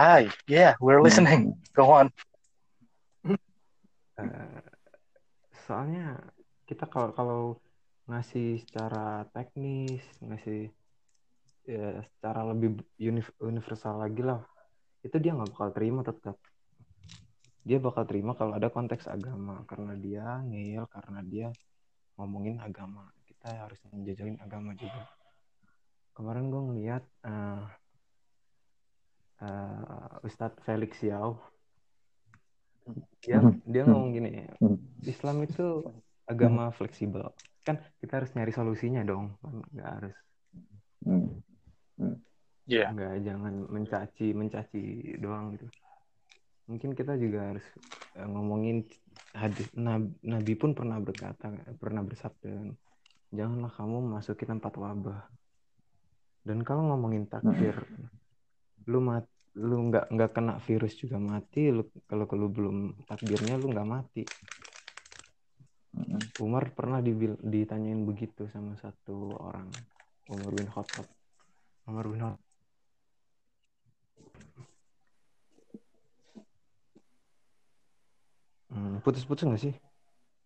Hi, 0.00 0.32
yeah, 0.48 0.80
we're 0.80 1.04
listening. 1.04 1.60
Go 1.76 1.92
on. 1.92 2.08
Eh, 4.16 4.60
soalnya 5.68 6.16
kita 6.64 6.88
kalau 6.88 7.12
kalau 7.12 7.40
ngasih 8.08 8.64
secara 8.64 9.28
teknis 9.28 10.00
ngasih 10.24 10.72
ya 11.68 12.00
secara 12.00 12.48
lebih 12.48 12.80
uni- 12.96 13.36
universal 13.44 14.00
lagi 14.00 14.24
lah 14.24 14.40
itu 15.04 15.20
dia 15.20 15.36
nggak 15.36 15.52
bakal 15.52 15.68
terima 15.68 16.00
tetap 16.00 16.40
dia 17.60 17.76
bakal 17.76 18.08
terima 18.08 18.32
kalau 18.32 18.56
ada 18.56 18.72
konteks 18.72 19.04
agama 19.04 19.68
karena 19.68 19.92
dia 20.00 20.40
ngeyel 20.48 20.88
karena 20.88 21.20
dia 21.28 21.48
ngomongin 22.20 22.60
agama. 22.60 23.08
Kita 23.24 23.48
harus 23.56 23.80
menjajalin 23.88 24.36
agama 24.44 24.76
juga. 24.76 25.08
Kemarin 26.12 26.52
gue 26.52 26.62
ngeliat 26.68 27.04
eh, 27.24 27.64
eh, 29.40 30.24
Ustadz 30.26 30.60
Felix 30.62 31.00
Yao 31.00 31.40
dia 33.22 33.38
dia 33.68 33.82
ngomong 33.86 34.10
gini 34.12 34.28
Hmm. 34.58 34.76
Islam 35.04 35.44
itu 35.44 35.84
agama 36.26 36.72
fleksibel. 36.74 37.30
Kan 37.62 37.78
kita 38.00 38.20
harus 38.20 38.32
nyari 38.34 38.52
solusinya 38.52 39.04
dong 39.04 39.36
Kan? 39.40 39.64
Nggak 39.72 39.88
harus 39.88 40.16
Hmm. 41.00 41.40
Iya. 42.68 42.92
nggak 42.92 43.24
jangan 43.24 43.54
mencaci 43.72 44.36
mencaci 44.36 44.82
doang 45.16 45.56
gitu. 45.56 45.66
Mungkin 46.68 46.92
kita 46.92 47.16
juga 47.16 47.54
harus 47.54 47.66
eh, 48.16 48.28
ngomongin 48.28 48.84
hadis 49.34 49.70
nabi, 49.78 50.10
nabi 50.26 50.52
pun 50.58 50.74
pernah 50.74 50.98
berkata 50.98 51.54
pernah 51.78 52.02
bersabda 52.02 52.74
janganlah 53.30 53.70
kamu 53.70 53.96
memasuki 54.10 54.44
tempat 54.46 54.74
wabah. 54.74 55.22
Dan 56.42 56.66
kalau 56.66 56.90
ngomongin 56.90 57.30
takdir 57.30 57.76
lu 58.88 58.98
mat 59.04 59.28
lu 59.54 59.90
nggak 59.90 60.10
nggak 60.14 60.30
kena 60.30 60.56
virus 60.62 60.96
juga 60.96 61.20
mati 61.20 61.68
lu 61.68 61.84
kalau 62.08 62.26
lu 62.26 62.48
belum 62.50 62.76
takdirnya 63.06 63.54
lu 63.60 63.70
nggak 63.70 63.88
mati. 63.88 64.22
Umar 66.40 66.70
pernah 66.72 67.02
dibil- 67.02 67.38
ditanyain 67.42 68.02
begitu 68.06 68.46
sama 68.48 68.78
satu 68.78 69.36
orang 69.36 69.68
Umar 70.30 70.50
bin 70.54 70.66
Khattab. 70.70 71.06
Umar 71.86 72.06
bin 72.08 72.22
Khattab 72.22 72.49
Hmm, 78.70 79.02
putus-putus 79.02 79.44
nggak 79.46 79.62
sih? 79.62 79.74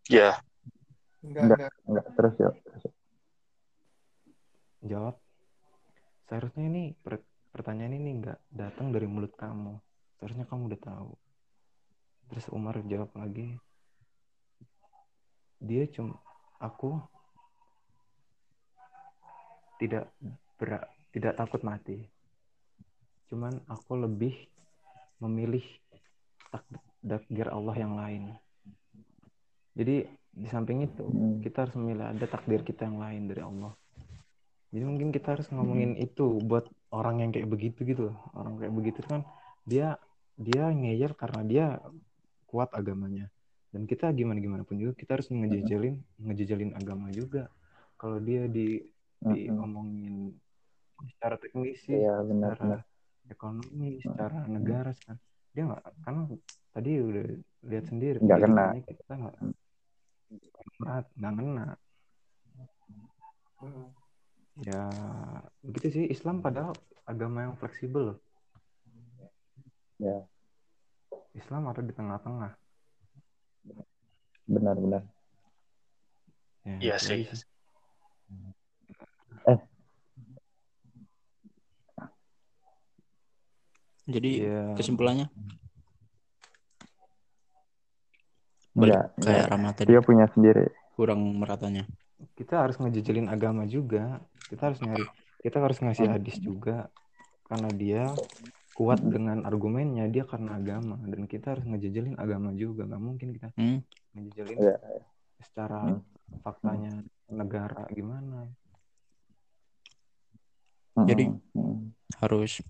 Iya. 0.09 0.41
Enggak, 1.25 1.43
Enggak. 1.45 1.57
enggak. 1.57 1.73
Enggak, 1.85 2.07
terus 2.17 2.35
ya. 2.41 2.51
Terus 2.65 2.83
ya. 2.85 2.93
Jawab. 4.85 5.15
Seharusnya 6.29 6.65
ini 6.69 6.83
per- 6.97 7.25
pertanyaan 7.53 7.97
ini 7.97 8.11
nggak 8.21 8.39
datang 8.49 8.93
dari 8.93 9.05
mulut 9.05 9.33
kamu. 9.37 9.77
Seharusnya 10.21 10.49
kamu 10.49 10.73
udah 10.73 10.81
tahu. 10.81 11.11
Terus 12.33 12.49
Umar 12.53 12.81
jawab 12.89 13.13
lagi. 13.17 13.61
Dia 15.61 15.85
cuma 15.93 16.21
aku 16.61 16.97
tidak 19.81 20.09
berak 20.57 20.89
tidak 21.13 21.37
takut 21.37 21.61
mati. 21.61 22.09
Cuman 23.29 23.61
aku 23.69 24.01
lebih 24.01 24.37
memilih 25.21 25.65
tak- 26.53 26.84
takdir 27.05 27.53
Allah 27.53 27.77
yang 27.77 27.95
lain. 27.95 28.33
Jadi 29.77 30.07
di 30.35 30.47
samping 30.51 30.83
itu 30.83 31.05
Hmm. 31.05 31.39
kita 31.39 31.69
harus 31.69 31.75
memilih 31.79 32.11
ada 32.11 32.27
takdir 32.27 32.65
kita 32.65 32.89
yang 32.89 32.99
lain 32.99 33.29
dari 33.29 33.43
Allah. 33.45 33.73
Jadi 34.75 34.83
mungkin 34.83 35.09
kita 35.15 35.39
harus 35.39 35.47
ngomongin 35.55 35.95
itu 35.95 36.43
buat 36.43 36.67
orang 36.91 37.23
yang 37.23 37.31
kayak 37.31 37.47
begitu 37.47 37.87
gitu. 37.87 38.11
loh. 38.11 38.19
Orang 38.35 38.59
kayak 38.59 38.75
begitu 38.75 39.01
kan 39.07 39.23
dia 39.63 39.99
dia 40.35 40.67
ngeyel 40.71 41.15
karena 41.15 41.41
dia 41.47 41.67
kuat 42.51 42.75
agamanya. 42.75 43.31
Dan 43.71 43.87
kita 43.87 44.11
gimana 44.11 44.39
gimana 44.39 44.63
pun 44.63 44.79
juga 44.79 44.95
kita 44.95 45.19
harus 45.19 45.31
ngejejelin 45.31 45.95
ngejejelin 46.19 46.75
agama 46.75 47.11
juga. 47.11 47.51
Kalau 47.95 48.19
dia 48.19 48.51
di 48.51 48.83
Hmm. 49.25 49.33
diomongin 49.33 50.37
secara 51.09 51.41
teknis 51.41 51.81
Iya, 51.89 52.21
benar, 52.23 52.55
secara 52.55 52.61
benar. 52.61 52.81
ekonomi, 53.27 53.91
secara 53.99 54.39
negara 54.45 54.93
kan 55.01 55.17
dia 55.55 55.63
nggak 55.71 55.83
karena 56.03 56.23
tadi 56.75 56.91
udah 56.99 57.25
lihat 57.65 57.85
sendiri 57.87 58.19
Nggak 58.19 58.39
kena. 58.43 58.67
kita 58.83 59.15
nggak 59.15 59.35
nggak 60.83 60.99
nggak 61.15 61.35
kena 61.39 61.67
Hmm. 63.65 63.89
ya 64.61 64.83
begitu 65.65 65.87
sih 65.89 66.05
Islam 66.11 66.45
padahal 66.45 66.77
agama 67.09 67.49
yang 67.49 67.55
fleksibel 67.57 68.13
loh. 68.13 68.19
Ya, 69.97 70.21
Islam 71.33 71.71
ada 71.73 71.81
di 71.81 71.95
tengah-tengah 71.97 72.53
benar, 74.45 74.77
benar. 74.77 75.03
ya, 76.67 76.77
Iya 76.77 76.97
itu 77.01 77.33
sih. 77.33 77.49
Jadi 84.05 84.31
Iya. 84.43 84.77
kesimpulannya 84.77 85.29
balik 88.75 88.91
Enggak, 88.91 89.07
kayak 89.17 89.27
enggak. 89.39 89.51
Rama 89.51 89.71
tadi 89.73 89.89
Dia 89.89 90.01
punya 90.01 90.27
sendiri. 90.29 90.65
kurang 90.93 91.21
meratanya. 91.35 91.85
kita 92.33 92.57
harus 92.59 92.77
ngejejelin 92.77 93.27
agama 93.27 93.63
juga 93.65 94.17
kita 94.47 94.71
harus 94.71 94.81
nyari 94.81 95.05
kita 95.39 95.59
harus 95.59 95.77
ngasih 95.77 96.09
hadis 96.09 96.39
juga 96.39 96.89
karena 97.45 97.69
dia 97.69 98.05
kuat 98.73 98.97
dengan 98.99 99.43
argumennya 99.43 100.07
dia 100.07 100.25
karena 100.25 100.57
agama 100.57 100.97
dan 101.01 101.27
kita 101.27 101.53
harus 101.53 101.65
ngejejelin 101.65 102.17
agama 102.17 102.51
juga 102.51 102.87
nggak 102.87 103.03
mungkin 103.03 103.29
kita 103.31 103.53
Hmm. 103.53 103.85
ngejejelin 104.13 104.57
Iya, 104.57 104.77
secara 105.43 106.01
faktanya 106.41 106.93
negara 107.29 107.85
gimana 107.89 108.49
Hmm, 110.95 111.05
Jadi- 111.05 111.35
hmm. 111.53 111.91
Harus 112.17 112.63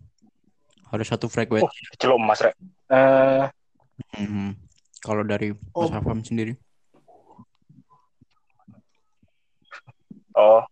harus 0.94 1.07
satu 1.11 1.26
Oh, 1.26 1.33
frekuensi. 1.35 1.98
celuk 1.98 2.18
Mas 2.22 2.38
Rek. 2.38 2.54
Eh, 2.88 3.46
Mhm. 4.14 4.54
Kalau 4.98 5.22
dari 5.22 5.50
Oh. 5.74 5.87
Mas 5.87 5.92
Afam 5.92 6.22
sendiri, 6.22 6.54
oh, 10.35 10.62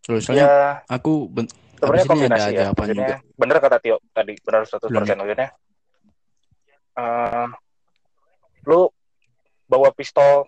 solusinya 0.00 0.46
ya 0.46 0.52
aku 0.86 1.26
ben- 1.28 1.50
sebenarnya 1.76 2.04
ini 2.04 2.08
ada 2.08 2.12
kombinasi 2.14 2.50
ya. 2.54 2.68
Maksudnya 2.70 2.96
juga. 3.02 3.16
bener 3.34 3.56
kata 3.58 3.76
Tio 3.82 3.96
tadi, 4.14 4.32
benar 4.40 4.62
100% 4.64 4.88
Belum. 4.88 5.18
maksudnya. 5.18 5.48
Eh, 6.94 7.48
lu 8.64 8.86
bawa 9.66 9.90
pistol 9.90 10.46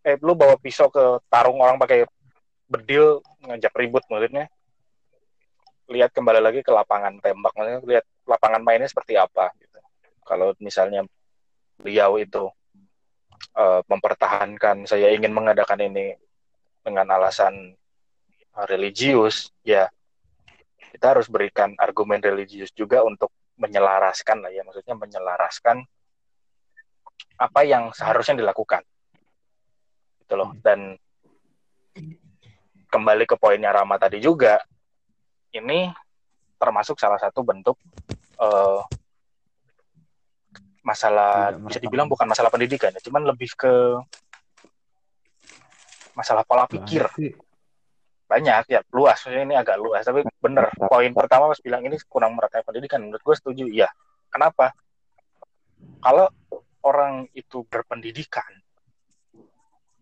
eh 0.00 0.16
lu 0.22 0.32
bawa 0.32 0.54
pisau 0.56 0.88
ke 0.88 1.18
tarung 1.26 1.58
orang 1.58 1.76
pakai 1.76 2.06
bedil 2.64 3.20
ngajak 3.42 3.74
ribut 3.74 4.04
maksudnya 4.06 4.46
lihat 5.88 6.12
kembali 6.12 6.38
lagi 6.38 6.60
ke 6.62 6.70
lapangan 6.70 7.16
tembak 7.18 7.52
maksudnya 7.52 7.80
lihat 7.82 8.04
lapangan 8.28 8.60
mainnya 8.60 8.86
seperti 8.86 9.16
apa 9.16 9.50
gitu. 9.56 9.80
kalau 10.22 10.52
misalnya 10.60 11.02
beliau 11.80 12.20
itu 12.20 12.52
eh, 13.56 13.80
mempertahankan 13.88 14.84
saya 14.84 15.08
ingin 15.10 15.32
mengadakan 15.32 15.80
ini 15.88 16.14
dengan 16.84 17.08
alasan 17.16 17.72
religius 18.68 19.50
ya 19.64 19.88
kita 20.88 21.14
harus 21.14 21.28
berikan 21.28 21.76
argumen 21.78 22.18
religius 22.18 22.72
juga 22.72 23.04
untuk 23.04 23.30
menyelaraskan 23.60 24.40
lah 24.40 24.50
ya. 24.54 24.64
Maksudnya 24.64 24.94
menyelaraskan 24.96 25.84
apa 27.38 27.60
yang 27.66 27.92
seharusnya 27.92 28.40
dilakukan. 28.40 28.82
Gitu 30.24 30.34
loh. 30.34 30.54
Dan 30.58 30.96
kembali 32.88 33.28
ke 33.28 33.36
poinnya 33.36 33.74
Rama 33.74 34.00
tadi 34.00 34.22
juga 34.22 34.62
ini 35.52 35.90
termasuk 36.56 36.96
salah 36.96 37.20
satu 37.20 37.44
bentuk 37.44 37.76
eh, 38.38 38.80
masalah 40.86 41.52
Tidak 41.52 41.68
bisa 41.68 41.78
dibilang 41.84 42.08
bukan 42.08 42.24
masalah 42.24 42.48
pendidikan 42.48 42.88
ya 42.96 43.00
cuman 43.04 43.28
lebih 43.28 43.52
ke 43.52 43.72
masalah 46.16 46.42
pola 46.42 46.66
pikir. 46.66 47.06
Banyak 48.28 48.68
ya 48.68 48.80
luas. 48.90 49.20
Maksudnya 49.22 49.44
ini 49.46 49.56
agak 49.56 49.78
luas 49.78 50.02
tapi 50.02 50.26
bener 50.42 50.68
poin 50.74 51.12
pertama 51.14 51.52
mas 51.52 51.60
bilang 51.62 51.84
ini 51.84 52.00
kurang 52.08 52.34
merata 52.34 52.64
pendidikan. 52.64 53.04
Menurut 53.04 53.22
gue 53.22 53.36
setuju 53.36 53.64
iya. 53.68 53.88
Kenapa? 54.32 54.74
Kalau 56.02 56.26
orang 56.82 57.30
itu 57.36 57.62
berpendidikan 57.68 58.48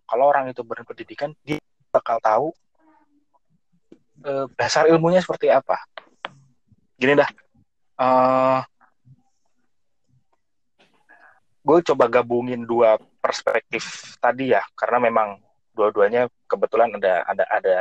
kalau 0.07 0.31
orang 0.31 0.55
itu 0.55 0.62
berpendidikan 0.62 1.35
dia 1.42 1.59
bakal 1.90 2.22
tahu 2.22 2.46
eh, 4.22 4.46
dasar 4.55 4.87
ilmunya 4.87 5.18
seperti 5.18 5.51
apa. 5.51 5.83
Gini 6.96 7.18
dah 7.18 7.29
eh, 8.00 8.61
gue 11.66 11.78
coba 11.92 12.04
gabungin 12.06 12.62
dua 12.62 12.94
perspektif 13.18 14.14
tadi 14.22 14.54
ya 14.54 14.62
karena 14.78 15.11
memang 15.11 15.28
dua-duanya 15.76 16.30
kebetulan 16.48 16.94
ada 16.96 17.26
ada 17.28 17.44
ada 17.52 17.78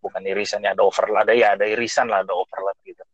bukan 0.00 0.22
irisan 0.24 0.64
ya 0.64 0.72
ada 0.72 0.86
overlap 0.86 1.28
ada 1.28 1.34
ya 1.36 1.52
ada 1.52 1.68
irisan 1.68 2.08
lah 2.08 2.24
ada 2.24 2.32
overlap 2.32 2.78
gitu. 2.86 3.04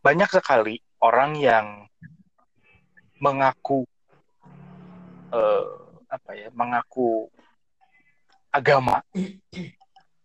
Banyak 0.00 0.30
sekali 0.30 0.80
orang 1.04 1.36
yang 1.36 1.66
mengaku 3.20 3.84
eh, 5.34 5.68
apa 6.08 6.30
ya 6.32 6.48
mengaku 6.54 7.28
agama. 8.48 9.04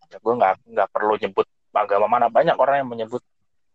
Ya, 0.08 0.18
gue 0.22 0.34
nggak 0.38 0.54
nggak 0.72 0.90
perlu 0.94 1.18
nyebut 1.20 1.50
agama 1.74 2.06
mana. 2.08 2.30
Banyak 2.30 2.56
orang 2.56 2.86
yang 2.86 2.90
menyebut 2.94 3.26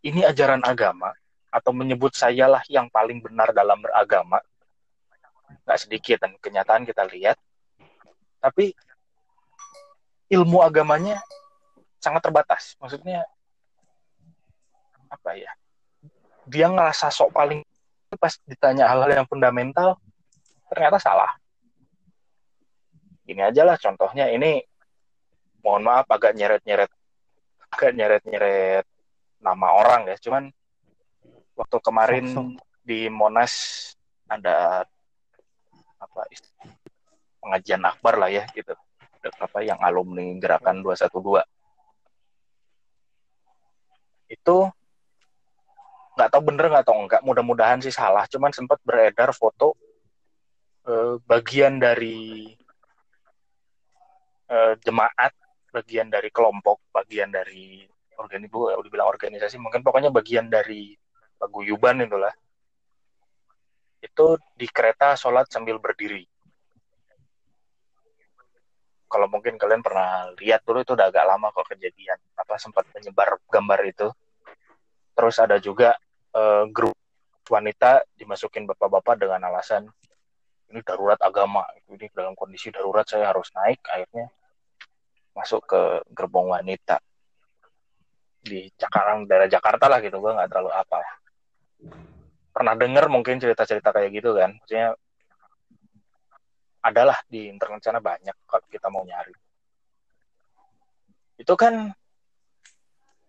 ini 0.04 0.22
ajaran 0.22 0.62
agama 0.62 1.10
atau 1.48 1.72
menyebut 1.72 2.14
sayalah 2.14 2.62
yang 2.70 2.86
paling 2.92 3.18
benar 3.18 3.50
dalam 3.50 3.80
beragama? 3.80 4.38
Nggak 5.64 5.78
sedikit 5.80 6.16
dan 6.22 6.36
kenyataan 6.38 6.84
kita 6.84 7.08
lihat. 7.08 7.36
Tapi 8.38 8.76
ilmu 10.30 10.62
agamanya 10.62 11.18
sangat 11.98 12.22
terbatas. 12.22 12.78
Maksudnya 12.78 13.26
apa 15.08 15.34
ya? 15.34 15.50
Dia 16.48 16.70
ngerasa 16.70 17.10
sok 17.10 17.34
paling 17.34 17.60
pas 18.16 18.32
ditanya 18.48 18.88
hal-hal 18.88 19.24
yang 19.24 19.28
fundamental 19.28 20.00
ternyata 20.68 20.96
salah. 21.00 21.32
Ini 23.28 23.52
aja 23.52 23.66
lah 23.66 23.76
contohnya. 23.76 24.32
Ini 24.32 24.64
mohon 25.60 25.84
maaf 25.84 26.08
agak 26.08 26.32
nyeret-nyeret 26.32 26.88
agak 27.68 27.92
nyeret-nyeret 27.92 28.86
nama 29.38 29.74
orang 29.74 30.10
ya. 30.10 30.16
Cuman 30.18 30.50
waktu 31.58 31.78
kemarin 31.82 32.24
di 32.82 33.10
Monas 33.10 33.54
ada 34.30 34.86
apa 35.98 36.20
pengajian 37.42 37.82
akbar 37.82 38.14
lah 38.20 38.30
ya 38.30 38.44
gitu. 38.54 38.74
Apa 39.40 39.66
yang 39.66 39.78
alumni 39.82 40.24
gerakan 40.38 40.80
212 40.84 41.42
itu 44.28 44.56
nggak 46.14 46.28
tahu 46.28 46.42
bener 46.44 46.66
nggak 46.68 46.84
tahu 46.84 46.98
enggak 47.08 47.22
mudah-mudahan 47.24 47.80
sih 47.80 47.94
salah. 47.94 48.28
Cuman 48.28 48.52
sempat 48.52 48.78
beredar 48.84 49.32
foto 49.32 49.74
eh, 50.84 51.16
bagian 51.24 51.80
dari 51.80 52.52
eh, 54.48 54.74
jemaat 54.84 55.32
bagian 55.68 56.08
dari 56.08 56.32
kelompok 56.32 56.80
bagian 56.92 57.28
dari 57.28 57.84
organisasi 58.18 58.74
udah 58.76 58.90
bilang 58.90 59.08
organisasi 59.08 59.56
mungkin 59.62 59.86
pokoknya 59.86 60.10
bagian 60.10 60.50
dari 60.50 60.92
paguyuban 61.38 62.02
itulah. 62.02 62.34
Itu 64.02 64.38
di 64.54 64.66
kereta 64.66 65.14
sholat 65.14 65.46
sambil 65.50 65.78
berdiri. 65.78 66.26
Kalau 69.08 69.24
mungkin 69.30 69.56
kalian 69.56 69.80
pernah 69.80 70.28
lihat 70.36 70.66
dulu 70.68 70.84
itu 70.84 70.92
udah 70.92 71.08
agak 71.08 71.24
lama 71.24 71.48
kok 71.54 71.64
kejadian. 71.72 72.18
Apa 72.36 72.60
sempat 72.60 72.84
menyebar 72.92 73.40
gambar 73.48 73.80
itu. 73.88 74.08
Terus 75.16 75.36
ada 75.40 75.56
juga 75.58 75.96
eh, 76.36 76.64
grup 76.68 76.94
wanita 77.48 78.04
dimasukin 78.20 78.68
bapak-bapak 78.68 79.16
dengan 79.16 79.48
alasan 79.48 79.88
ini 80.68 80.84
darurat 80.84 81.16
agama 81.24 81.64
ini 81.88 82.12
dalam 82.12 82.36
kondisi 82.36 82.68
darurat 82.68 83.08
saya 83.08 83.32
harus 83.32 83.48
naik 83.56 83.80
akhirnya 83.88 84.28
masuk 85.32 85.64
ke 85.64 85.80
gerbong 86.12 86.52
wanita 86.52 87.00
di 88.42 88.70
Jakarta 88.78 89.18
daerah 89.26 89.48
Jakarta 89.50 89.84
lah 89.90 89.98
gitu. 90.02 90.18
Gue 90.22 90.32
nggak 90.34 90.48
terlalu 90.50 90.70
apa 90.72 90.98
pernah 92.58 92.74
denger 92.74 93.06
mungkin 93.06 93.38
cerita-cerita 93.38 93.94
kayak 93.94 94.10
gitu 94.18 94.34
kan? 94.34 94.50
Maksudnya 94.58 94.98
adalah 96.82 97.22
di 97.30 97.46
internet 97.46 97.86
sana 97.86 98.02
banyak 98.02 98.34
kalau 98.50 98.66
kita 98.66 98.90
mau 98.90 99.06
nyari. 99.06 99.30
Itu 101.38 101.54
kan 101.54 101.94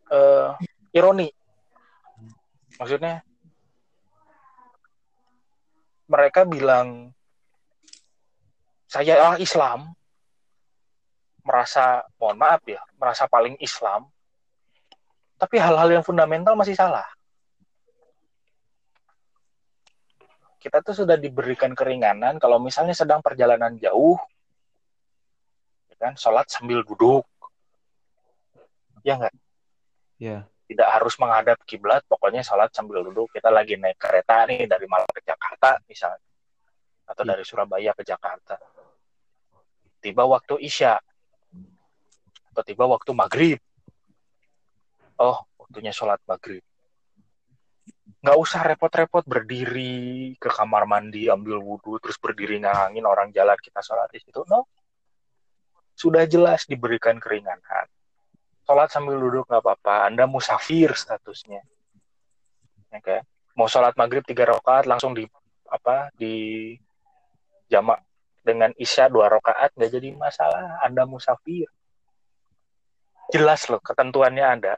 eh, 0.09 0.49
ironi. 0.97 1.29
Maksudnya 2.81 3.21
mereka 6.09 6.41
bilang 6.49 7.13
saya 8.89 9.37
Islam. 9.37 9.93
Merasa 11.45 12.05
mohon 12.17 12.37
maaf 12.37 12.61
ya 12.65 12.81
merasa 12.97 13.25
paling 13.25 13.57
Islam 13.61 14.05
tapi 15.39 15.55
hal-hal 15.55 15.87
yang 15.87 16.03
fundamental 16.03 16.53
masih 16.59 16.75
salah. 16.75 17.07
Kita 20.59 20.83
tuh 20.83 20.91
sudah 20.91 21.15
diberikan 21.15 21.71
keringanan 21.71 22.35
kalau 22.35 22.59
misalnya 22.59 22.91
sedang 22.91 23.23
perjalanan 23.23 23.79
jauh 23.79 24.19
ya 25.87 25.95
kan 25.95 26.13
sholat 26.19 26.51
sambil 26.51 26.83
duduk. 26.83 27.23
Ya 29.07 29.15
nggak? 29.15 29.33
Ya 30.19 30.43
tidak 30.69 30.85
harus 30.85 31.17
menghadap 31.17 31.57
kiblat 31.65 32.05
pokoknya 32.05 32.45
sholat 32.45 32.69
sambil 32.69 33.01
duduk. 33.01 33.33
Kita 33.33 33.49
lagi 33.49 33.73
naik 33.73 33.97
kereta 33.97 34.45
nih 34.45 34.69
dari 34.69 34.85
Malang 34.85 35.09
ke 35.09 35.25
Jakarta 35.25 35.81
misalnya. 35.89 36.21
Atau 37.09 37.25
Iya. 37.25 37.33
dari 37.33 37.43
Surabaya 37.47 37.91
ke 37.97 38.05
Jakarta. 38.05 38.61
Tiba 39.97 40.29
waktu 40.29 40.61
isya. 40.61 41.01
Atau 42.53 42.61
tiba 42.61 42.85
waktu 42.85 43.09
maghrib 43.17 43.57
oh 45.19 45.37
waktunya 45.59 45.91
sholat 45.93 46.17
maghrib. 46.25 46.63
Nggak 48.19 48.37
usah 48.41 48.61
repot-repot 48.67 49.23
berdiri 49.23 50.35
ke 50.35 50.49
kamar 50.51 50.83
mandi 50.83 51.31
ambil 51.31 51.61
wudhu 51.61 52.01
terus 52.03 52.19
berdiri 52.19 52.59
ngangin 52.59 53.05
orang 53.07 53.31
jalan 53.31 53.55
kita 53.61 53.79
sholat 53.79 54.11
di 54.11 54.19
situ. 54.19 54.43
No. 54.49 54.67
Sudah 55.95 56.25
jelas 56.27 56.67
diberikan 56.67 57.19
keringanan. 57.19 57.87
Sholat 58.67 58.91
sambil 58.91 59.19
duduk 59.19 59.47
nggak 59.47 59.63
apa-apa. 59.63 60.09
Anda 60.09 60.27
musafir 60.27 60.95
statusnya. 60.95 61.63
Oke. 62.89 63.23
mau 63.53 63.67
sholat 63.67 63.91
maghrib 63.99 64.23
tiga 64.23 64.47
rakaat 64.47 64.87
langsung 64.87 65.11
di 65.11 65.27
apa 65.67 66.07
di 66.15 66.71
jamak 67.67 67.99
dengan 68.39 68.71
isya 68.79 69.11
dua 69.11 69.27
rakaat 69.27 69.75
nggak 69.75 69.91
jadi 69.91 70.09
masalah. 70.15 70.79
Anda 70.83 71.03
musafir. 71.03 71.67
Jelas 73.29 73.67
loh 73.69 73.83
ketentuannya 73.83 74.41
ada 74.41 74.73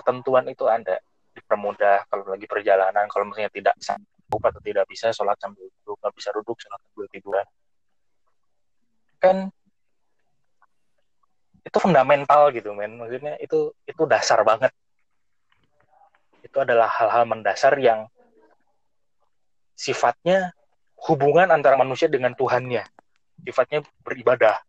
ketentuan 0.00 0.44
itu 0.48 0.64
ada. 0.66 0.98
Dipermudah 1.30 2.10
kalau 2.10 2.24
lagi 2.26 2.48
perjalanan 2.48 3.06
kalau 3.06 3.30
misalnya 3.30 3.52
tidak 3.54 3.76
sanggup 3.78 4.42
atau 4.42 4.60
tidak 4.64 4.88
bisa 4.90 5.14
sholat 5.14 5.38
sambil 5.38 5.68
duduk 5.68 5.96
nggak 6.00 6.14
bisa 6.16 6.28
duduk 6.34 6.56
sholat 6.58 6.80
sambil 6.82 7.06
tiduran. 7.12 7.46
Kan 9.20 9.36
itu 11.60 11.78
fundamental 11.78 12.50
gitu 12.50 12.72
men. 12.72 12.98
Maksudnya 12.98 13.36
itu 13.38 13.70
itu 13.84 14.02
dasar 14.08 14.42
banget. 14.42 14.72
Itu 16.40 16.64
adalah 16.64 16.88
hal-hal 16.88 17.28
mendasar 17.28 17.76
yang 17.78 18.08
sifatnya 19.76 20.52
hubungan 21.08 21.48
antara 21.52 21.76
manusia 21.76 22.08
dengan 22.08 22.32
Tuhannya. 22.36 22.84
Sifatnya 23.40 23.80
beribadah 24.04 24.60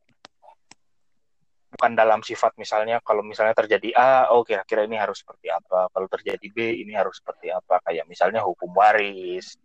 bukan 1.71 1.91
dalam 1.95 2.19
sifat 2.19 2.60
misalnya 2.60 2.99
kalau 2.99 3.23
misalnya 3.23 3.55
terjadi 3.55 3.95
A 3.95 4.12
oh 4.36 4.43
kira-kira 4.43 4.84
ini 4.84 4.99
harus 4.99 5.23
seperti 5.23 5.47
apa. 5.47 5.88
Kalau 5.88 6.07
terjadi 6.12 6.47
B 6.51 6.57
ini 6.84 6.93
harus 6.93 7.23
seperti 7.23 7.47
apa. 7.47 7.79
Kayak 7.88 8.05
misalnya 8.12 8.43
hukum 8.43 8.69
waris 8.75 9.55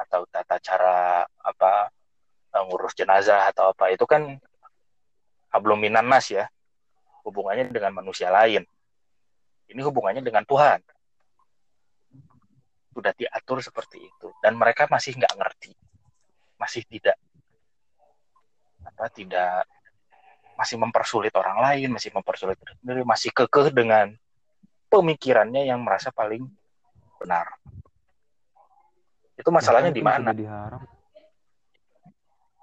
atau 0.00 0.24
tata 0.32 0.56
cara 0.58 1.28
apa 1.28 1.92
ngurus 2.66 2.96
jenazah 2.96 3.52
atau 3.52 3.76
apa. 3.76 3.92
Itu 3.92 4.08
kan 4.08 4.40
hablum 5.52 5.78
minan 5.78 6.08
nas 6.08 6.32
ya. 6.32 6.48
Hubungannya 7.20 7.68
dengan 7.68 7.92
manusia 8.00 8.32
lain. 8.32 8.64
Ini 9.68 9.80
hubungannya 9.84 10.24
dengan 10.24 10.42
Tuhan. 10.48 10.80
Sudah 12.96 13.12
diatur 13.12 13.60
seperti 13.60 14.00
itu. 14.00 14.32
Dan 14.40 14.56
mereka 14.56 14.88
masih 14.88 15.14
nggak 15.20 15.36
ngerti. 15.36 15.72
Masih 16.56 16.82
tidak 16.88 17.20
apa 18.80 19.12
tidak 19.12 19.68
masih 20.60 20.76
mempersulit 20.76 21.32
orang 21.32 21.56
lain 21.64 21.88
masih 21.96 22.12
mempersulit 22.12 22.60
diri 22.60 22.76
sendiri 22.76 23.00
masih 23.08 23.32
kekeh 23.32 23.72
dengan 23.72 24.12
pemikirannya 24.92 25.64
yang 25.64 25.80
merasa 25.80 26.12
paling 26.12 26.44
benar. 27.16 27.48
Itu 29.38 29.48
masalahnya 29.48 29.88
di 29.94 30.04
mana? 30.04 30.36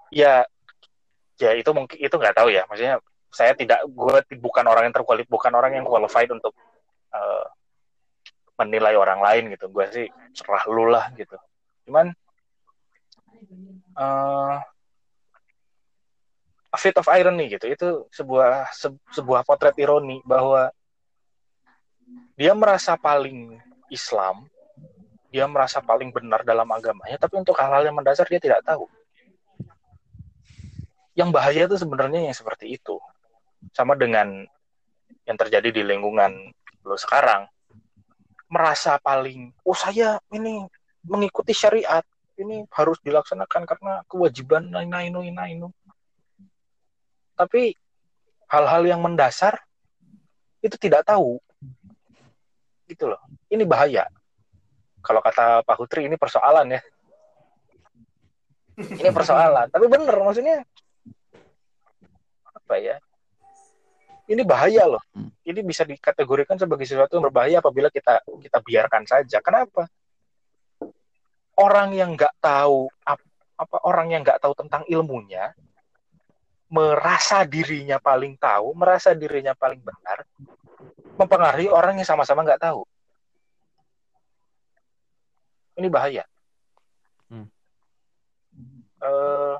ya 0.07 0.47
ya 1.35 1.51
itu 1.51 1.69
mungkin 1.73 1.97
itu 1.97 2.13
nggak 2.13 2.37
tahu 2.37 2.53
ya. 2.53 2.69
Maksudnya 2.69 3.01
saya 3.33 3.57
tidak 3.57 3.81
gue 3.89 4.37
bukan 4.37 4.65
orang 4.69 4.87
yang 4.87 4.95
terkualif 4.95 5.25
bukan 5.25 5.51
orang 5.57 5.73
yang 5.73 5.85
qualified 5.87 6.29
untuk 6.29 6.53
eh, 7.15 7.45
menilai 8.61 8.93
orang 8.93 9.23
lain 9.23 9.57
gitu. 9.57 9.73
Gue 9.73 9.89
sih 9.89 10.05
serah 10.37 10.63
lu 10.69 10.85
lah 10.85 11.09
gitu. 11.17 11.33
Cuman 11.89 12.13
eh 13.97 14.57
a 16.67 16.77
fit 16.77 16.95
of 16.99 17.07
irony 17.07 17.51
gitu 17.51 17.65
itu 17.67 17.87
sebuah 18.11 18.69
se- 18.75 19.01
sebuah 19.15 19.47
potret 19.47 19.75
ironi 19.79 20.19
bahwa 20.27 20.69
dia 22.35 22.53
merasa 22.53 22.95
paling 22.99 23.59
Islam 23.87 24.47
dia 25.27 25.45
merasa 25.45 25.83
paling 25.83 26.09
benar 26.09 26.41
dalam 26.47 26.67
agamanya, 26.71 27.19
tapi 27.19 27.35
untuk 27.37 27.55
hal-hal 27.59 27.83
yang 27.83 27.95
mendasar 27.95 28.25
dia 28.25 28.39
tidak 28.39 28.63
tahu. 28.63 28.87
Yang 31.17 31.29
bahaya 31.33 31.61
itu 31.67 31.75
sebenarnya 31.75 32.31
yang 32.31 32.37
seperti 32.37 32.77
itu. 32.79 32.95
Sama 33.75 33.97
dengan 33.97 34.45
yang 35.27 35.37
terjadi 35.37 35.73
di 35.73 35.81
lingkungan 35.83 36.53
lo 36.87 36.95
sekarang. 36.95 37.49
Merasa 38.47 38.95
paling, 39.03 39.51
oh 39.67 39.75
saya 39.75 40.23
ini 40.31 40.63
mengikuti 41.03 41.51
syariat, 41.51 42.05
ini 42.39 42.63
harus 42.71 42.95
dilaksanakan 43.03 43.67
karena 43.67 43.93
kewajiban 44.07 44.71
nainu 44.71 45.19
nainu. 45.27 45.67
Tapi 47.37 47.77
hal-hal 48.49 48.83
yang 48.89 48.99
mendasar 48.99 49.61
itu 50.65 50.73
tidak 50.81 51.05
tahu. 51.05 51.37
Gitu 52.89 53.05
loh. 53.05 53.21
Ini 53.53 53.61
bahaya. 53.63 54.09
Kalau 55.05 55.21
kata 55.21 55.61
Pak 55.61 55.77
Hutri 55.77 56.09
ini 56.09 56.17
persoalan 56.17 56.73
ya. 56.73 56.81
Ini 58.77 59.13
persoalan. 59.13 59.69
Tapi 59.69 59.85
bener 59.85 60.17
maksudnya 60.17 60.65
apa 62.43 62.75
ya? 62.81 62.97
Ini 64.27 64.43
bahaya 64.43 64.83
loh. 64.89 65.03
Ini 65.47 65.63
bisa 65.63 65.87
dikategorikan 65.87 66.59
sebagai 66.59 66.83
sesuatu 66.83 67.15
yang 67.15 67.31
berbahaya 67.31 67.63
apabila 67.63 67.87
kita 67.87 68.19
kita 68.43 68.59
biarkan 68.59 69.07
saja. 69.07 69.39
Kenapa? 69.39 69.87
Orang 71.55 71.95
yang 71.95 72.19
nggak 72.19 72.35
tahu 72.43 72.91
apa 73.57 73.77
orang 73.87 74.13
yang 74.13 74.21
nggak 74.21 74.37
tahu 74.43 74.53
tentang 74.53 74.85
ilmunya 74.85 75.55
merasa 76.67 77.47
dirinya 77.47 77.97
paling 77.99 78.35
tahu 78.35 78.75
merasa 78.75 79.15
dirinya 79.15 79.55
paling 79.55 79.79
benar 79.79 80.27
mempengaruhi 81.15 81.71
orang 81.71 81.99
yang 81.99 82.07
sama-sama 82.07 82.43
nggak 82.43 82.61
tahu 82.61 82.83
ini 85.77 85.87
bahaya. 85.93 86.25
Hmm. 87.29 87.47
Uh, 88.97 89.55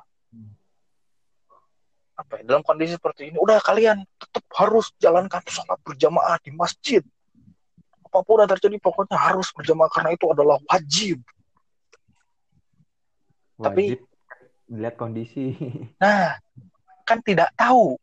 apa 2.18 2.42
ya, 2.42 2.50
dalam 2.50 2.66
kondisi 2.66 2.98
seperti 2.98 3.30
ini, 3.30 3.38
udah 3.38 3.62
kalian 3.62 4.02
tetap 4.18 4.42
harus 4.58 4.90
jalankan 4.98 5.38
sholat 5.46 5.78
berjamaah 5.86 6.36
di 6.42 6.50
masjid. 6.50 7.02
Apa 8.10 8.26
pun 8.26 8.42
yang 8.42 8.50
terjadi, 8.50 8.82
pokoknya 8.82 9.14
harus 9.14 9.54
berjamaah 9.54 9.86
karena 9.94 10.18
itu 10.18 10.26
adalah 10.26 10.58
wajib. 10.66 11.22
wajib 13.62 13.62
Tapi 13.62 13.84
lihat 14.74 14.98
kondisi. 14.98 15.54
Nah, 16.02 16.34
kan 17.08 17.24
tidak 17.24 17.48
tahu. 17.56 17.96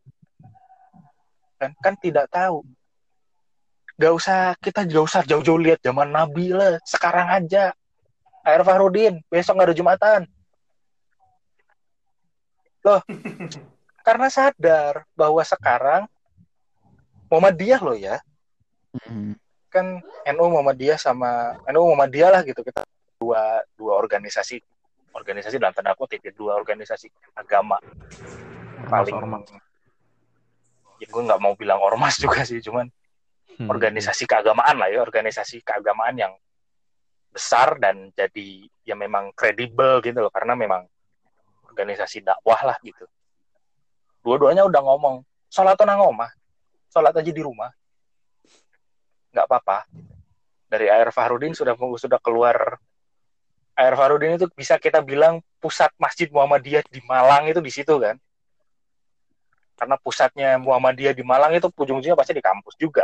Kan, 1.62 1.72
kan 1.78 1.93
tidak 2.01 2.26
tahu. 2.34 2.66
Gak 4.01 4.14
usah 4.18 4.58
kita 4.58 4.89
gak 4.89 5.06
usah 5.06 5.22
jauh-jauh 5.22 5.62
lihat 5.62 5.80
zaman 5.86 6.10
Nabi 6.10 6.49
lah. 6.49 6.82
Sekarang 6.82 7.30
aja 7.30 7.70
Air 8.41 8.66
Fahrudin, 8.66 9.22
besok 9.30 9.58
nggak 9.58 9.70
ada 9.70 9.78
Jumatan. 9.78 10.22
Loh, 12.86 13.01
karena 14.06 14.28
sadar 14.30 15.06
bahwa 15.18 15.41
sekarang 15.41 16.06
Muhammadiyah 17.30 17.82
loh 17.82 17.97
ya. 17.97 18.22
Mm-hmm. 18.93 19.34
Kan 19.74 20.06
NU 20.30 20.45
Muhammadiyah 20.45 21.01
sama 21.01 21.58
NU 21.74 21.82
Muhammadiyah 21.89 22.30
lah 22.30 22.41
gitu 22.45 22.62
kita 22.62 22.86
dua 23.18 23.66
dua 23.74 23.97
organisasi 23.97 24.62
organisasi 25.16 25.58
dalam 25.58 25.74
tanda 25.74 25.97
kutip 25.97 26.22
ya, 26.22 26.32
dua 26.36 26.60
organisasi 26.60 27.10
agama 27.34 27.80
paling 28.88 29.16
ormas. 29.16 29.46
ya 31.02 31.08
gue 31.12 31.24
nggak 31.28 31.42
mau 31.44 31.54
bilang 31.60 31.80
ormas 31.84 32.16
juga 32.24 32.48
sih 32.48 32.64
cuman 32.64 32.88
hmm. 33.60 33.68
organisasi 33.68 34.24
keagamaan 34.24 34.80
lah 34.80 34.88
ya 34.88 35.04
organisasi 35.04 35.60
keagamaan 35.64 36.16
yang 36.16 36.34
besar 37.36 37.76
dan 37.84 38.16
jadi 38.16 38.64
ya 38.88 38.96
memang 38.96 39.36
kredibel 39.36 40.00
gitu 40.00 40.24
loh 40.24 40.32
karena 40.32 40.56
memang 40.56 40.88
organisasi 41.76 42.24
dakwah 42.24 42.64
lah 42.64 42.78
gitu. 42.80 43.04
Dua-duanya 44.24 44.64
udah 44.64 44.80
ngomong 44.80 45.28
sholat 45.52 45.76
nang 45.84 46.00
omah, 46.00 46.32
sholat 46.88 47.12
aja 47.12 47.28
di 47.28 47.44
rumah, 47.44 47.68
nggak 49.36 49.46
apa-apa. 49.52 49.84
Dari 50.72 50.88
Air 50.88 51.12
Fahrudin 51.12 51.52
sudah 51.52 51.76
sudah 51.76 52.18
keluar 52.24 52.80
Air 53.76 53.94
Fahrudin 54.00 54.40
itu 54.40 54.48
bisa 54.56 54.80
kita 54.80 55.04
bilang 55.04 55.44
pusat 55.60 55.92
Masjid 56.00 56.32
Muhammadiyah 56.32 56.88
di 56.88 57.04
Malang 57.04 57.52
itu 57.52 57.60
di 57.60 57.70
situ 57.76 58.00
kan. 58.00 58.16
Karena 59.76 59.96
pusatnya 60.00 60.56
Muhammadiyah 60.56 61.12
di 61.12 61.24
Malang 61.24 61.52
itu 61.52 61.68
ujung-ujungnya 61.68 62.16
pasti 62.16 62.32
di 62.32 62.44
kampus 62.44 62.80
juga. 62.80 63.04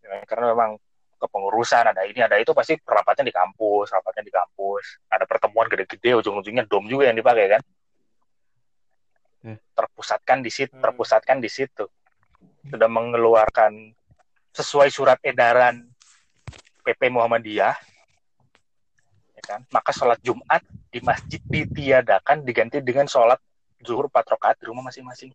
Ya, 0.00 0.24
karena 0.24 0.56
memang 0.56 0.80
kepengurusan 1.18 1.84
ada 1.90 2.06
ini 2.06 2.22
ada 2.22 2.38
itu 2.38 2.54
pasti 2.54 2.78
rapatnya 2.78 3.26
di 3.28 3.34
kampus 3.34 3.90
rapatnya 3.90 4.22
di 4.22 4.32
kampus 4.32 5.02
ada 5.10 5.26
pertemuan 5.26 5.66
gede-gede 5.66 6.22
ujung-ujungnya 6.22 6.64
dom 6.70 6.86
juga 6.86 7.10
yang 7.10 7.18
dipakai 7.18 7.58
kan 7.58 7.62
hmm. 9.42 9.58
terpusatkan 9.74 10.38
di 10.40 10.50
situ 10.54 10.72
hmm. 10.78 10.82
terpusatkan 10.82 11.42
di 11.42 11.50
situ 11.50 11.84
sudah 12.70 12.86
mengeluarkan 12.86 13.92
sesuai 14.54 14.88
surat 14.94 15.18
edaran 15.26 15.90
PP 16.86 17.10
Muhammadiyah 17.10 17.74
ya 19.38 19.42
kan 19.42 19.60
maka 19.74 19.90
sholat 19.90 20.22
Jumat 20.22 20.62
di 20.88 21.02
masjid 21.02 21.42
ditiadakan 21.42 22.46
diganti 22.46 22.78
dengan 22.80 23.10
sholat 23.10 23.42
zuhur 23.82 24.10
patrokat 24.10 24.58
di 24.58 24.64
rumah 24.66 24.86
masing-masing. 24.90 25.30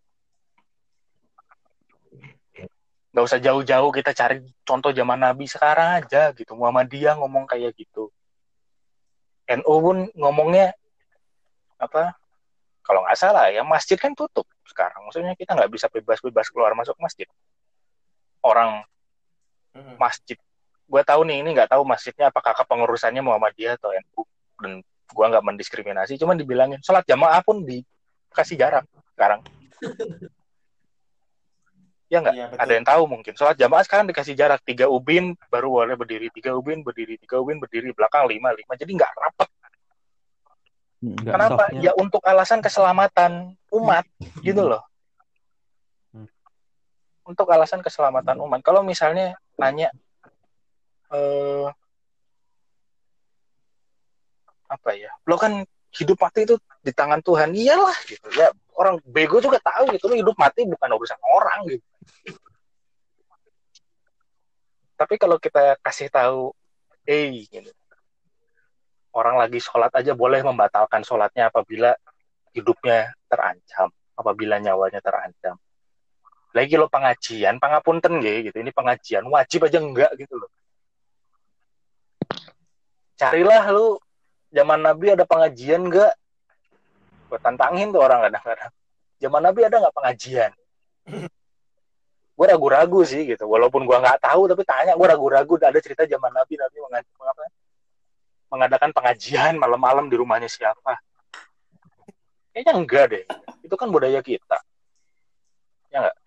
Nggak 3.13 3.25
usah 3.29 3.39
jauh-jauh 3.39 3.89
kita 3.93 4.11
cari 4.11 4.41
contoh 4.65 4.89
zaman 4.89 5.21
Nabi 5.21 5.45
sekarang 5.45 6.01
aja 6.01 6.33
gitu. 6.33 6.57
Muhammadiyah 6.57 7.15
ngomong 7.21 7.45
kayak 7.45 7.77
gitu. 7.77 8.09
NU 9.47 9.75
pun 9.83 9.97
ngomongnya 10.17 10.73
apa? 11.77 12.17
Kalau 12.83 13.05
nggak 13.05 13.15
salah 13.15 13.47
ya 13.53 13.61
masjid 13.63 13.95
kan 13.95 14.17
tutup 14.17 14.49
sekarang. 14.65 15.05
Maksudnya 15.07 15.37
kita 15.37 15.53
nggak 15.53 15.71
bisa 15.71 15.87
bebas-bebas 15.93 16.49
keluar 16.49 16.73
masuk 16.73 16.97
masjid. 16.97 17.29
Orang 18.41 18.81
hmm. 19.77 19.95
masjid. 20.01 20.35
Gue 20.89 21.01
tahu 21.05 21.23
nih 21.23 21.45
ini 21.45 21.53
nggak 21.53 21.71
tahu 21.71 21.85
masjidnya 21.85 22.33
apakah 22.33 22.51
kepengurusannya 22.57 23.23
Muhammadiyah 23.23 23.77
atau 23.79 23.93
NU 23.93 24.21
dan 24.59 24.73
gue 25.13 25.25
nggak 25.29 25.45
mendiskriminasi 25.45 26.17
cuman 26.17 26.35
dibilangin 26.35 26.81
sholat 26.81 27.05
jamaah 27.05 27.39
pun 27.45 27.61
dikasih 28.33 28.57
jarak 28.57 28.85
sekarang 29.13 29.39
Ya 32.13 32.21
nggak? 32.21 32.35
Ya, 32.37 32.45
ada 32.53 32.73
yang 32.77 32.85
tahu 32.85 33.09
mungkin. 33.09 33.33
Sholat 33.33 33.57
jamaah 33.57 33.81
sekarang 33.81 34.05
dikasih 34.05 34.37
jarak 34.37 34.61
tiga 34.61 34.85
ubin 34.85 35.33
baru 35.49 35.81
boleh 35.81 35.97
berdiri, 35.97 36.29
tiga 36.29 36.53
ubin 36.53 36.85
berdiri, 36.85 37.17
tiga 37.17 37.41
ubin 37.41 37.57
berdiri, 37.57 37.89
belakang 37.89 38.29
lima 38.29 38.53
lima. 38.53 38.77
Jadi 38.77 38.91
nggak 38.93 39.11
rapat. 39.17 39.49
Enggak 41.01 41.33
Kenapa? 41.33 41.63
Softnya. 41.65 41.81
Ya 41.81 41.91
untuk 41.97 42.21
alasan 42.21 42.61
keselamatan 42.61 43.57
umat, 43.73 44.05
hmm. 44.21 44.45
gitu 44.45 44.61
loh. 44.61 44.85
Hmm. 46.13 46.29
Untuk 47.25 47.49
alasan 47.49 47.81
keselamatan 47.81 48.37
umat. 48.45 48.61
Kalau 48.61 48.85
misalnya 48.85 49.33
nanya 49.57 49.89
eh, 51.09 51.67
apa 54.69 54.89
ya? 54.93 55.09
Lo 55.25 55.41
kan 55.41 55.65
hidup 55.93 56.17
mati 56.17 56.45
itu 56.45 56.55
di 56.81 56.91
tangan 56.91 57.21
Tuhan. 57.21 57.53
Iyalah 57.53 57.97
gitu. 58.09 58.27
Ya 58.33 58.49
orang 58.77 58.97
bego 59.05 59.37
juga 59.39 59.61
tahu 59.61 59.93
gitu. 59.93 60.09
Lo 60.09 60.15
hidup 60.17 60.35
mati 60.37 60.65
bukan 60.65 60.89
urusan 60.97 61.19
orang 61.21 61.59
gitu. 61.69 61.85
Tapi 64.93 65.15
kalau 65.17 65.37
kita 65.41 65.77
kasih 65.81 66.07
tahu 66.07 66.53
eh 67.03 67.43
gitu, 67.51 67.71
orang 69.11 69.35
lagi 69.35 69.59
sholat 69.59 69.91
aja 69.91 70.15
boleh 70.15 70.39
membatalkan 70.39 71.03
sholatnya 71.03 71.51
apabila 71.51 71.91
hidupnya 72.53 73.11
terancam 73.27 73.91
apabila 74.13 74.61
nyawanya 74.61 75.01
terancam. 75.01 75.57
Lagi 76.53 76.77
lo 76.77 76.85
pengajian 76.85 77.57
pangapunten 77.57 78.21
gitu. 78.21 78.53
Ini 78.53 78.69
pengajian 78.69 79.25
wajib 79.25 79.65
aja 79.65 79.81
enggak 79.81 80.13
gitu 80.21 80.37
loh. 80.37 80.49
Carilah 83.17 83.65
lu 83.73 83.97
zaman 84.53 84.79
Nabi 84.85 85.17
ada 85.17 85.25
pengajian 85.25 85.89
enggak 85.89 86.13
gue 87.33 87.41
tantangin 87.41 87.89
tuh 87.89 87.97
orang 87.97 88.29
kadang-kadang. 88.29 88.69
Zaman 89.17 89.41
Nabi 89.41 89.65
ada 89.65 89.81
nggak 89.81 89.95
pengajian? 89.97 90.51
Gue 92.37 92.45
ragu-ragu 92.49 93.01
sih 93.01 93.25
gitu. 93.25 93.49
Walaupun 93.49 93.89
gue 93.89 93.93
nggak 93.97 94.21
tahu 94.21 94.49
tapi 94.49 94.61
tanya 94.65 94.93
gue 94.93 95.07
ragu-ragu. 95.09 95.53
Ada 95.57 95.81
cerita 95.81 96.05
zaman 96.05 96.29
Nabi 96.29 96.57
Nabi 96.57 96.77
mengapa? 96.81 97.41
Mengadakan 98.53 98.89
pengajian 98.93 99.57
malam-malam 99.57 100.09
di 100.09 100.17
rumahnya 100.17 100.49
siapa? 100.49 100.97
Kayaknya 102.53 102.73
enggak 102.73 103.05
deh. 103.13 103.25
Itu 103.65 103.73
kan 103.77 103.89
budaya 103.89 104.21
kita. 104.21 104.61
Ya 105.93 106.05
nggak? 106.05 106.17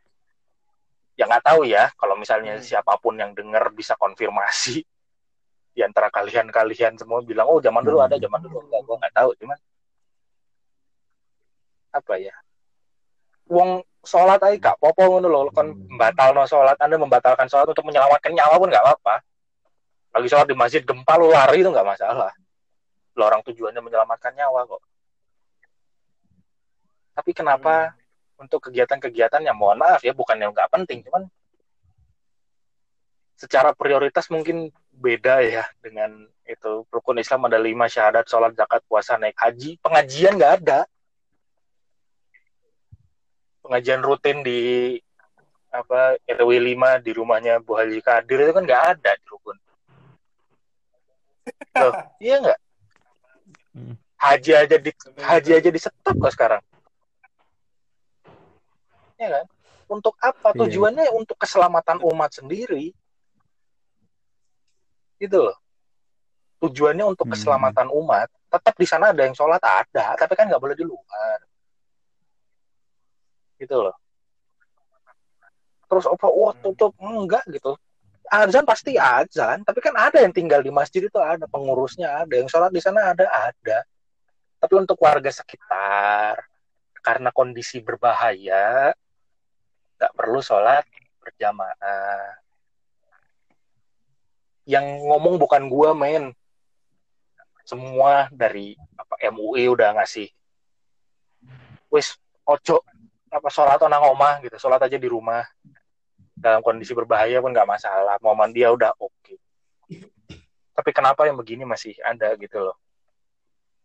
Ya 1.19 1.25
nggak 1.27 1.45
tahu 1.47 1.61
ya 1.67 1.91
kalau 1.99 2.15
misalnya 2.19 2.59
hmm. 2.59 2.67
siapa 2.67 2.99
pun 2.99 3.15
yang 3.19 3.31
dengar 3.31 3.71
bisa 3.71 3.95
konfirmasi 3.95 4.83
di 5.77 5.85
antara 5.85 6.09
kalian-kalian 6.09 6.97
semua 6.97 7.21
bilang 7.21 7.45
oh 7.53 7.61
zaman 7.61 7.85
dulu 7.85 8.01
ada 8.01 8.17
zaman 8.17 8.41
dulu 8.41 8.65
enggak 8.65 8.81
gue 8.81 8.97
nggak 8.97 9.15
tahu. 9.15 9.31
Cuman 9.45 9.59
apa 11.93 12.15
ya? 12.17 12.33
Wong 13.53 13.85
sholat 14.01 14.41
aja 14.41 14.57
gak 14.57 14.77
apa-apa 14.81 15.03
ngono 15.07 15.29
loh 15.29 15.43
kon 15.53 15.77
membatal 15.87 16.33
no 16.33 16.49
sholat 16.49 16.81
anda 16.81 16.97
membatalkan 16.97 17.47
sholat 17.47 17.69
untuk 17.69 17.85
menyelamatkan 17.85 18.33
nyawa 18.33 18.57
pun 18.57 18.73
gak 18.73 18.81
apa-apa. 18.81 19.15
Lagi 20.17 20.29
sholat 20.33 20.49
di 20.49 20.57
masjid 20.57 20.81
gempa 20.81 21.21
lu 21.21 21.29
lari 21.29 21.61
itu 21.61 21.69
nggak 21.69 21.85
masalah. 21.85 22.33
Lu 23.13 23.23
orang 23.23 23.45
tujuannya 23.45 23.85
menyelamatkan 23.85 24.33
nyawa 24.33 24.65
kok. 24.65 24.81
Tapi 27.21 27.31
kenapa 27.37 27.93
untuk 28.41 28.69
kegiatan-kegiatan 28.69 29.45
yang 29.45 29.57
mohon 29.57 29.77
maaf 29.81 30.01
ya 30.05 30.13
bukan 30.13 30.37
yang 30.37 30.53
nggak 30.53 30.69
penting 30.69 31.01
cuman 31.09 31.29
secara 33.37 33.73
prioritas 33.77 34.29
mungkin 34.33 34.73
beda 34.97 35.45
ya 35.45 35.65
dengan 35.85 36.25
itu. 36.49 36.85
Rukun 36.89 37.21
Islam 37.21 37.47
ada 37.47 37.61
lima 37.61 37.87
syahadat 37.87 38.27
sholat 38.27 38.57
zakat 38.57 38.83
puasa 38.89 39.21
naik 39.21 39.37
haji. 39.37 39.77
Pengajian 39.81 40.41
nggak 40.41 40.55
ada. 40.65 40.81
Pengajian 43.61 44.01
rutin 44.01 44.41
di 44.47 44.95
apa 45.75 46.17
RW 46.25 46.51
5 46.73 47.05
di 47.05 47.11
rumahnya 47.13 47.61
Bu 47.61 47.77
Haji 47.77 48.01
Kadir 48.01 48.49
itu 48.49 48.53
kan 48.57 48.65
nggak 48.65 48.85
ada 48.97 49.11
di 49.13 49.27
rukun. 49.29 49.57
Loh, 51.83 51.95
iya 52.19 52.37
nggak? 52.41 52.61
Hmm. 53.77 53.93
haji 54.17 54.57
aja 54.57 54.77
di 54.81 54.89
haji 55.21 55.51
aja 55.53 55.69
di 55.69 55.77
stop 55.77 56.17
kok 56.17 56.33
sekarang. 56.33 56.63
Ya 59.21 59.29
kan? 59.29 59.45
Untuk 59.93 60.17
apa? 60.25 60.57
Iya. 60.57 60.65
tujuannya 60.65 61.13
untuk 61.13 61.37
keselamatan 61.37 62.01
umat 62.01 62.33
sendiri 62.33 62.97
gitu 65.21 65.51
loh. 65.51 65.57
Tujuannya 66.63 67.05
untuk 67.05 67.29
Hmm. 67.29 67.37
keselamatan 67.37 67.89
umat 67.93 68.29
tetap 68.47 68.75
di 68.79 68.87
sana 68.89 69.13
ada 69.13 69.23
yang 69.27 69.37
sholat 69.37 69.61
ada 69.61 70.17
tapi 70.17 70.33
kan 70.33 70.49
nggak 70.49 70.63
boleh 70.63 70.77
di 70.77 70.85
luar. 70.87 71.39
Gitu 73.61 73.77
loh. 73.77 73.97
Terus 75.87 76.05
apa 76.09 76.27
wah 76.29 76.55
tutup? 76.59 76.93
Enggak 76.99 77.45
gitu. 77.53 77.77
Azan 78.27 78.67
pasti 78.67 78.99
azan 78.99 79.63
tapi 79.63 79.79
kan 79.79 79.95
ada 79.95 80.19
yang 80.19 80.35
tinggal 80.35 80.59
di 80.59 80.73
masjid 80.73 81.05
itu 81.05 81.19
ada 81.21 81.47
pengurusnya 81.47 82.27
ada 82.27 82.35
yang 82.35 82.51
sholat 82.51 82.75
di 82.75 82.83
sana 82.83 83.15
ada 83.15 83.29
ada. 83.29 83.87
Tapi 84.57 84.75
untuk 84.75 84.99
warga 84.99 85.31
sekitar 85.31 86.43
karena 87.05 87.31
kondisi 87.31 87.79
berbahaya 87.79 88.91
nggak 89.97 90.13
perlu 90.17 90.43
sholat 90.43 90.83
berjamaah 91.23 92.35
yang 94.67 94.85
ngomong 95.07 95.39
bukan 95.39 95.71
gua 95.71 95.95
men. 95.95 96.35
Semua 97.67 98.31
dari 98.31 98.75
apa 98.99 99.15
MUI 99.31 99.71
udah 99.71 99.95
ngasih. 99.99 100.31
Wis 101.91 102.19
ojo 102.47 102.83
apa 103.31 103.49
sholat 103.51 103.79
nang 103.87 104.11
omah 104.11 104.43
gitu. 104.43 104.59
Sholat 104.59 104.83
aja 104.83 104.99
di 104.99 105.07
rumah. 105.07 105.47
Dalam 106.37 106.61
kondisi 106.61 106.93
berbahaya 106.93 107.39
pun 107.43 107.55
nggak 107.55 107.67
masalah. 107.67 108.19
Mau 108.23 108.35
mandi 108.39 108.63
ya 108.63 108.71
udah 108.75 108.95
oke. 108.99 109.35
Tapi 110.77 110.91
kenapa 110.93 111.25
yang 111.25 111.39
begini 111.39 111.65
masih 111.65 111.97
ada 112.05 112.37
gitu 112.37 112.61
loh? 112.61 112.77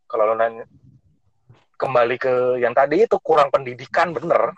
Kalau 0.05 0.27
lo 0.27 0.35
nanya 0.35 0.67
kembali 1.79 2.19
ke 2.19 2.61
yang 2.61 2.75
tadi 2.75 3.07
itu 3.07 3.17
kurang 3.23 3.49
pendidikan 3.49 4.13
bener. 4.13 4.53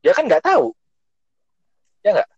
Ya 0.00 0.16
kan 0.16 0.24
nggak 0.24 0.46
tahu. 0.46 0.72
Ya 2.00 2.16
nggak 2.16 2.30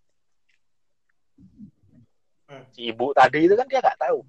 Hmm. 2.53 2.69
si 2.69 2.93
ibu 2.93 3.17
tadi 3.17 3.49
itu 3.49 3.57
kan 3.57 3.65
dia 3.65 3.81
nggak 3.81 3.97
tahu 3.97 4.21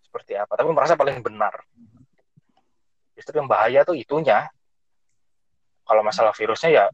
seperti 0.00 0.40
apa 0.40 0.56
tapi 0.56 0.72
merasa 0.72 0.96
paling 0.96 1.20
benar. 1.20 1.52
Justru 3.12 3.36
yang 3.36 3.50
bahaya 3.50 3.84
tuh 3.84 3.92
itunya. 3.92 4.48
Kalau 5.84 6.00
masalah 6.00 6.32
virusnya 6.32 6.70
ya 6.72 6.84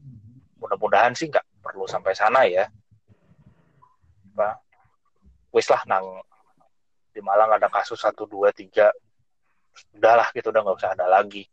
mudah-mudahan 0.59 1.15
sih 1.15 1.31
nggak 1.31 1.43
perlu 1.63 1.87
sampai 1.87 2.11
sana 2.11 2.43
ya. 2.43 2.67
Apa? 4.35 4.59
Wis 5.55 5.71
lah 5.71 5.79
nang 5.87 6.19
di 7.15 7.23
Malang 7.23 7.55
ada 7.55 7.71
kasus 7.71 8.03
satu 8.03 8.27
dua 8.27 8.51
tiga. 8.51 8.91
Udahlah 9.95 10.27
gitu 10.35 10.51
udah 10.51 10.59
nggak 10.59 10.75
usah 10.75 10.91
ada 10.91 11.07
lagi. 11.07 11.47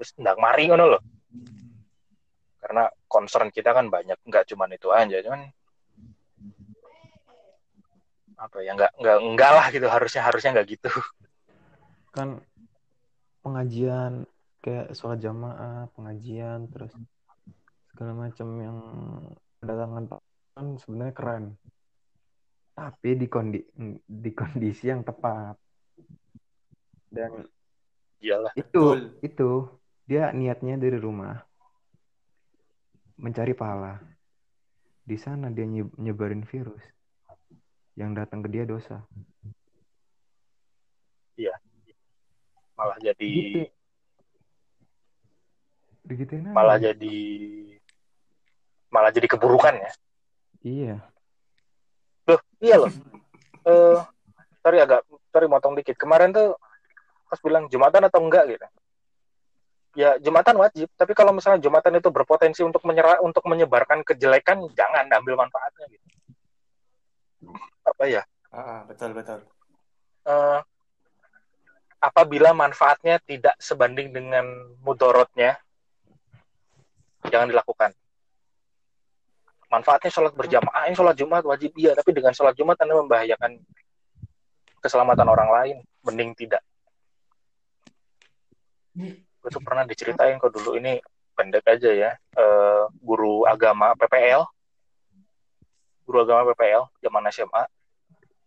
Wis 0.00 0.16
ndang 0.16 0.40
mari 0.40 0.72
ngono 0.72 0.96
loh. 0.96 1.02
Karena 2.56 2.88
concern 3.04 3.52
kita 3.52 3.76
kan 3.76 3.92
banyak 3.92 4.16
nggak 4.24 4.48
cuman 4.48 4.72
itu 4.72 4.88
aja 4.88 5.20
cuman 5.20 5.44
apa 8.40 8.64
ya 8.64 8.72
nggak 8.72 8.92
nggak 8.96 9.18
enggak 9.20 9.52
lah 9.52 9.66
gitu 9.68 9.86
harusnya 9.86 10.22
harusnya 10.24 10.50
nggak 10.56 10.68
gitu. 10.72 10.88
Kan 12.16 12.40
pengajian 13.44 14.24
kayak 14.64 14.96
sholat 14.96 15.20
jamaah 15.20 15.88
pengajian 15.92 16.68
terus 16.72 16.92
segala 17.92 18.12
macam 18.16 18.48
yang 18.60 18.78
kedatangan 19.60 20.04
Pak 20.08 20.20
kan 20.56 20.66
sebenarnya 20.80 21.14
keren. 21.14 21.44
Tapi 22.72 23.10
di 23.12 23.26
kondi 23.28 23.60
di 24.08 24.30
kondisi 24.32 24.88
yang 24.88 25.04
tepat. 25.04 25.56
Dan 27.10 27.44
iyalah 28.24 28.52
itu 28.56 28.64
Betul. 28.64 28.98
itu 29.20 29.50
dia 30.08 30.32
niatnya 30.32 30.80
dari 30.80 30.96
rumah 30.96 31.36
mencari 33.20 33.52
pahala. 33.52 34.00
Di 35.04 35.16
sana 35.20 35.52
dia 35.52 35.66
nye- 35.68 35.92
nyebarin 36.00 36.46
virus 36.46 36.80
yang 38.00 38.16
datang 38.16 38.40
ke 38.40 38.48
dia 38.48 38.64
dosa. 38.64 39.04
Malah 42.80 42.96
jadi 42.96 43.28
gitu. 43.28 43.60
Digituin 46.00 46.48
aja. 46.48 46.56
malah 46.56 46.76
jadi 46.80 47.18
malah 48.88 49.12
jadi 49.12 49.28
keburukan 49.28 49.76
ya. 49.76 49.90
Iya. 50.64 50.96
Loh 52.24 52.40
iya 52.64 52.76
loh. 52.80 52.92
Eh 53.68 54.00
sorry 54.64 54.80
agak 54.80 55.04
sorry 55.28 55.44
motong 55.44 55.76
dikit. 55.76 56.00
Kemarin 56.00 56.32
tuh 56.32 56.56
pas 57.28 57.38
bilang 57.44 57.68
jumatan 57.68 58.08
atau 58.08 58.24
enggak 58.24 58.48
gitu. 58.48 58.66
Ya 60.00 60.16
jumatan 60.16 60.56
wajib. 60.56 60.88
Tapi 60.96 61.12
kalau 61.12 61.36
misalnya 61.36 61.60
jumatan 61.60 62.00
itu 62.00 62.08
berpotensi 62.08 62.64
untuk 62.64 62.80
menyerah 62.88 63.20
untuk 63.20 63.44
menyebarkan 63.44 64.00
kejelekan 64.08 64.64
jangan 64.72 65.04
ambil 65.20 65.36
manfaatnya 65.36 65.84
gitu 65.92 66.19
apa 67.86 68.04
ya? 68.06 68.22
Ah, 68.50 68.82
betul 68.84 69.14
betul. 69.14 69.40
eh, 70.26 70.60
apabila 72.00 72.56
manfaatnya 72.56 73.20
tidak 73.24 73.54
sebanding 73.60 74.10
dengan 74.12 74.44
mudorotnya 74.80 75.60
jangan 77.28 77.48
dilakukan. 77.52 77.92
Manfaatnya 79.70 80.10
sholat 80.10 80.34
berjamaah 80.34 80.90
ini 80.90 80.96
sholat 80.98 81.14
jumat 81.14 81.46
wajib 81.46 81.70
iya 81.78 81.94
tapi 81.94 82.10
dengan 82.10 82.34
sholat 82.34 82.58
jumat 82.58 82.74
anda 82.82 82.98
membahayakan 82.98 83.60
keselamatan 84.82 85.28
orang 85.28 85.50
lain 85.52 85.76
mending 86.02 86.34
tidak. 86.34 86.64
Gue 89.40 89.50
tuh 89.52 89.62
pernah 89.62 89.86
diceritain 89.86 90.40
kok 90.40 90.50
dulu 90.52 90.74
ini 90.74 90.98
pendek 91.38 91.64
aja 91.68 91.90
ya. 91.92 92.10
Eh, 92.16 92.84
guru 93.00 93.46
agama 93.46 93.94
PPL 93.94 94.42
guru 96.10 96.26
agama 96.26 96.42
PPL 96.50 96.90
zaman 96.98 97.22
SMA 97.30 97.62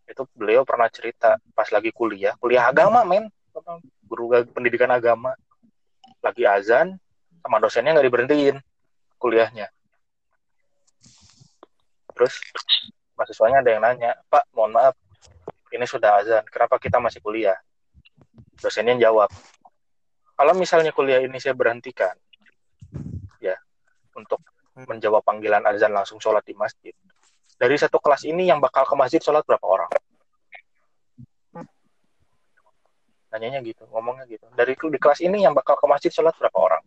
itu 0.03 0.27
beliau 0.35 0.67
pernah 0.67 0.91
cerita 0.91 1.39
pas 1.55 1.71
lagi 1.71 1.95
kuliah 1.95 2.35
kuliah 2.43 2.67
agama 2.67 3.07
men. 3.07 3.31
Guru 4.03 4.35
pendidikan 4.51 4.91
agama. 4.91 5.31
Lagi 6.19 6.43
azan 6.43 6.99
sama 7.39 7.63
dosennya 7.63 7.95
nggak 7.95 8.07
diberhentiin 8.11 8.59
kuliahnya. 9.15 9.71
Terus 12.11 12.35
mahasiswanya 13.15 13.63
ada 13.63 13.69
yang 13.71 13.81
nanya 13.87 14.11
pak 14.27 14.43
mohon 14.51 14.75
maaf 14.75 14.99
ini 15.71 15.87
sudah 15.87 16.19
azan 16.19 16.43
kenapa 16.51 16.75
kita 16.83 16.99
masih 16.99 17.23
kuliah? 17.23 17.55
Dosennya 18.59 18.99
jawab 18.99 19.31
kalau 20.35 20.51
misalnya 20.59 20.91
kuliah 20.91 21.23
ini 21.23 21.39
saya 21.39 21.55
berhentikan 21.55 22.11
ya 23.39 23.55
untuk 24.19 24.43
menjawab 24.75 25.23
panggilan 25.23 25.63
azan 25.63 25.95
langsung 25.95 26.19
sholat 26.19 26.43
di 26.43 26.51
masjid 26.57 26.91
dari 27.63 27.79
satu 27.79 27.95
kelas 27.95 28.27
ini 28.27 28.51
yang 28.51 28.59
bakal 28.59 28.83
ke 28.83 28.91
masjid 28.91 29.23
sholat 29.23 29.47
berapa 29.47 29.63
orang? 29.63 29.87
Nanyanya 33.31 33.63
gitu 33.63 33.87
ngomongnya 33.87 34.27
gitu. 34.27 34.51
Dari 34.51 34.75
di 34.75 34.99
kelas 34.99 35.23
ini 35.23 35.47
yang 35.47 35.55
bakal 35.55 35.79
ke 35.79 35.87
masjid 35.87 36.11
sholat 36.11 36.35
berapa 36.35 36.59
orang? 36.59 36.83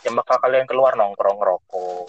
Yang 0.00 0.24
bakal 0.24 0.40
kalian 0.40 0.64
keluar 0.64 0.96
nongkrong 0.96 1.36
ngerokok 1.36 2.08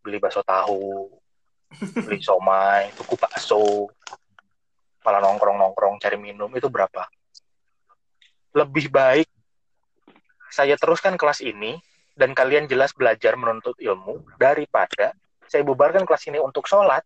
beli 0.00 0.16
bakso 0.16 0.40
tahu 0.40 1.12
beli 2.00 2.24
somai 2.24 2.88
tuku 2.96 3.20
bakso 3.20 3.92
malah 5.04 5.20
nongkrong 5.20 5.60
nongkrong 5.60 6.00
cari 6.00 6.16
minum 6.16 6.48
itu 6.56 6.72
berapa? 6.72 7.12
Lebih 8.56 8.88
baik 8.88 9.28
saya 10.48 10.80
teruskan 10.80 11.20
kelas 11.20 11.44
ini 11.44 11.76
dan 12.16 12.32
kalian 12.32 12.72
jelas 12.72 12.96
belajar 12.96 13.36
menuntut 13.36 13.76
ilmu 13.76 14.24
daripada 14.40 15.12
saya 15.50 15.66
bubarkan 15.66 16.06
kelas 16.06 16.30
ini 16.30 16.38
untuk 16.38 16.70
sholat 16.70 17.02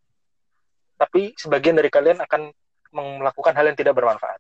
tapi 1.01 1.33
sebagian 1.35 1.81
dari 1.81 1.89
kalian 1.89 2.21
akan 2.21 2.53
melakukan 2.95 3.57
hal 3.57 3.67
yang 3.67 3.75
tidak 3.75 3.97
bermanfaat. 3.97 4.39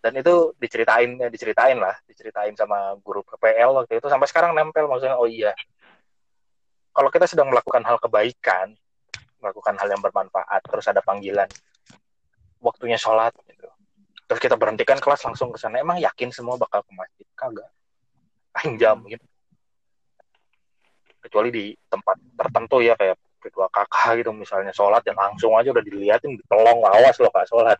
Dan 0.00 0.16
itu 0.16 0.56
diceritain 0.56 1.16
ya 1.16 1.28
diceritain 1.28 1.76
lah 1.76 1.92
diceritain 2.08 2.52
sama 2.58 2.98
guru 3.00 3.22
PPL 3.22 3.70
waktu 3.84 4.02
itu. 4.02 4.08
Sampai 4.10 4.28
sekarang 4.28 4.52
nempel 4.52 4.90
maksudnya 4.90 5.16
oh 5.16 5.30
iya. 5.30 5.54
Kalau 6.90 7.08
kita 7.08 7.30
sedang 7.30 7.48
melakukan 7.48 7.86
hal 7.86 7.96
kebaikan 8.02 8.74
melakukan 9.40 9.72
hal 9.80 9.88
yang 9.88 10.02
bermanfaat 10.04 10.60
terus 10.68 10.84
ada 10.90 11.00
panggilan 11.00 11.48
waktunya 12.60 12.98
sholat 13.00 13.32
gitu. 13.46 13.68
Terus 14.28 14.40
kita 14.42 14.58
berhentikan 14.58 15.00
kelas 15.00 15.22
langsung 15.24 15.54
ke 15.54 15.58
sana. 15.60 15.80
Emang 15.80 15.96
yakin 15.96 16.28
semua 16.34 16.60
bakal 16.60 16.84
ke 16.84 16.92
masjid? 16.92 17.26
Kagak. 17.38 17.70
Aing 18.60 18.76
jam 18.76 19.00
gitu 19.06 19.29
kecuali 21.20 21.48
di 21.52 21.64
tempat 21.88 22.16
tertentu 22.34 22.80
ya 22.80 22.96
kayak 22.96 23.16
kedua 23.40 23.66
kakak 23.72 24.20
gitu 24.20 24.30
misalnya 24.36 24.70
sholat 24.70 25.00
dan 25.00 25.16
langsung 25.16 25.56
aja 25.56 25.72
udah 25.72 25.84
diliatin 25.84 26.36
tolong 26.44 26.84
awas 26.84 27.16
lo 27.20 27.30
kak 27.32 27.48
sholat. 27.48 27.78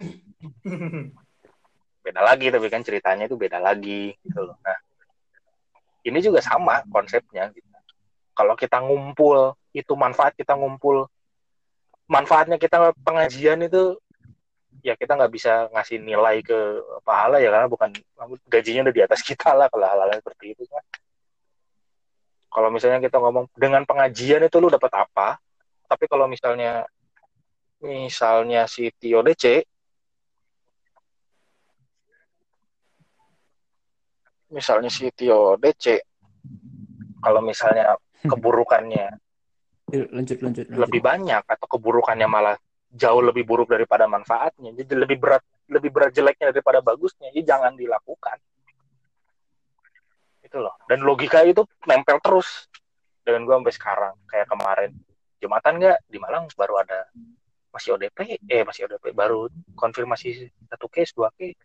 Beda 2.06 2.22
lagi 2.22 2.54
tapi 2.54 2.70
kan 2.70 2.86
ceritanya 2.86 3.26
itu 3.26 3.34
beda 3.34 3.58
lagi 3.58 4.14
gitu 4.22 4.46
loh. 4.46 4.54
Nah 4.62 4.78
ini 6.06 6.22
juga 6.22 6.38
sama 6.38 6.86
konsepnya 6.86 7.50
gitu. 7.50 7.66
kalau 8.30 8.54
kita 8.54 8.78
ngumpul 8.78 9.58
itu 9.74 9.92
manfaat 9.98 10.38
kita 10.38 10.54
ngumpul. 10.54 11.10
Manfaatnya 12.06 12.54
kita 12.54 12.94
pengajian 13.02 13.66
itu 13.66 13.98
ya 14.86 14.94
kita 14.94 15.18
nggak 15.18 15.32
bisa 15.34 15.66
ngasih 15.74 15.98
nilai 15.98 16.46
ke 16.46 16.54
pahala 17.02 17.42
ya 17.42 17.50
karena 17.50 17.66
bukan 17.66 17.90
gajinya 18.46 18.86
udah 18.86 18.94
di 18.94 19.02
atas 19.02 19.18
kita 19.26 19.50
lah 19.50 19.66
kalau 19.66 19.82
hal-hal 19.82 20.14
seperti 20.14 20.54
itu 20.54 20.62
kan 20.70 20.84
kalau 22.56 22.72
misalnya 22.72 23.04
kita 23.04 23.20
ngomong 23.20 23.52
dengan 23.52 23.84
pengajian 23.84 24.40
itu 24.48 24.56
lu 24.56 24.72
dapat 24.72 24.88
apa? 24.96 25.36
Tapi 25.84 26.08
kalau 26.08 26.24
misalnya 26.24 26.88
misalnya 27.84 28.64
si 28.64 28.88
Tio 28.96 29.20
DC 29.20 29.60
misalnya 34.48 34.88
si 34.88 35.12
Tio 35.12 35.60
DC 35.60 36.00
kalau 37.20 37.44
misalnya 37.44 37.92
keburukannya 38.24 39.20
lanjut 39.92 40.08
lanjut, 40.10 40.38
lanjut. 40.40 40.64
lebih 40.72 41.00
banyak 41.04 41.44
atau 41.44 41.66
keburukannya 41.68 42.24
malah 42.24 42.56
jauh 42.88 43.20
lebih 43.20 43.44
buruk 43.44 43.68
daripada 43.68 44.08
manfaatnya 44.08 44.72
jadi 44.72 45.04
lebih 45.04 45.20
berat 45.20 45.44
lebih 45.68 45.92
berat 45.92 46.16
jeleknya 46.16 46.54
daripada 46.54 46.80
bagusnya 46.80 47.28
ya 47.36 47.42
jangan 47.44 47.76
dilakukan 47.76 48.40
itu 50.56 50.64
loh. 50.64 50.74
Dan 50.88 51.04
logika 51.04 51.44
itu 51.44 51.68
nempel 51.84 52.16
terus. 52.24 52.72
Dengan 53.20 53.44
gue 53.44 53.54
sampai 53.60 53.74
sekarang 53.76 54.14
kayak 54.24 54.48
kemarin. 54.48 54.90
Jumatan 55.36 55.76
nggak? 55.76 55.98
Di 56.08 56.16
Malang 56.16 56.48
baru 56.56 56.80
ada. 56.80 57.04
Masih 57.68 57.92
ODP 57.92 58.40
eh 58.48 58.64
masih 58.64 58.88
ODP 58.88 59.12
baru 59.12 59.52
konfirmasi 59.76 60.48
satu 60.72 60.88
case 60.88 61.12
dua 61.12 61.28
case. 61.36 61.60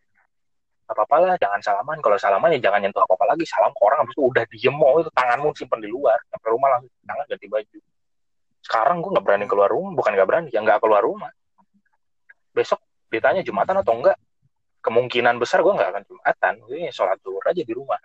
Apa 0.92 1.08
apa 1.08 1.16
lah 1.24 1.36
jangan 1.40 1.64
salaman. 1.64 2.04
Kalau 2.04 2.20
salaman 2.20 2.52
ya 2.52 2.68
jangan 2.68 2.84
nyentuh 2.84 3.00
apa 3.00 3.16
apa 3.16 3.26
lagi. 3.32 3.48
Salam 3.48 3.72
ke 3.72 3.82
orang 3.88 4.04
habis 4.04 4.12
itu 4.20 4.24
udah 4.28 4.44
diem. 4.52 4.76
Mau 4.76 5.00
itu 5.00 5.08
tanganmu 5.16 5.56
simpan 5.56 5.80
di 5.80 5.88
luar. 5.88 6.20
Sampai 6.28 6.50
rumah 6.52 6.70
langsung 6.76 6.92
tangan 7.08 7.26
ganti 7.32 7.48
baju. 7.48 7.80
Sekarang 8.60 8.96
gue 9.00 9.10
nggak 9.16 9.26
berani 9.26 9.46
keluar 9.48 9.70
rumah. 9.72 9.92
Bukan 9.96 10.12
nggak 10.20 10.28
berani 10.28 10.50
ya 10.52 10.60
nggak 10.60 10.84
keluar 10.84 11.00
rumah. 11.00 11.32
Besok 12.52 12.84
ditanya 13.08 13.40
jumatan 13.40 13.80
atau 13.80 13.96
enggak 13.96 14.18
kemungkinan 14.84 15.40
besar 15.40 15.64
gue 15.64 15.72
nggak 15.72 15.90
akan 15.96 16.04
jumatan. 16.10 16.54
Gue 16.68 16.92
sholat 16.92 17.16
zuhur 17.24 17.46
aja 17.48 17.64
di 17.64 17.72
rumah 17.72 18.02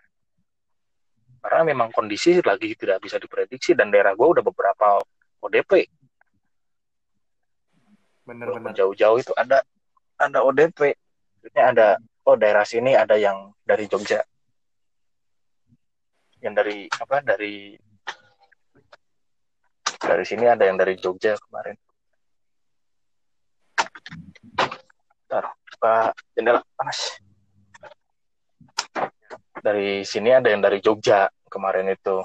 karena 1.43 1.63
memang 1.67 1.89
kondisi 1.93 2.39
lagi 2.43 2.75
tidak 2.77 3.03
bisa 3.03 3.17
diprediksi 3.21 3.75
dan 3.75 3.93
daerah 3.93 4.13
gue 4.13 4.29
udah 4.29 4.45
beberapa 4.45 5.01
ODP 5.43 5.87
bener-bener 8.27 8.75
jauh-jauh 8.75 9.23
itu 9.23 9.33
ada 9.39 9.63
ada 10.19 10.43
ODP 10.43 10.97
Maksudnya 11.47 11.71
ada 11.71 11.89
oh 12.27 12.35
daerah 12.35 12.67
sini 12.67 12.99
ada 12.99 13.15
yang 13.15 13.55
dari 13.63 13.87
Jogja. 13.87 14.19
Yang 16.43 16.55
dari 16.59 16.79
apa 16.91 17.23
dari 17.23 17.79
dari 19.95 20.25
sini 20.27 20.51
ada 20.51 20.67
yang 20.67 20.75
dari 20.75 20.99
Jogja 20.99 21.39
kemarin. 21.39 21.79
Ntar, 25.31 25.55
buka 25.55 25.95
jendela 26.35 26.67
panas 26.75 27.15
dari 29.61 30.05
sini 30.05 30.33
ada 30.33 30.49
yang 30.53 30.61
dari 30.61 30.79
Jogja 30.81 31.29
kemarin 31.49 31.89
itu. 31.93 32.21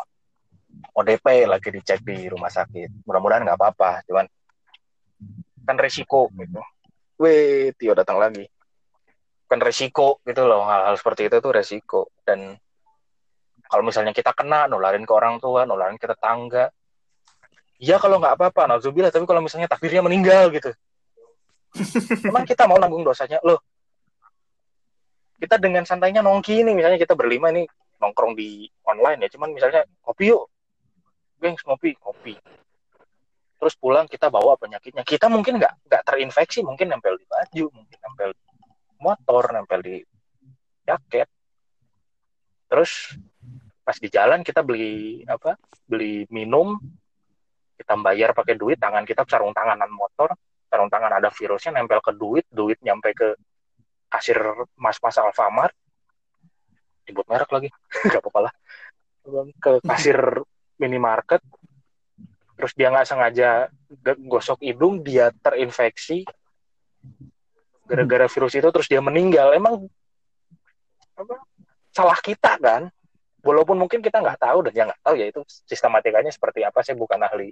ODP 0.72 1.46
lagi 1.52 1.68
dicek 1.68 2.00
di 2.02 2.32
rumah 2.32 2.48
sakit. 2.48 3.04
Mudah-mudahan 3.04 3.44
nggak 3.44 3.60
apa-apa 3.60 4.08
cuman 4.08 4.26
kan 5.68 5.78
resiko 5.78 6.32
gitu. 6.32 6.60
Weh 7.20 7.76
Tio 7.76 7.92
datang 7.92 8.18
lagi. 8.18 8.48
Kan 9.52 9.60
resiko 9.60 10.24
gitu 10.24 10.48
loh 10.48 10.64
hal-hal 10.64 10.96
seperti 10.96 11.28
itu 11.28 11.38
tuh 11.44 11.52
resiko. 11.52 12.02
Dan 12.24 12.56
kalau 13.68 13.84
misalnya 13.84 14.16
kita 14.16 14.32
kena 14.32 14.68
nularin 14.72 15.04
ke 15.04 15.14
orang 15.14 15.40
tua 15.44 15.68
nularin 15.68 16.00
ke 16.00 16.08
tetangga 16.08 16.72
ya 17.82 17.98
kalau 17.98 18.22
nggak 18.22 18.38
apa-apa 18.38 18.70
nauzubillah 18.70 19.10
tapi 19.10 19.26
kalau 19.26 19.42
misalnya 19.44 19.68
takdirnya 19.68 20.04
meninggal 20.04 20.52
gitu. 20.56 20.72
Emang 22.28 22.44
kita 22.44 22.68
mau 22.68 22.80
nanggung 22.80 23.04
dosanya? 23.04 23.40
Loh 23.44 23.64
kita 25.42 25.58
dengan 25.58 25.82
santainya 25.82 26.22
nongki 26.22 26.62
nih 26.62 26.78
misalnya 26.78 27.02
kita 27.02 27.18
berlima 27.18 27.50
nih 27.50 27.66
nongkrong 27.98 28.38
di 28.38 28.70
online 28.86 29.26
ya. 29.26 29.30
Cuman 29.34 29.50
misalnya 29.58 29.82
kopi 30.06 30.30
yuk. 30.30 30.46
Gengs 31.42 31.66
ngopi 31.66 31.98
kopi. 31.98 32.38
Terus 33.58 33.74
pulang 33.74 34.06
kita 34.06 34.30
bawa 34.30 34.54
penyakitnya. 34.62 35.02
Kita 35.02 35.26
mungkin 35.34 35.58
nggak 35.58 35.90
nggak 35.90 36.04
terinfeksi 36.06 36.62
mungkin 36.62 36.94
nempel 36.94 37.18
di 37.18 37.26
baju 37.26 37.66
mungkin 37.74 37.98
nempel 37.98 38.30
di 38.38 38.46
motor 39.02 39.44
nempel 39.50 39.80
di 39.82 39.98
jaket. 40.86 41.26
Terus 42.70 43.18
pas 43.82 43.98
di 43.98 44.14
jalan 44.14 44.46
kita 44.46 44.62
beli 44.62 45.26
apa 45.26 45.58
beli 45.90 46.30
minum. 46.30 46.78
Kita 47.82 47.98
bayar 47.98 48.38
pakai 48.38 48.54
duit 48.54 48.78
tangan 48.78 49.10
kita 49.10 49.26
sarung 49.26 49.58
tanganan 49.58 49.90
motor. 49.90 50.38
Sarung 50.70 50.94
tangan 50.94 51.18
ada 51.18 51.34
virusnya 51.34 51.82
nempel 51.82 51.98
ke 51.98 52.14
duit 52.14 52.46
duit 52.54 52.78
nyampe 52.86 53.10
ke 53.18 53.34
kasir 54.12 54.38
mas-mas 54.76 55.16
Alfamart 55.16 55.72
disebut 57.08 57.26
merek 57.28 57.50
lagi. 57.50 57.70
Nggak 58.08 58.22
apa-apa 58.22 58.40
lah. 58.50 58.54
Ke 59.58 59.72
kasir 59.86 60.18
minimarket 60.82 61.42
terus 62.58 62.78
dia 62.78 62.94
nggak 62.94 63.10
sengaja 63.10 63.74
gosok 64.22 64.62
hidung 64.62 65.02
dia 65.02 65.34
terinfeksi. 65.42 66.26
Gara-gara 67.90 68.30
virus 68.30 68.54
itu 68.54 68.70
terus 68.70 68.86
dia 68.86 69.02
meninggal. 69.02 69.58
Emang 69.58 69.90
apa, 71.18 71.36
salah 71.90 72.18
kita 72.22 72.62
kan? 72.62 72.94
Walaupun 73.42 73.82
mungkin 73.82 74.06
kita 74.06 74.22
nggak 74.22 74.38
tahu 74.38 74.70
dan 74.70 74.74
yang 74.78 74.88
nggak 74.94 75.02
tahu 75.02 75.16
ya 75.18 75.26
itu 75.34 75.42
sistematikanya 75.66 76.30
seperti 76.30 76.62
apa. 76.62 76.86
Saya 76.86 76.94
bukan 76.98 77.18
ahli 77.26 77.50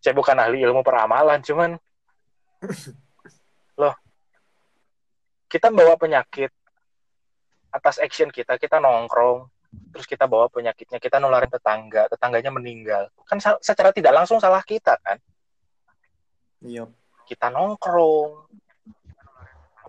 saya 0.00 0.16
bukan 0.16 0.36
ahli 0.40 0.64
ilmu 0.64 0.80
peramalan 0.80 1.44
cuman 1.44 1.76
kita 5.50 5.68
bawa 5.74 5.98
penyakit 5.98 6.54
atas 7.74 7.98
action 7.98 8.30
kita 8.30 8.54
kita 8.54 8.78
nongkrong 8.78 9.50
terus 9.90 10.06
kita 10.06 10.26
bawa 10.26 10.50
penyakitnya 10.50 10.98
kita 10.98 11.18
nularin 11.22 11.50
tetangga 11.50 12.06
tetangganya 12.10 12.50
meninggal. 12.50 13.10
Kan 13.26 13.38
secara 13.38 13.90
tidak 13.94 14.14
langsung 14.14 14.38
salah 14.42 14.62
kita 14.66 14.98
kan? 15.02 15.18
Iya. 16.62 16.90
Kita 17.26 17.50
nongkrong 17.54 18.30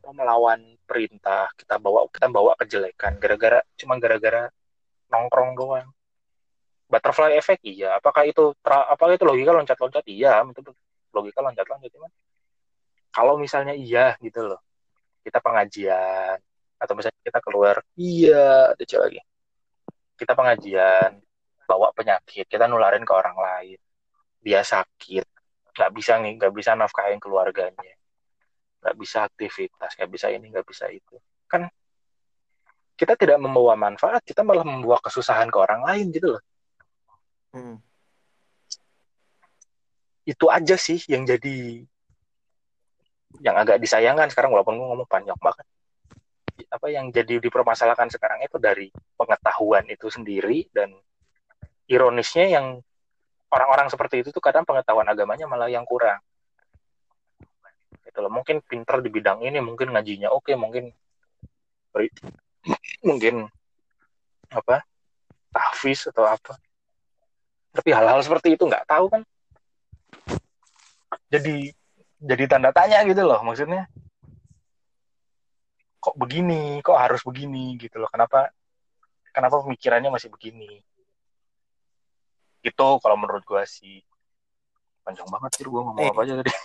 apa 0.02 0.10
melawan 0.14 0.78
perintah 0.86 1.50
kita 1.58 1.78
bawa 1.78 2.10
kita 2.10 2.30
bawa 2.30 2.58
kejelekan 2.58 3.22
gara-gara 3.22 3.62
cuma 3.78 3.98
gara-gara 3.98 4.50
nongkrong 5.10 5.58
doang. 5.58 5.90
Butterfly 6.86 7.38
effect 7.38 7.66
iya. 7.66 7.98
Apakah 7.98 8.30
itu 8.30 8.54
tra, 8.62 8.86
apakah 8.90 9.18
itu 9.18 9.26
logika 9.26 9.54
loncat-loncat? 9.54 10.06
Iya 10.06 10.46
itu 10.46 10.62
logika 11.14 11.40
loncat-loncat 11.44 11.92
cuman 11.92 12.12
kalau 13.12 13.36
misalnya 13.36 13.76
iya 13.76 14.16
gitu 14.24 14.48
loh 14.48 14.62
kita 15.22 15.40
pengajian 15.40 16.38
atau 16.82 16.94
misalnya 16.98 17.22
kita 17.22 17.40
keluar. 17.46 17.76
Iya 17.98 18.74
ada 18.74 18.98
lagi. 19.06 19.22
Kita 20.18 20.34
pengajian 20.34 21.22
bawa 21.70 21.94
penyakit 21.94 22.50
kita 22.50 22.66
nularin 22.66 23.06
ke 23.06 23.14
orang 23.14 23.38
lain. 23.38 23.80
Dia 24.42 24.66
sakit 24.66 25.26
nggak 25.72 25.92
bisa 25.96 26.20
nih 26.20 26.36
nggak 26.36 26.54
bisa 26.54 26.74
nafkahin 26.74 27.22
keluarganya. 27.22 27.96
Nggak 28.82 28.96
bisa 28.98 29.30
aktivitas 29.30 29.94
nggak 29.98 30.12
bisa 30.12 30.28
ini 30.34 30.50
nggak 30.50 30.68
bisa 30.68 30.90
itu. 30.90 31.16
Kan 31.46 31.70
kita 32.98 33.18
tidak 33.18 33.42
membawa 33.42 33.74
manfaat 33.74 34.22
kita 34.22 34.46
malah 34.46 34.62
membawa 34.62 35.02
kesusahan 35.02 35.50
ke 35.50 35.58
orang 35.58 35.82
lain 35.86 36.14
gitu 36.14 36.38
loh. 36.38 36.44
Hmm. 37.52 37.84
itu 40.24 40.48
aja 40.48 40.80
sih 40.80 41.04
yang 41.12 41.28
jadi 41.28 41.84
yang 43.40 43.56
agak 43.56 43.80
disayangkan 43.80 44.28
sekarang 44.28 44.52
walaupun 44.52 44.76
gue 44.76 44.88
ngomong 44.92 45.08
panjang 45.08 45.38
banget. 45.40 45.64
Apa 46.68 46.92
yang 46.92 47.10
jadi 47.10 47.40
dipermasalahkan 47.40 48.12
sekarang 48.12 48.44
itu 48.44 48.60
dari 48.60 48.92
pengetahuan 49.16 49.88
itu 49.88 50.12
sendiri 50.12 50.68
dan 50.76 50.92
ironisnya 51.88 52.52
yang 52.52 52.66
orang-orang 53.52 53.88
seperti 53.88 54.24
itu 54.24 54.30
tuh 54.36 54.44
kadang 54.44 54.68
pengetahuan 54.68 55.08
agamanya 55.08 55.48
malah 55.48 55.72
yang 55.72 55.88
kurang. 55.88 56.20
Gitu 58.04 58.20
loh 58.20 58.32
mungkin 58.32 58.60
pinter 58.64 59.00
di 59.00 59.10
bidang 59.10 59.44
ini 59.44 59.64
mungkin 59.64 59.96
ngajinya 59.96 60.32
oke 60.32 60.52
mungkin 60.60 60.92
mungkin 63.08 63.48
apa 64.52 64.84
tahfiz 65.52 66.08
atau 66.12 66.28
apa. 66.28 66.56
Tapi 67.72 67.90
hal-hal 67.96 68.20
seperti 68.20 68.60
itu 68.60 68.64
nggak 68.68 68.88
tahu 68.88 69.08
kan. 69.12 69.24
Jadi 71.32 71.72
jadi 72.22 72.44
tanda 72.46 72.70
tanya 72.70 73.02
gitu 73.04 73.26
loh 73.26 73.42
maksudnya. 73.42 73.90
Kok 76.02 76.18
begini? 76.18 76.82
Kok 76.86 76.98
harus 76.98 77.22
begini? 77.26 77.78
Gitu 77.78 77.98
loh. 77.98 78.10
Kenapa? 78.10 78.50
Kenapa 79.34 79.62
pemikirannya 79.62 80.14
masih 80.14 80.30
begini? 80.30 80.82
Itu 82.62 83.02
kalau 83.02 83.18
menurut 83.18 83.42
gua 83.46 83.66
sih. 83.66 84.02
Panjang 85.02 85.26
banget 85.30 85.52
sih 85.58 85.66
gua 85.66 85.82
ngomong 85.86 86.02
Eh. 86.06 86.10
apa 86.14 86.22
aja 86.26 86.36
tadi. 86.42 86.54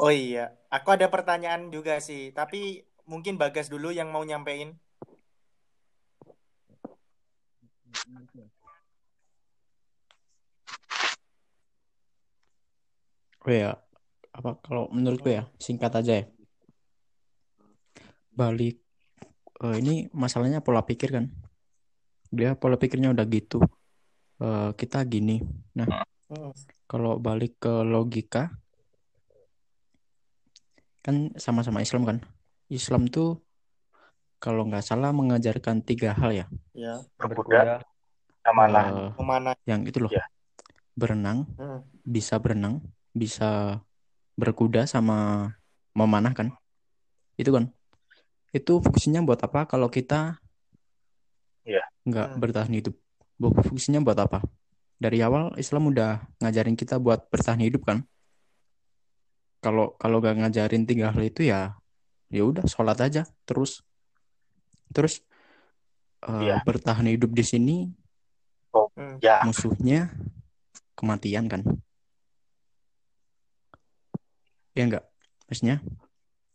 Oh 0.00 0.08
iya, 0.08 0.56
aku 0.72 0.96
ada 0.96 1.12
pertanyaan 1.12 1.68
juga 1.68 2.00
sih, 2.00 2.32
tapi 2.32 2.80
mungkin 3.04 3.36
Bagas 3.36 3.68
dulu 3.68 3.92
yang 3.92 4.08
mau 4.08 4.24
nyampein. 4.24 4.72
Oh 13.44 13.52
ya, 13.52 13.76
apa 14.40 14.56
kalau 14.64 14.88
menurutku 14.88 15.28
ya 15.28 15.44
singkat 15.60 15.92
aja 15.92 16.24
ya. 16.24 16.24
Balik 18.32 18.80
eh, 19.60 19.76
ini 19.76 20.08
masalahnya 20.16 20.64
pola 20.64 20.80
pikir 20.80 21.12
kan. 21.12 21.28
Dia 22.32 22.56
pola 22.56 22.80
pikirnya 22.80 23.12
udah 23.12 23.26
gitu. 23.28 23.60
Eh, 24.40 24.70
kita 24.80 25.04
gini. 25.04 25.44
Nah, 25.76 26.08
kalau 26.88 27.20
balik 27.20 27.60
ke 27.60 27.84
logika 27.84 28.48
kan 31.04 31.36
sama-sama 31.36 31.84
Islam 31.84 32.08
kan. 32.08 32.18
Islam 32.72 33.12
tuh 33.12 33.44
kalau 34.40 34.64
nggak 34.64 34.80
salah 34.80 35.12
mengajarkan 35.12 35.84
tiga 35.84 36.16
hal 36.16 36.32
ya. 36.32 36.46
Ya, 36.72 37.04
berkuda 37.20 37.84
amanah 38.40 39.12
ke 39.12 39.22
mana? 39.22 39.52
yang 39.68 39.84
itu 39.84 40.00
loh. 40.00 40.08
Iya. 40.08 40.24
Berenang, 40.96 41.44
Hmm. 41.60 41.84
bisa 42.00 42.40
berenang, 42.40 42.80
bisa 43.12 43.80
berkuda 44.40 44.88
sama 44.88 45.52
memanah 45.92 46.32
kan. 46.32 46.48
Itu 47.36 47.52
kan. 47.52 47.68
Itu 48.50 48.80
fungsinya 48.80 49.20
buat 49.20 49.38
apa 49.44 49.68
kalau 49.68 49.92
kita 49.92 50.40
Iya. 51.68 51.84
nggak 52.08 52.28
Hmm. 52.34 52.40
bertahan 52.40 52.72
hidup? 52.72 52.96
Fungsinya 53.38 54.00
buat 54.00 54.16
apa? 54.16 54.40
Dari 55.00 55.20
awal 55.20 55.52
Islam 55.56 55.92
udah 55.92 56.24
ngajarin 56.40 56.76
kita 56.76 56.96
buat 56.96 57.28
bertahan 57.28 57.60
hidup 57.60 57.84
kan. 57.84 58.04
Kalau 59.60 59.92
kalau 60.00 60.24
nggak 60.24 60.40
ngajarin 60.40 60.88
tiga 60.88 61.12
hal 61.12 61.20
itu 61.20 61.44
ya 61.44 61.76
ya 62.30 62.42
udah 62.46 62.64
sholat 62.64 62.96
aja 63.02 63.28
terus 63.44 63.84
terus 64.94 65.20
eh, 66.24 66.32
Iya. 66.48 66.56
bertahan 66.64 67.04
hidup 67.10 67.34
di 67.34 67.44
sini 67.44 67.76
Hmm. 68.70 69.18
ya 69.18 69.42
musuhnya 69.42 70.14
kematian 70.94 71.50
kan 71.50 71.66
ya 74.72 74.84
enggak 74.84 75.04
maksudnya 75.46 75.82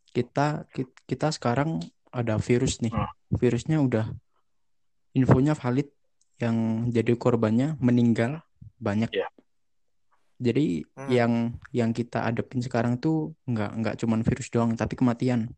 kita 0.09 0.63
ki- 0.72 0.95
kita 1.05 1.30
sekarang 1.30 1.84
ada 2.09 2.38
virus 2.38 2.80
nih 2.80 2.91
Hmm. 2.91 3.11
virusnya 3.30 3.78
udah 3.78 4.07
infonya 5.11 5.51
valid 5.53 5.91
yang 6.38 6.55
jadi 6.88 7.16
korbannya 7.16 7.76
meninggal 7.78 8.43
banyak 8.78 9.11
Iya. 9.11 9.28
jadi 10.38 10.66
Hmm. 10.95 11.09
yang 11.09 11.32
yang 11.72 11.91
kita 11.91 12.24
adepin 12.24 12.59
sekarang 12.59 12.95
tuh 12.95 13.36
nggak 13.45 13.72
nggak 13.74 13.95
cuman 13.99 14.20
virus 14.22 14.47
doang 14.47 14.72
tapi 14.74 14.95
kematian 14.95 15.51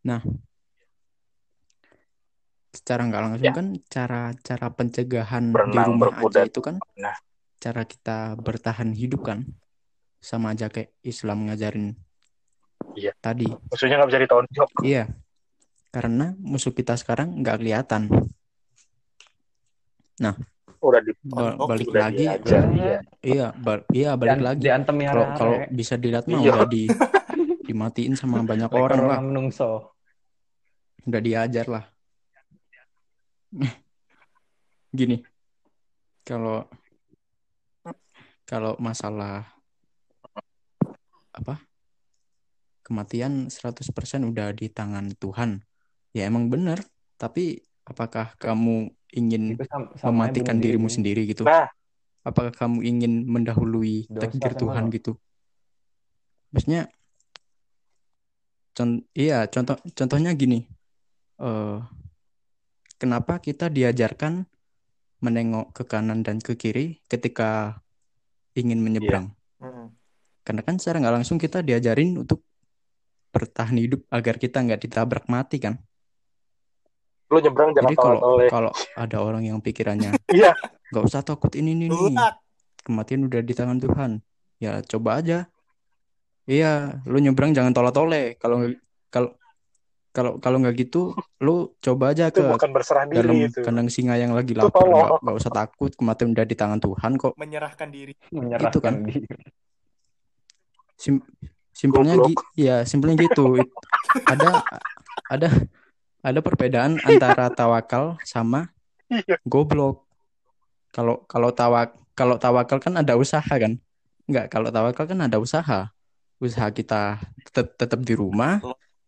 nah 0.00 0.22
secara 2.70 3.02
nggak 3.02 3.20
langsung 3.20 3.44
Ya. 3.44 3.54
kan 3.54 3.66
cara 3.86 4.22
cara 4.36 4.66
pencegahan 4.70 5.50
di 5.50 5.54
Berenang, 5.54 5.86
rumah 5.90 6.06
berkuda. 6.08 6.38
aja 6.38 6.46
itu 6.46 6.60
kan 6.60 6.76
Nah. 6.96 7.16
cara 7.58 7.82
kita 7.82 8.18
bertahan 8.36 8.94
hidup 8.94 9.20
kan 9.22 9.42
sama 10.20 10.52
aja 10.52 10.68
kayak 10.68 10.92
Islam 11.02 11.48
ngajarin 11.48 11.96
Iya. 12.92 13.12
tadi. 13.18 13.48
Musuhnya 13.66 13.96
nggak 13.96 14.08
bisa 14.08 14.20
ditonjok 14.20 14.70
iya. 14.82 15.04
Karena 15.90 16.32
musuh 16.38 16.70
kita 16.70 16.94
sekarang 16.94 17.40
nggak 17.40 17.58
kelihatan. 17.58 18.02
Udah 20.80 21.00
di 21.00 21.12
Ba- 21.22 21.60
balik 21.60 21.88
udah 21.88 22.02
lagi. 22.02 22.24
iya. 22.24 22.98
Iya 23.20 23.46
ba- 23.54 23.84
iya 23.90 24.10
balik 24.14 24.38
Di- 24.38 24.44
lagi. 24.44 24.64
ya 24.64 24.76
kalau 24.80 25.26
kalau 25.34 25.56
bisa 25.68 25.94
dilihat 25.94 26.24
mah 26.24 26.40
Iya. 26.40 26.52
udah 26.54 26.66
di 26.66 26.82
dimatiin 27.62 28.14
sama 28.14 28.40
banyak 28.50 28.70
orang 28.70 29.00
lah. 29.02 29.18
menungso. 29.20 29.92
udah 31.00 31.16
diajar 31.18 31.64
lah. 31.64 31.84
Gini. 34.90 35.20
Kalau 36.22 36.68
kalau 38.44 38.76
masalah 38.76 39.48
apa 41.40 41.56
kematian 42.84 43.48
100% 43.48 43.80
udah 44.28 44.52
di 44.52 44.68
tangan 44.68 45.14
Tuhan 45.16 45.64
ya 46.12 46.28
emang 46.28 46.52
bener 46.52 46.84
tapi 47.16 47.64
apakah 47.86 48.36
kamu 48.36 48.92
ingin 49.14 49.58
sama 49.98 49.98
aja 49.98 50.10
mematikan 50.10 50.56
dirimu 50.60 50.86
diri. 50.86 50.94
sendiri 50.94 51.22
gitu 51.30 51.42
nah 51.48 51.66
apakah 52.20 52.52
kamu 52.52 52.84
ingin 52.84 53.24
mendahului 53.24 54.06
Dosa 54.12 54.28
takdir 54.28 54.52
sama 54.52 54.60
Tuhan 54.60 54.84
lo. 54.86 54.94
gitu 54.94 55.12
maksudnya 56.52 56.82
con 58.76 59.02
iya 59.16 59.46
contoh 59.48 59.76
contohnya 59.96 60.36
gini 60.36 60.68
eh 61.40 61.78
kenapa 63.00 63.40
kita 63.40 63.72
diajarkan 63.72 64.44
menengok 65.20 65.72
ke 65.72 65.82
kanan 65.88 66.20
dan 66.20 66.40
ke 66.40 66.56
kiri 66.56 67.00
ketika 67.08 67.80
ingin 68.56 68.80
menyeberang 68.84 69.32
Hmm. 69.60 69.92
Karena 70.40 70.62
kan 70.64 70.80
secara 70.80 71.00
nggak 71.04 71.14
langsung 71.22 71.36
kita 71.36 71.60
diajarin 71.60 72.16
untuk 72.16 72.40
bertahan 73.30 73.78
hidup 73.78 74.02
agar 74.10 74.34
kita 74.36 74.58
nggak 74.64 74.80
ditabrak 74.82 75.24
mati 75.30 75.62
kan? 75.62 75.78
Lu 77.30 77.38
nyebrang 77.38 77.70
jangan 77.70 77.94
jadi 77.94 77.96
kalau 77.96 78.18
kalau 78.50 78.70
ada 78.98 79.16
orang 79.22 79.46
yang 79.46 79.62
pikirannya 79.62 80.18
iya. 80.34 80.50
Nggak 80.90 81.04
usah 81.06 81.22
takut 81.22 81.54
ini 81.54 81.78
ini 81.78 81.86
nih 81.86 82.18
Luak. 82.18 82.34
kematian 82.82 83.22
udah 83.30 83.40
di 83.44 83.54
tangan 83.54 83.78
Tuhan. 83.78 84.10
Ya 84.58 84.82
coba 84.82 85.22
aja. 85.22 85.46
Iya 86.50 86.98
lu 87.06 87.22
nyebrang 87.22 87.54
jangan 87.54 87.70
tolak-tole 87.70 88.34
kalau 88.42 88.66
kalau 89.14 89.30
kalau 90.10 90.42
kalau 90.42 90.58
nggak 90.58 90.74
gitu 90.74 91.14
lu 91.38 91.70
coba 91.78 92.10
aja 92.10 92.34
itu 92.34 92.42
ke 92.42 92.50
bukan 92.50 92.70
berserah 92.74 93.06
dalam 93.06 93.30
diri 93.30 93.46
itu. 93.46 93.62
kandang 93.62 93.86
singa 93.86 94.18
yang 94.18 94.34
lagi 94.34 94.58
lapar. 94.58 94.82
Nggak 95.22 95.36
usah 95.38 95.52
takut 95.54 95.94
kematian 95.94 96.34
udah 96.34 96.42
di 96.42 96.58
tangan 96.58 96.82
Tuhan 96.82 97.14
kok. 97.14 97.38
Menyerahkan 97.38 97.88
diri. 97.94 98.18
Menyerahkan 98.34 98.74
Gitu 98.74 98.78
kan. 98.82 98.94
diri. 99.06 99.22
Sim- 101.00 101.24
simpelnya 101.72 102.12
gi 102.20 102.36
Goblok. 102.36 102.44
ya 102.54 102.84
simpelnya 102.84 103.16
gitu. 103.18 103.56
It- 103.56 103.72
ada 104.28 104.60
ada 105.26 105.48
ada 106.20 106.40
perbedaan 106.44 107.00
antara 107.00 107.48
tawakal 107.48 108.20
sama 108.22 108.68
Iya. 109.08 109.40
goblok. 109.42 110.04
Kalau 110.92 111.24
kalau 111.24 111.48
tawak 111.50 111.96
kalau 112.12 112.36
tawakal 112.36 112.76
kan 112.76 112.94
ada 112.94 113.16
usaha 113.16 113.48
kan? 113.48 113.80
Nggak 114.28 114.52
kalau 114.52 114.68
tawakal 114.68 115.08
kan 115.08 115.18
ada 115.18 115.40
usaha. 115.40 115.88
Usaha 116.36 116.68
kita 116.68 117.16
tetap 117.48 117.74
tetap 117.74 118.00
di 118.00 118.12
rumah 118.12 118.60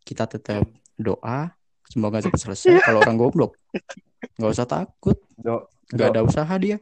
kita 0.03 0.24
tetap 0.24 0.64
doa 0.97 1.53
semoga 1.86 2.18
cepat 2.18 2.40
selesai 2.40 2.80
kalau 2.80 3.05
orang 3.05 3.20
goblok. 3.20 3.53
Nggak 4.40 4.51
usah 4.51 4.64
takut. 4.64 5.20
Nggak 5.93 6.09
ada 6.09 6.20
usaha 6.24 6.55
dia. 6.57 6.80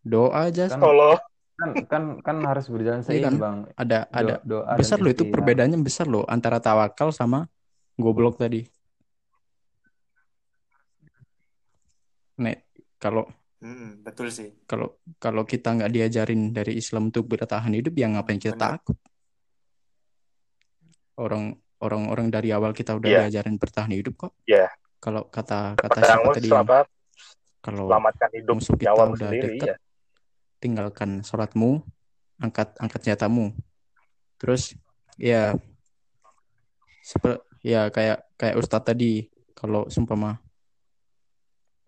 Doa 0.00 0.52
aja. 0.52 0.68
Tolol 0.70 1.16
kan 1.60 1.70
kan 1.84 2.02
kan 2.24 2.36
harus 2.40 2.66
berjalan 2.66 3.04
Iya 3.04 3.20
kan? 3.20 3.34
seimbang. 3.36 3.56
ada 3.76 4.08
ada 4.08 4.40
Do- 4.40 4.64
doa 4.64 4.74
besar 4.74 4.96
loh 4.96 5.12
itu 5.12 5.28
perbedaannya 5.28 5.76
besar 5.78 6.08
loh 6.08 6.24
antara 6.24 6.56
tawakal 6.56 7.12
sama 7.12 7.44
goblok 7.94 8.40
tadi 8.40 8.64
Nek 12.40 12.64
kalau 12.96 13.28
Hmm, 13.60 14.00
betul 14.00 14.32
sih. 14.32 14.48
kalau 14.64 14.96
kalau 15.20 15.44
kita 15.44 15.76
nggak 15.76 15.92
diajarin 15.92 16.48
dari 16.48 16.80
Islam 16.80 17.12
untuk 17.12 17.28
bertahan 17.28 17.68
hidup 17.76 17.92
ya 17.92 18.08
ngapain 18.08 18.40
kita 18.40 18.56
Benar. 18.56 18.80
takut 18.80 18.96
orang 21.20 21.52
orang-orang 21.76 22.32
dari 22.32 22.56
awal 22.56 22.72
kita 22.72 22.96
udah 22.96 23.04
Iya. 23.04 23.20
diajarin 23.28 23.60
bertahan 23.60 23.92
hidup 23.92 24.16
kok 24.16 24.32
Iya. 24.48 24.72
kalau 24.96 25.28
kata 25.28 25.76
kata 25.76 25.98
siapa 26.00 26.32
tadi 26.32 26.48
yang 26.48 26.64
kalau 27.60 27.84
selamatkan 27.92 28.30
hidup 28.32 28.54
musuh 28.56 28.76
kita 28.80 28.92
udah 28.96 29.12
sendiri 29.28 29.48
deket 29.52 29.68
ya 29.68 29.76
tinggalkan 30.60 31.24
sholatmu 31.24 31.80
angkat 32.38 32.76
angkat 32.76 33.00
senjatamu 33.04 33.52
terus 34.36 34.76
ya 35.16 35.56
seper, 37.00 37.40
ya 37.60 37.88
kayak 37.88 38.24
kayak 38.36 38.56
Ustadz 38.60 38.92
tadi 38.92 39.28
kalau 39.56 39.88
seumpama 39.88 40.40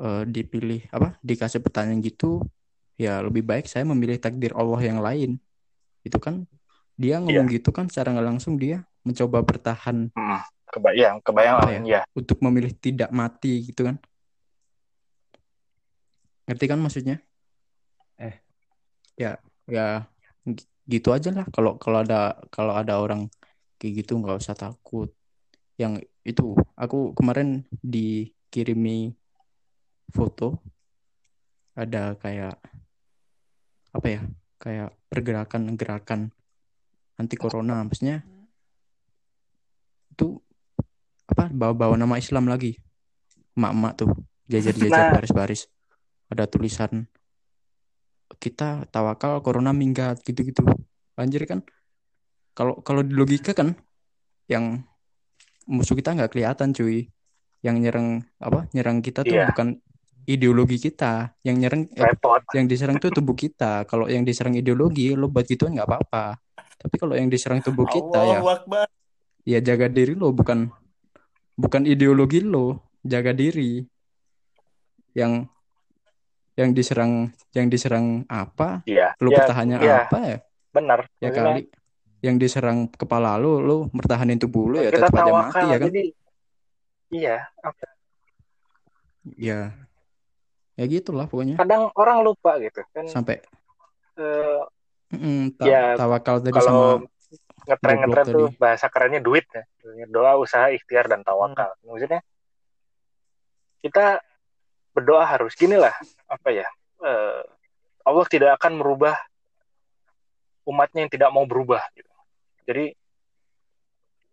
eh, 0.01 0.25
dipilih 0.27 0.89
apa 0.93 1.16
dikasih 1.20 1.61
pertanyaan 1.61 2.01
gitu 2.01 2.45
ya 2.97 3.20
lebih 3.25 3.45
baik 3.45 3.68
saya 3.68 3.85
memilih 3.89 4.20
takdir 4.20 4.53
Allah 4.53 4.81
yang 4.81 5.01
lain 5.01 5.41
itu 6.05 6.18
kan 6.20 6.45
dia 6.97 7.16
ngomong 7.20 7.49
Iya. 7.49 7.57
gitu 7.61 7.73
kan 7.73 7.89
secara 7.89 8.12
nggak 8.12 8.29
langsung 8.37 8.61
dia 8.61 8.85
mencoba 9.03 9.41
bertahan 9.41 10.12
Hmm, 10.12 10.41
kebayang 10.68 11.16
kebayang 11.25 11.57
Apa 11.57 11.66
lah 11.68 11.73
ya? 11.73 11.81
ya 11.81 12.01
untuk 12.12 12.37
memilih 12.45 12.73
tidak 12.77 13.09
mati 13.12 13.73
gitu 13.73 13.89
kan 13.89 13.97
ngerti 16.43 16.66
kan 16.66 16.79
maksudnya. 16.83 17.16
Ya 19.23 19.33
ya 19.70 20.03
gitu 20.87 21.14
aja 21.14 21.31
lah. 21.31 21.47
Kalau 21.55 21.79
kalau 21.79 22.03
ada 22.03 22.35
kalau 22.51 22.75
ada 22.75 22.99
orang 22.99 23.31
kayak 23.79 24.03
gitu 24.03 24.18
nggak 24.18 24.43
usah 24.43 24.59
takut. 24.59 25.11
Yang 25.79 26.07
itu 26.27 26.59
aku 26.75 27.14
kemarin 27.14 27.62
dikirimi 27.83 29.14
foto. 30.11 30.59
Ada 31.73 32.18
kayak 32.20 32.59
apa 33.93 34.07
ya 34.09 34.20
kayak 34.61 34.91
pergerakan 35.09 35.79
gerakan 35.79 36.20
anti 37.16 37.39
corona. 37.39 37.81
Maksudnya 37.87 38.20
itu 40.12 40.37
apa 41.25 41.49
bawa 41.49 41.73
bawa 41.73 41.95
nama 41.97 42.20
Islam 42.20 42.51
lagi. 42.51 42.77
Emak-emak 43.57 43.93
tuh 43.97 44.11
jajar-jajar 44.51 45.09
Nah. 45.09 45.12
baris-baris. 45.16 45.68
Ada 46.29 46.49
tulisan 46.49 47.09
kita 48.43 48.90
tawakal 48.90 49.38
corona 49.38 49.70
minggat 49.70 50.18
gitu-gitu. 50.26 50.66
Anjir 51.14 51.47
kan? 51.47 51.62
Kalau 52.59 52.82
kalau 52.82 53.07
di 53.07 53.14
logika 53.14 53.55
kan 53.55 53.78
yang 54.51 54.82
musuh 55.70 55.95
kita 55.95 56.18
nggak 56.18 56.34
kelihatan 56.34 56.74
cuy. 56.74 57.07
Yang 57.62 57.76
nyerang 57.78 58.09
apa 58.43 58.66
nyerang 58.74 58.99
kita 58.99 59.22
tuh 59.22 59.38
Iya. 59.38 59.47
bukan 59.55 59.78
ideologi 60.26 60.82
kita. 60.82 61.30
Yang 61.47 61.57
nyerang 61.62 61.82
eh, 61.95 62.14
yang 62.59 62.66
diserang 62.66 62.99
tuh 62.99 63.14
tubuh 63.14 63.38
kita. 63.38 63.86
Kalau 63.86 64.11
yang 64.11 64.26
diserang 64.26 64.59
ideologi 64.59 65.14
lo 65.14 65.30
buat 65.30 65.47
gituan 65.47 65.78
nggak 65.78 65.86
apa-apa. 65.86 66.43
Tapi 66.82 66.95
kalau 66.99 67.14
yang 67.14 67.30
diserang 67.30 67.62
tubuh 67.62 67.86
kita 67.86 68.18
ya 68.26 68.43
Allahu 68.43 68.51
Akbar. 68.51 68.86
ya 69.47 69.59
jaga 69.62 69.86
diri 69.86 70.18
lo 70.18 70.34
bukan 70.34 70.66
bukan 71.55 71.86
ideologi 71.86 72.43
lo. 72.43 72.82
Jaga 73.07 73.30
diri. 73.30 73.86
Yang 75.14 75.47
yang 76.59 76.70
diserang 76.76 77.12
yang 77.57 77.66
diserang 77.72 78.28
apa? 78.28 78.84
Iya 78.84 79.16
lo 79.16 79.28
ya, 79.32 79.36
bertahannya 79.40 79.78
iya, 79.80 79.96
apa 80.05 80.18
ya? 80.20 80.38
Benar 80.72 80.98
ya 81.20 81.28
Maksudnya, 81.32 81.53
kali. 81.57 81.62
Yang 82.22 82.36
diserang 82.38 82.78
kepala 82.92 83.34
lo 83.40 83.59
lo 83.59 83.76
mertahanin 83.90 84.38
tubuh 84.38 84.70
lo 84.70 84.78
ya 84.78 84.90
tetap 84.94 85.11
aja 85.16 85.32
mati 85.32 85.59
tawakal 85.59 85.68
ya 85.68 85.76
kan? 85.80 85.88
jadi 85.90 86.03
iya 87.12 87.36
ya 89.38 89.61
ya 90.78 90.84
gitulah 90.88 91.26
pokoknya. 91.26 91.57
Kadang 91.59 91.90
orang 91.98 92.18
lupa 92.26 92.59
gitu 92.62 92.82
kan 92.94 93.05
sampai 93.11 93.42
eh, 94.18 94.62
mm, 95.14 95.57
ta- 95.59 95.66
Ya, 95.66 95.82
tawakal 95.96 96.40
tadi 96.42 96.57
kalau 96.59 96.66
sama 96.66 96.86
ngetren 97.62 97.96
ngetren 98.03 98.26
tuh 98.26 98.48
tadi. 98.50 98.59
bahasa 98.59 98.86
kerennya 98.90 99.20
duit 99.22 99.46
ya 99.55 99.62
doa 100.11 100.34
usaha 100.36 100.68
ikhtiar 100.74 101.07
dan 101.07 101.22
tawakal 101.22 101.70
Hmm. 101.80 101.94
maksudnya 101.94 102.20
kita 103.82 104.18
berdoa 104.93 105.24
harus 105.24 105.57
gini 105.57 105.76
lah 105.76 105.93
apa 106.28 106.49
ya 106.53 106.68
eh, 107.03 107.43
Allah 108.03 108.26
tidak 108.28 108.61
akan 108.61 108.80
merubah 108.80 109.16
umatnya 110.62 111.07
yang 111.07 111.12
tidak 111.12 111.30
mau 111.34 111.43
berubah 111.49 111.82
gitu. 111.97 112.12
jadi 112.68 112.86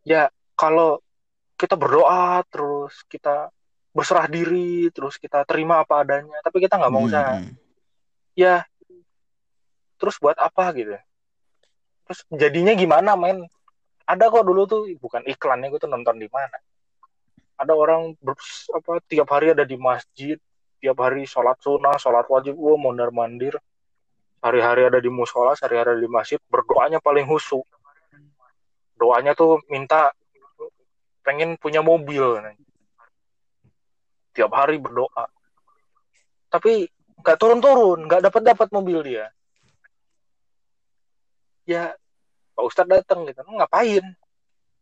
ya 0.05 0.21
kalau 0.53 1.01
kita 1.59 1.75
berdoa 1.75 2.43
terus 2.47 3.03
kita 3.09 3.51
berserah 3.91 4.29
diri 4.29 4.87
terus 4.93 5.17
kita 5.17 5.43
terima 5.43 5.81
apa 5.81 6.05
adanya 6.05 6.37
tapi 6.45 6.61
kita 6.63 6.77
nggak 6.77 6.93
mau 6.93 7.03
Mm, 7.03 7.09
usaha 7.09 7.33
mm. 7.41 7.53
ya 8.37 8.63
terus 9.99 10.15
buat 10.21 10.37
apa 10.39 10.71
gitu 10.77 10.95
terus 12.07 12.19
jadinya 12.31 12.73
gimana 12.77 13.17
men 13.17 13.43
ada 14.09 14.25
kok 14.29 14.45
dulu 14.45 14.65
tuh 14.65 14.89
bukan 14.97 15.21
iklannya 15.27 15.69
gue 15.69 15.81
tuh 15.81 15.91
nonton 15.91 16.17
di 16.17 16.29
mana 16.31 16.57
ada 17.59 17.73
orang 17.75 18.15
ber, 18.23 18.39
apa 18.71 19.03
tiap 19.05 19.27
hari 19.29 19.51
ada 19.51 19.67
di 19.67 19.75
masjid 19.75 20.39
tiap 20.79 20.97
hari 21.03 21.27
sholat 21.27 21.59
sunnah 21.59 21.95
sholat 21.99 22.25
wajib 22.27 22.55
gue 22.55 22.75
mondar 22.79 23.11
mandir. 23.11 23.55
Hari-hari 24.39 24.87
ada 24.87 25.03
di 25.03 25.11
musola 25.11 25.51
hari-hari 25.59 25.99
di 25.99 26.07
masjid 26.07 26.39
berdoanya 26.47 27.03
paling 27.03 27.27
husu 27.27 27.59
doanya 28.99 29.31
tuh 29.31 29.63
minta 29.71 30.11
pengen 31.23 31.55
punya 31.55 31.79
mobil. 31.79 32.43
Tiap 34.35 34.51
hari 34.51 34.75
berdoa. 34.75 35.31
Tapi 36.51 36.83
nggak 37.19 37.37
turun-turun 37.39 38.07
nggak 38.11 38.27
dapat 38.27 38.41
dapat 38.43 38.67
mobil 38.75 38.99
dia. 39.07 39.31
Ya 41.63 41.95
Pak 42.59 42.65
Ustadz 42.67 42.91
datang 42.91 43.23
gitu. 43.23 43.39
Ngapain? 43.47 44.03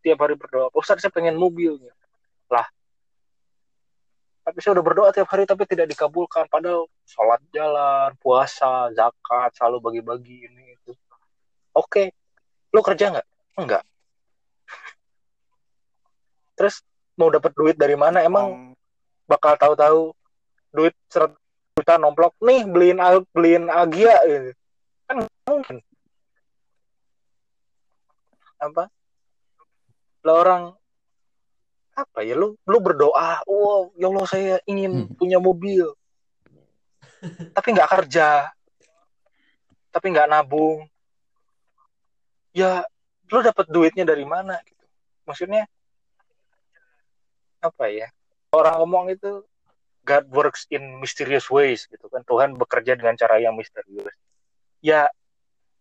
Tiap 0.02 0.18
hari 0.18 0.34
berdoa. 0.34 0.74
Pak 0.74 0.82
Ustadz 0.82 1.06
saya 1.06 1.14
pengen 1.14 1.38
mobil. 1.38 1.78
Gitu. 1.78 1.94
lah 2.48 2.64
tapi 4.48 4.64
saya 4.64 4.80
udah 4.80 4.86
berdoa 4.88 5.12
tiap 5.12 5.28
hari 5.28 5.44
tapi 5.44 5.68
tidak 5.68 5.92
dikabulkan. 5.92 6.48
Padahal 6.48 6.88
sholat 7.04 7.44
jalan 7.52 8.16
puasa 8.24 8.88
zakat 8.96 9.52
selalu 9.60 9.84
bagi-bagi 9.84 10.48
ini 10.48 10.72
itu. 10.72 10.96
Oke. 11.76 12.16
Lo 12.72 12.80
kerja 12.80 13.12
nggak? 13.12 13.28
Enggak. 13.60 13.84
Terus 16.56 16.80
mau 17.20 17.28
dapat 17.28 17.52
duit 17.60 17.76
dari 17.76 18.00
mana? 18.00 18.24
Emang 18.24 18.72
bakal 19.28 19.60
tahu-tahu 19.60 20.16
duit 20.72 20.96
100 21.12 21.36
juta 21.76 22.00
nomplok. 22.00 22.32
Nih 22.40 22.64
beliin 22.64 23.04
beliin 23.36 23.68
Agia 23.68 24.16
gitu. 24.24 24.56
kan 25.12 25.28
mungkin. 25.52 25.78
Apa? 28.64 28.88
Lah 30.24 30.36
orang 30.40 30.64
apa 31.98 32.22
ya 32.22 32.38
lu 32.38 32.54
lu 32.70 32.78
berdoa 32.78 33.42
wow 33.50 33.90
ya 33.98 34.06
Allah 34.06 34.26
saya 34.30 34.54
ingin 34.70 35.10
Hmm. 35.10 35.18
punya 35.18 35.42
mobil. 35.42 35.90
Tapi 37.58 37.74
nggak 37.74 37.90
kerja. 37.90 38.54
Tapi 39.90 40.06
nggak 40.14 40.30
nabung. 40.30 40.86
Ya 42.54 42.86
lu 43.34 43.42
dapat 43.42 43.66
duitnya 43.66 44.06
dari 44.06 44.22
mana 44.30 44.62
gitu? 44.62 44.86
Maksudnya 45.26 45.66
apa 47.58 47.90
ya 47.90 48.06
orang 48.54 48.78
ngomong 48.86 49.06
itu 49.12 49.42
God 50.06 50.30
works 50.30 50.70
in 50.70 51.02
mysterious 51.02 51.50
ways 51.50 51.90
gitu 51.90 52.06
kan. 52.08 52.22
Tuhan 52.24 52.54
bekerja 52.54 52.94
dengan 52.94 53.18
cara 53.18 53.42
yang 53.42 53.58
misterius. 53.58 54.14
Ya 54.86 55.10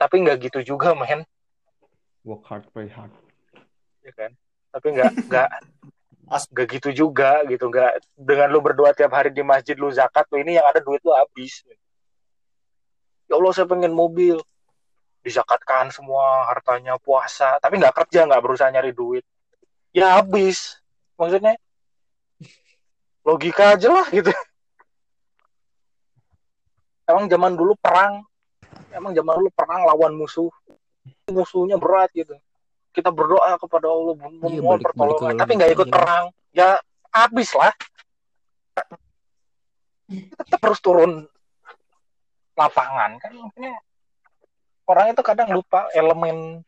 tapi 0.01 0.25
nggak 0.25 0.49
gitu 0.49 0.75
juga 0.75 0.97
men. 0.97 1.29
Work 2.25 2.49
hard 2.49 2.65
play 2.73 2.89
hard. 2.89 3.13
Ya 4.01 4.17
kan? 4.17 4.33
Tapi 4.73 4.87
nggak 4.97 5.13
nggak 5.29 5.49
As- 6.27 6.51
nggak 6.51 6.67
gitu 6.79 7.07
juga 7.07 7.43
gitu. 7.47 7.71
Nggak 7.71 8.03
dengan 8.19 8.49
lu 8.51 8.59
berdoa 8.59 8.91
tiap 8.91 9.15
hari 9.15 9.31
di 9.31 9.47
masjid 9.47 9.79
lu 9.79 9.91
zakat 9.95 10.27
lu 10.35 10.43
ini 10.43 10.59
yang 10.59 10.67
ada 10.67 10.83
duit 10.83 10.99
lu 11.07 11.15
habis. 11.15 11.63
Ya 13.31 13.35
Allah 13.39 13.53
saya 13.55 13.67
pengen 13.71 13.95
mobil. 13.95 14.39
Dizakatkan 15.23 15.91
semua 15.91 16.47
hartanya 16.51 16.99
puasa. 17.03 17.59
Tapi 17.59 17.79
nggak 17.83 17.95
kerja 17.95 18.27
nggak 18.27 18.43
berusaha 18.43 18.71
nyari 18.71 18.95
duit. 18.95 19.23
Ya 19.95 20.19
habis. 20.19 20.79
Maksudnya 21.19 21.59
logika 23.27 23.75
aja 23.75 23.89
lah 23.91 24.07
gitu. 24.11 24.31
Emang 27.07 27.31
zaman 27.31 27.55
dulu 27.55 27.75
perang. 27.79 28.23
Emang 28.91 29.15
zaman 29.15 29.35
dulu 29.39 29.51
perang 29.55 29.87
lawan 29.87 30.15
musuh. 30.15 30.51
Musuhnya 31.31 31.79
berat 31.79 32.11
gitu 32.15 32.35
kita 32.97 33.13
berdoa 33.13 33.61
kepada 33.61 33.93
Allah 33.93 34.17
Iya, 34.17 34.57
memohon 34.57 34.81
balik- 34.81 34.87
pertolongan. 34.89 35.37
tapi 35.37 35.53
nggak 35.61 35.73
ikut 35.77 35.89
perang. 35.93 36.25
Ya 36.57 36.81
habis 37.13 37.53
lah. 37.53 37.73
Kita 40.09 40.43
tetap 40.49 40.61
harus 40.65 40.81
turun 40.81 41.29
lapangan. 42.57 43.21
Kan 43.21 43.33
orang 44.87 45.07
itu 45.13 45.21
kadang 45.21 45.53
lupa 45.53 45.91
elemen 45.93 46.65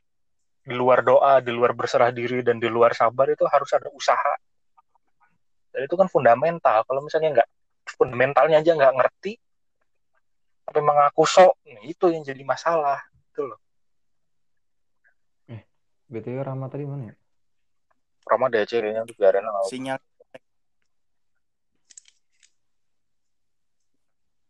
di 0.61 0.75
luar 0.77 1.01
doa 1.01 1.41
di 1.41 1.49
luar 1.49 1.73
berserah 1.73 2.13
diri 2.13 2.45
dan 2.45 2.61
di 2.61 2.69
luar 2.69 2.93
sabar 2.93 3.33
itu 3.33 3.49
harus 3.49 3.71
ada 3.73 3.89
usaha. 3.89 4.35
Dan 5.73 5.89
itu 5.89 5.95
kan 5.97 6.13
fundamental. 6.13 6.85
Kalau 6.85 7.01
misalnya 7.01 7.41
nggak 7.41 7.49
fundamentalnya 7.97 8.61
aja 8.61 8.77
nggak 8.77 8.95
ngerti 9.01 9.33
tapi 10.69 10.85
mengaku 10.85 11.25
sok 11.25 11.57
nah, 11.65 11.81
itu 11.81 12.13
yang 12.13 12.21
jadi 12.21 12.45
masalah. 12.45 13.01
Itu 13.33 13.49
loh 13.49 13.57
BTW 16.09 16.41
Rama 16.41 16.67
tadi 16.73 16.85
mana 16.89 17.13
ya? 17.13 17.15
Rama 18.29 18.47
DC 18.49 18.73
kayaknya 18.81 19.03
tuh 19.09 19.17
biarin 19.17 19.45
sinyal 19.69 20.01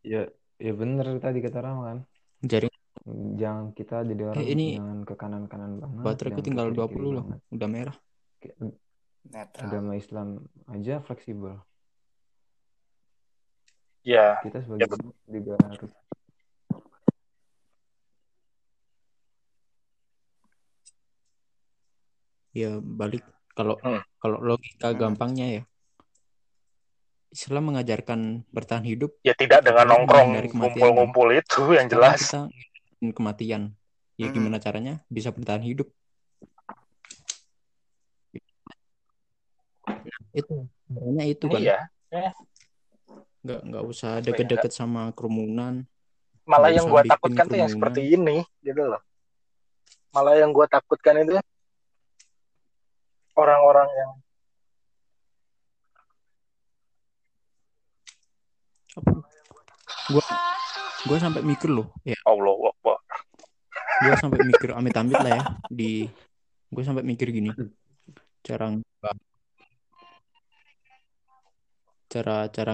Ya, 0.06 0.24
ya 0.56 0.72
bener 0.72 1.20
tadi 1.20 1.38
kata 1.42 1.58
Rama 1.60 1.82
kan. 1.92 1.98
Jaring 2.40 2.72
Jangan 3.38 3.72
kita 3.72 4.04
jadi 4.04 4.22
orang 4.30 4.42
Eh, 4.42 4.48
ini 4.52 4.66
jangan 4.76 4.98
ke 5.04 5.14
kanan-kanan 5.16 5.72
banget. 5.80 6.04
jangan 6.28 6.44
tinggal 6.44 6.66
kiri-kiri 6.70 6.98
20 6.98 7.10
loh, 7.14 7.24
banget. 7.24 7.40
udah 7.54 7.68
merah. 7.68 7.96
Netral 9.28 9.64
Agama 9.68 9.92
Islam 9.96 10.28
aja 10.68 10.94
fleksibel. 11.04 11.54
Ya, 14.06 14.40
Kita 14.40 14.64
sebagai 14.64 14.88
betul. 14.88 15.12
umat 15.12 15.16
juga 15.28 15.52
harus 15.60 15.92
Ya 22.58 22.72
balik 22.82 23.22
kalau 23.54 23.78
Hmm. 23.86 24.02
kalau 24.18 24.42
logika 24.42 24.90
Hmm. 24.90 24.98
gampangnya 24.98 25.46
ya. 25.46 25.62
Islam 27.30 27.70
mengajarkan 27.70 28.42
bertahan 28.50 28.88
hidup 28.88 29.14
ya 29.20 29.36
tidak 29.36 29.60
dengan 29.60 29.84
nongkrong 29.94 30.48
ngumpul-ngumpul 30.48 31.28
itu 31.36 31.76
yang 31.76 31.86
jelas. 31.86 32.18
kita 32.18 32.50
kematian. 33.14 33.76
ya 34.18 34.26
Mm-mm. 34.26 34.34
gimana 34.34 34.58
caranya 34.58 34.98
bisa 35.06 35.30
bertahan 35.30 35.62
hidup 35.62 35.86
itu 40.34 40.66
sebenarnya 40.90 41.24
itu 41.30 41.44
kan 41.46 41.60
Iya, 41.62 41.78
nggak 43.46 43.60
nggak 43.70 43.84
usah 43.86 44.18
ya, 44.18 44.24
deket-deket 44.26 44.72
sama 44.74 45.14
kerumunan 45.14 45.86
malah 46.48 46.72
yang 46.74 46.88
bikin 46.90 47.12
takutkan 47.14 47.44
tuh 47.46 47.58
yang 47.60 47.70
kerumunan. 47.70 47.74
seperti 47.76 48.00
ini 48.16 48.36
gitu 48.64 48.82
loh. 48.88 49.00
Malah 50.16 50.34
yang 50.40 50.50
gua 50.56 50.64
takutkan 50.64 51.20
itu 51.20 51.36
orang-orang 53.38 53.88
yang 53.94 54.10
apa 58.98 59.10
gua 60.10 60.24
gua 61.06 61.18
sampai 61.20 61.42
mikir 61.44 61.70
loh 61.70 61.86
ya 62.02 62.18
Allah 62.26 62.54
Akbar. 62.74 62.98
gua 64.02 64.14
sampai 64.18 64.40
mikir 64.42 64.70
amit-amit 64.74 65.18
lah 65.22 65.32
ya 65.38 65.42
di 65.70 66.08
gua 66.68 66.82
sampai 66.82 67.04
mikir 67.06 67.30
gini 67.30 67.50
cara 68.42 68.72
ngerubah- 68.72 69.26
cara 72.08 72.36
cara 72.48 72.72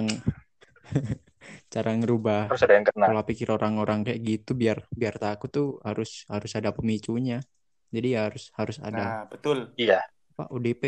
cara 1.74 1.90
ngerubah 1.98 2.42
Terus 2.54 2.62
ada 2.64 2.74
yang 2.78 2.86
kena. 2.86 3.06
pola 3.10 3.22
pikir 3.26 3.48
orang-orang 3.50 4.06
kayak 4.06 4.20
gitu 4.22 4.54
biar 4.54 4.86
biar 4.94 5.18
takut 5.18 5.50
tuh 5.50 5.68
harus 5.82 6.22
harus 6.30 6.52
ada 6.54 6.70
pemicunya 6.70 7.42
jadi 7.90 8.08
ya 8.14 8.20
harus 8.30 8.44
harus 8.54 8.76
ada 8.78 9.04
Nah, 9.04 9.22
betul. 9.26 9.74
Iya. 9.74 10.00
Apa 10.34 10.50
ODP 10.50 10.82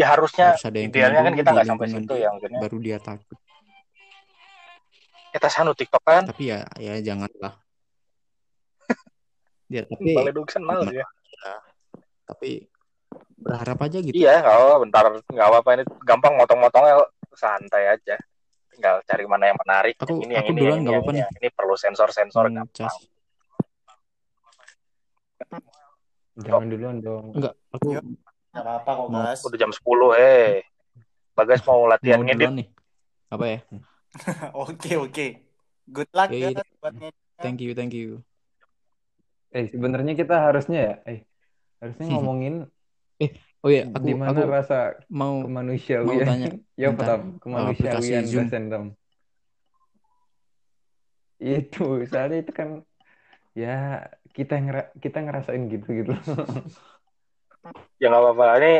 Ya 0.00 0.16
harusnya 0.16 0.56
harus 0.56 0.64
ada 0.64 0.80
yang 0.80 0.88
idealnya 0.88 1.20
kan 1.20 1.34
kita 1.36 1.48
nggak 1.52 1.68
sampai 1.68 1.86
situ 1.92 2.12
dia, 2.16 2.24
ya 2.24 2.28
maksudnya. 2.32 2.60
baru 2.64 2.76
dia 2.80 2.96
takut 2.96 3.36
Kita 5.30 5.46
sanu 5.52 5.76
TikTok 5.76 6.00
kan. 6.02 6.24
tapi 6.24 6.48
ya 6.48 6.64
ya 6.80 6.96
janganlah 7.04 7.60
ya 9.74 9.84
tapi 9.84 10.10
ya. 10.16 11.04
tapi 12.24 12.50
berharap 13.36 13.78
aja 13.84 13.98
gitu 14.00 14.16
Iya, 14.16 14.40
kalau 14.40 14.80
bentar 14.80 15.04
nggak 15.12 15.46
apa-apa 15.52 15.70
ini 15.76 15.84
gampang 16.04 16.34
motong-motongnya 16.40 17.04
santai 17.36 17.94
aja. 17.94 18.16
Tinggal 18.72 19.00
cari 19.04 19.24
mana 19.28 19.48
yang 19.52 19.58
menarik. 19.60 19.94
Aku- 20.00 20.24
ini, 20.24 20.32
yang 20.36 20.44
aku 20.44 20.52
yang 20.56 20.60
ini, 20.60 20.88
yang 20.88 21.00
apa-apa 21.04 21.10
ini, 21.12 21.20
ini 21.40 21.48
perlu 21.52 21.74
sensor-sensor 21.76 22.48
Hmm, 22.48 22.56
gampang. 22.64 22.96
Jangan 26.40 26.66
duluan 26.70 26.96
dong. 27.04 27.36
enggak 27.36 27.54
aku. 27.74 27.88
Gak 28.50 28.64
apa-apa 28.66 28.90
kok, 28.90 29.06
Mau- 29.08 29.22
Gas. 29.24 29.40
Udah 29.46 29.58
jam 29.58 29.70
10, 29.70 30.10
eh. 30.18 30.66
Bagas 31.32 31.62
mau 31.62 31.86
latihan 31.86 32.20
mau 32.20 32.26
ngedit. 32.26 32.50
nih 32.52 32.68
apa 33.30 33.44
ya 33.46 33.58
Oke, 34.66 34.92
oke. 34.98 35.26
Good 35.86 36.10
luck 36.10 36.28
Oke, 36.28 36.38
ya 36.42 36.48
buat 36.82 36.94
ngedit. 36.98 37.14
thank 37.38 37.58
you 37.62 37.72
thank 37.72 37.94
you 37.94 38.20
Eh 39.50 39.66
sebenarnya 39.66 40.14
kita 40.14 40.36
harusnya 40.36 40.78
ya, 40.78 40.94
eh 41.06 41.18
harusnya 41.78 42.06
ngomongin 42.10 42.54
oh 43.64 43.70
ya 43.70 43.86
aku 43.90 44.06
di 44.06 44.14
mana 44.14 44.30
aku 44.34 44.46
rasa 44.46 44.98
mau 45.10 45.42
kemanusiawian. 45.42 46.06
mau 46.06 46.22
tanya 46.22 46.46
ya 46.82 46.90
Tam, 46.94 47.38
uh, 47.42 47.70
aplikasi 47.70 48.14
Zoom. 48.26 48.46
dosen 48.46 48.62
Tam. 48.68 48.84
Itu, 51.40 52.04
soalnya 52.04 52.44
itu 52.44 52.52
kan 52.52 52.68
ya 53.56 54.06
kita 54.30 54.54
ngera 54.60 54.82
kita 55.00 55.18
ngerasain 55.24 55.66
gitu 55.66 55.86
gitu. 56.04 56.12
Ya 58.00 58.08
nggak 58.08 58.22
apa-apa. 58.22 58.44
Ini 58.60 58.74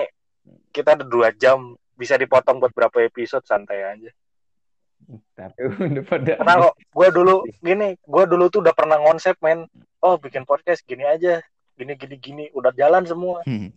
kita 0.72 0.96
ada 0.96 1.04
dua 1.04 1.32
jam. 1.34 1.76
Bisa 1.96 2.16
dipotong 2.16 2.64
buat 2.64 2.72
berapa 2.72 3.04
episode 3.04 3.44
santai 3.44 3.84
aja. 3.84 4.10
Tapi 5.36 5.60
udah 5.66 6.04
pada 6.04 6.32
Karena 6.38 6.54
kok 6.68 6.74
gue 6.76 7.08
dulu 7.12 7.34
gini, 7.60 7.88
gue 7.96 8.24
dulu 8.28 8.44
tuh 8.52 8.60
udah 8.62 8.74
pernah 8.76 8.98
konsep 9.00 9.36
men. 9.40 9.66
Oh 10.00 10.16
bikin 10.16 10.44
podcast 10.48 10.84
gini 10.84 11.04
aja, 11.04 11.40
gini 11.76 11.92
gini 11.96 12.16
gini, 12.20 12.44
udah 12.56 12.72
jalan 12.76 13.04
semua. 13.04 13.44
Hmm. 13.44 13.72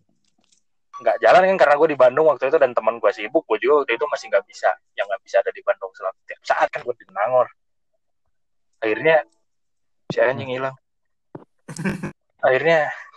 Nggak 1.04 1.18
jalan 1.20 1.42
kan 1.52 1.58
karena 1.68 1.76
gue 1.80 1.90
di 1.90 2.00
Bandung 2.00 2.26
waktu 2.30 2.48
itu 2.48 2.58
dan 2.62 2.72
teman 2.72 3.02
gue 3.02 3.12
sibuk, 3.12 3.44
gue 3.50 3.58
juga 3.60 3.84
waktu 3.84 3.98
itu 3.98 4.06
masih 4.08 4.26
nggak 4.30 4.46
bisa, 4.46 4.70
yang 4.96 5.10
nggak 5.10 5.24
bisa 5.26 5.36
ada 5.42 5.52
di 5.52 5.62
Bandung 5.66 5.92
selama 5.96 6.20
tiap 6.28 6.42
saat 6.46 6.68
kan 6.70 6.82
gue 6.86 6.96
di 6.96 7.06
Nangor. 7.12 7.48
Akhirnya 8.84 9.16
si 10.12 10.20
anjing 10.22 10.52
hilang. 10.54 10.76
Akhirnya 12.44 12.88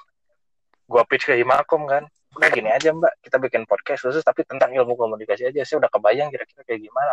gue 0.87 1.03
pitch 1.11 1.27
ke 1.27 1.35
Himakom 1.43 1.85
kan, 1.91 2.07
udah 2.37 2.49
gini 2.53 2.71
aja 2.71 2.95
mbak, 2.95 3.19
kita 3.25 3.37
bikin 3.43 3.67
podcast 3.67 4.07
khusus 4.07 4.23
tapi 4.23 4.47
tentang 4.47 4.71
ilmu 4.71 4.95
komunikasi 4.95 5.51
aja. 5.51 5.67
Saya 5.67 5.83
udah 5.83 5.91
kebayang 5.91 6.29
kira-kira 6.31 6.63
kayak 6.63 6.81
gimana. 6.85 7.13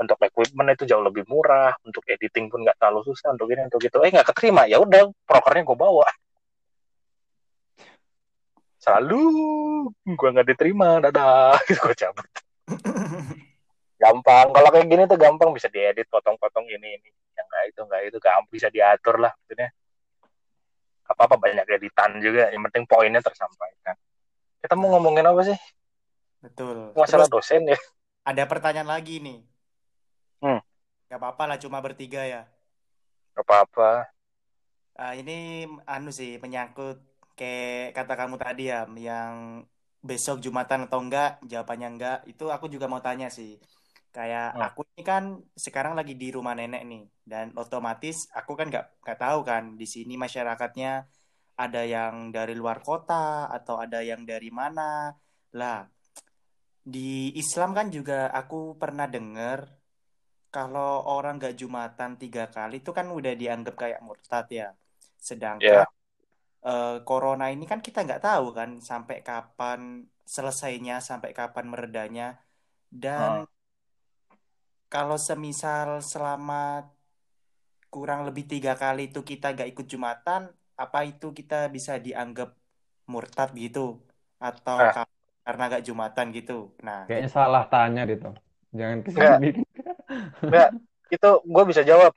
Untuk 0.00 0.18
equipment 0.24 0.72
itu 0.74 0.88
jauh 0.88 1.04
lebih 1.04 1.22
murah, 1.30 1.76
untuk 1.86 2.02
editing 2.10 2.50
pun 2.50 2.64
nggak 2.66 2.74
terlalu 2.80 3.12
susah, 3.12 3.36
untuk 3.36 3.46
ini 3.54 3.68
untuk 3.68 3.82
itu. 3.84 3.96
Eh 4.02 4.10
nggak 4.10 4.34
keterima, 4.34 4.66
ya 4.66 4.82
udah 4.82 5.12
prokernya 5.28 5.62
gue 5.62 5.78
bawa. 5.78 6.08
Selalu 8.82 9.22
gue 10.02 10.28
nggak 10.34 10.48
diterima, 10.48 10.98
dadah, 10.98 11.54
gue 11.86 11.94
cabut. 11.94 12.26
Gampang, 14.02 14.50
kalau 14.50 14.68
kayak 14.74 14.90
gini 14.90 15.02
tuh 15.06 15.14
gampang. 15.14 15.54
Bisa 15.54 15.70
diedit, 15.70 16.10
potong-potong 16.10 16.66
ini 16.66 16.98
ini, 16.98 17.10
yang 17.38 17.46
nggak 17.46 17.64
itu 17.70 17.80
nggak 17.86 18.02
itu, 18.10 18.18
gampang. 18.18 18.50
Bisa 18.50 18.66
diatur 18.74 19.22
lah, 19.22 19.30
maksudnya. 19.30 19.70
Apa 21.08 21.26
apa 21.26 21.36
banyak 21.36 21.66
editan 21.66 22.18
juga, 22.22 22.48
yang 22.50 22.62
penting 22.70 22.84
poinnya 22.86 23.20
tersampaikan. 23.20 23.96
Kita 24.62 24.78
mau 24.78 24.94
ngomongin 24.94 25.26
apa 25.26 25.42
sih? 25.42 25.58
Betul. 26.42 26.94
Masalah 26.94 27.26
Terus 27.26 27.34
dosen 27.34 27.62
ya. 27.66 27.78
ada 28.22 28.42
pertanyaan 28.46 28.90
lagi 28.90 29.18
nih. 29.18 29.42
Hmm. 30.42 30.62
Gak 31.10 31.18
apa-apa 31.18 31.54
lah, 31.54 31.58
cuma 31.58 31.82
bertiga 31.82 32.22
ya. 32.22 32.42
Gak 33.34 33.44
apa-apa. 33.46 34.06
Ah, 34.94 35.14
ini 35.16 35.66
anu 35.88 36.12
sih 36.12 36.36
menyangkut 36.38 37.00
kayak 37.34 37.96
kata 37.96 38.14
kamu 38.14 38.36
tadi 38.38 38.70
ya, 38.70 38.84
yang 38.94 39.64
besok 40.02 40.42
Jumatan 40.42 40.86
atau 40.86 40.98
enggak, 41.02 41.42
jawabannya 41.46 41.88
enggak. 41.98 42.18
Itu 42.26 42.50
aku 42.50 42.66
juga 42.70 42.86
mau 42.90 43.02
tanya 43.02 43.30
sih. 43.30 43.58
Kayak 44.16 44.46
Hmm. 44.52 44.60
aku 44.64 44.80
ini 44.92 45.02
kan 45.10 45.24
sekarang 45.64 45.94
lagi 45.98 46.12
di 46.22 46.28
rumah 46.36 46.54
nenek 46.58 46.82
nih, 46.90 47.02
dan 47.30 47.46
otomatis 47.62 48.16
aku 48.38 48.52
kan 48.58 48.66
nggak 48.72 48.84
nggak 49.02 49.18
tahu 49.24 49.38
kan 49.50 49.62
di 49.80 49.86
sini 49.94 50.12
masyarakatnya 50.24 50.88
ada 51.64 51.80
yang 51.94 52.14
dari 52.36 52.54
luar 52.60 52.78
kota 52.88 53.48
atau 53.56 53.74
ada 53.84 53.98
yang 54.10 54.22
dari 54.30 54.50
mana. 54.60 54.82
Lah, 55.58 55.78
di 56.94 57.30
Islam 57.42 57.70
kan 57.78 57.86
juga 57.96 58.14
aku 58.38 58.56
pernah 58.82 59.06
dengar 59.14 59.58
kalau 60.54 60.88
orang 61.16 61.34
nggak 61.40 61.54
Jumatan 61.60 62.10
tiga 62.22 62.44
kali 62.56 62.74
itu 62.82 62.90
kan 62.98 63.06
udah 63.18 63.32
dianggap 63.40 63.74
kayak 63.82 64.00
murtad 64.06 64.46
ya. 64.60 64.66
Sedangkan 65.28 65.84
Iya. 65.84 65.86
eh, 66.70 66.96
corona 67.08 67.44
ini 67.54 67.64
kan 67.72 67.80
kita 67.86 67.98
nggak 68.06 68.22
tahu 68.28 68.46
kan 68.58 68.70
sampai 68.90 69.16
kapan 69.28 69.80
selesainya, 70.34 70.94
sampai 71.10 71.30
kapan 71.38 71.66
meredanya. 71.72 72.24
Dan 73.04 73.32
kalau 74.92 75.16
semisal 75.28 75.88
selama 76.12 76.60
kurang 77.92 78.20
lebih 78.28 78.44
tiga 78.52 78.72
kali 78.82 79.00
itu 79.12 79.20
kita 79.30 79.46
nggak 79.54 79.68
ikut 79.72 79.86
Jumatan, 79.92 80.42
apa 80.82 80.98
itu 81.10 81.26
kita 81.38 81.54
bisa 81.76 81.92
dianggap 82.06 82.48
murtad 83.12 83.48
gitu? 83.64 83.80
Atau 84.48 84.78
Nah. 84.80 84.92
ka- 84.96 85.12
karena 85.46 85.62
nggak 85.68 85.84
Jumatan 85.88 86.26
gitu? 86.36 86.52
Nah, 86.86 86.98
Kayaknya 87.08 87.30
salah 87.36 87.62
tanya 87.72 88.02
Tom. 88.22 88.34
Jangan 88.78 88.98
ke 89.04 89.10
Nggak. 89.12 89.36
sini. 89.36 89.48
Enggak, 90.48 90.68
itu 91.12 91.30
gue 91.54 91.64
bisa 91.70 91.82
jawab. 91.90 92.12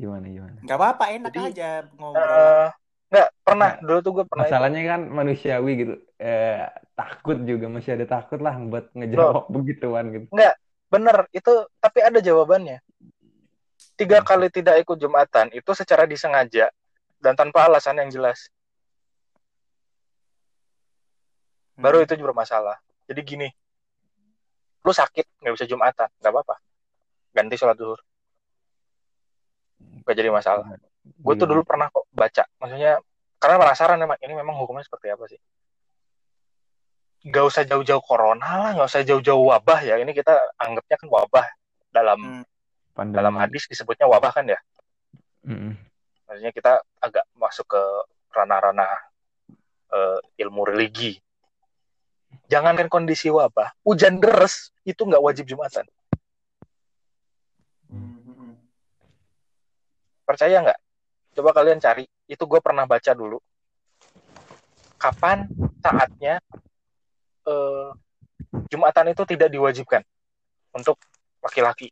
Gimana 0.00 0.26
gimana? 0.28 0.58
nggak 0.64 0.78
apa-apa, 0.78 1.04
enak 1.16 1.32
Jadi, 1.32 1.40
aja 1.48 1.68
ngobrol. 1.96 2.28
Eh, 2.28 2.66
enggak, 3.08 3.28
pernah. 3.46 3.70
Nggak. 3.70 3.86
Dulu 3.88 3.98
tuh 4.04 4.12
gue 4.16 4.24
pernah 4.28 4.44
Masalahnya 4.44 4.80
kan 4.90 5.00
manusiawi 5.18 5.72
gitu. 5.80 5.94
Eh, 6.18 6.60
takut 6.98 7.36
juga 7.50 7.66
masih 7.70 7.90
ada 7.96 8.06
takut 8.14 8.38
lah 8.42 8.54
buat 8.70 8.84
ngejawab 8.92 9.44
begituan 9.54 10.04
gitu. 10.14 10.26
Bener, 10.88 11.28
itu 11.36 11.52
tapi 11.78 12.00
ada 12.00 12.18
jawabannya. 12.18 12.80
Tiga 13.94 14.22
Hmm. 14.22 14.26
kali 14.26 14.48
tidak 14.48 14.80
ikut 14.82 14.96
Jumatan 14.96 15.52
itu 15.52 15.70
secara 15.76 16.08
disengaja 16.08 16.72
dan 17.20 17.34
tanpa 17.36 17.68
alasan 17.68 17.98
yang 18.00 18.08
jelas. 18.08 18.48
Baru 21.78 22.02
Hmm. 22.02 22.06
itu 22.08 22.18
bermasalah. 22.18 22.78
Jadi 23.06 23.20
gini, 23.22 23.48
lu 24.82 24.92
sakit 24.92 25.44
nggak 25.44 25.54
bisa 25.54 25.66
Jumatan, 25.68 26.08
nggak 26.18 26.32
apa-apa. 26.32 26.56
Ganti 27.32 27.54
sholat 27.54 27.76
zuhur, 27.78 28.00
nggak 30.02 30.16
jadi 30.16 30.30
masalah. 30.32 30.64
Gue 31.04 31.34
tuh 31.36 31.44
Gimana? 31.46 31.50
dulu 31.54 31.60
pernah 31.64 31.86
kok 31.88 32.04
baca, 32.10 32.44
maksudnya 32.58 32.98
karena 33.38 33.56
penasaran 33.62 33.98
emang 34.00 34.18
ini 34.20 34.34
memang 34.34 34.58
hukumnya 34.58 34.82
seperti 34.82 35.12
apa 35.12 35.24
sih? 35.30 35.38
Gak 37.26 37.44
usah 37.50 37.62
jauh-jauh 37.66 38.02
corona 38.02 38.46
lah, 38.46 38.70
nggak 38.78 38.88
usah 38.88 39.02
jauh-jauh 39.02 39.50
wabah 39.50 39.80
ya. 39.82 39.98
Ini 39.98 40.14
kita 40.14 40.34
anggapnya 40.54 40.96
kan 40.98 41.08
wabah 41.10 41.46
dalam 41.90 42.20
Hmm. 42.20 42.44
Pandemi. 42.94 43.16
dalam 43.22 43.34
hadis 43.38 43.70
disebutnya 43.70 44.10
wabah 44.10 44.34
kan 44.34 44.42
ya. 44.46 44.58
Mm-mm. 45.46 45.78
Maksudnya 46.26 46.50
kita 46.50 46.82
agak 46.98 47.22
masuk 47.38 47.70
ke 47.70 47.82
ranah-ranah 48.34 48.90
eh, 49.94 50.18
ilmu 50.42 50.66
religi. 50.66 51.14
Jangankan 52.50 52.90
kondisi 52.90 53.30
wabah, 53.30 53.70
hujan 53.86 54.18
deras 54.18 54.74
itu 54.82 54.98
nggak 54.98 55.22
wajib 55.22 55.46
jumatan. 55.46 55.86
Hmm, 57.86 58.18
hmm, 58.18 58.34
hmm. 58.34 58.52
Percaya 60.26 60.58
nggak? 60.58 60.80
Coba 61.38 61.50
kalian 61.54 61.78
cari 61.78 62.02
itu 62.26 62.44
gue 62.44 62.60
pernah 62.60 62.84
baca 62.84 63.14
dulu 63.14 63.38
kapan 64.98 65.46
saatnya 65.78 66.42
eh, 67.48 67.88
jumatan 68.68 69.12
itu 69.12 69.22
tidak 69.24 69.48
diwajibkan 69.48 70.02
untuk 70.76 71.00
laki-laki. 71.40 71.88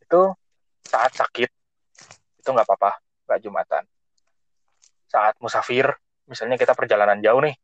Itu 0.00 0.34
saat 0.88 1.12
sakit 1.14 1.50
itu 2.40 2.48
nggak 2.48 2.66
apa-apa 2.66 2.98
nggak 3.28 3.40
jumatan. 3.44 3.84
Saat 5.10 5.36
musafir 5.38 5.90
misalnya 6.24 6.56
kita 6.56 6.72
perjalanan 6.72 7.18
jauh 7.20 7.42
nih 7.42 7.54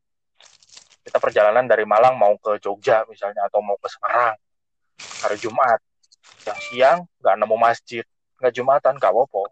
kita 1.07 1.23
perjalanan 1.23 1.71
dari 1.71 1.87
Malang 1.87 2.19
mau 2.19 2.35
ke 2.35 2.59
Jogja 2.59 3.07
misalnya 3.07 3.47
atau 3.47 3.63
mau 3.63 3.79
ke 3.79 3.87
Semarang 3.87 4.35
hari 5.23 5.39
Jumat 5.39 5.79
yang 6.43 6.59
siang 6.59 6.99
nggak 7.23 7.35
nemu 7.39 7.57
masjid 7.57 8.03
nggak 8.43 8.51
Jumatan 8.51 8.99
nggak 8.99 9.15
apa 9.15 9.43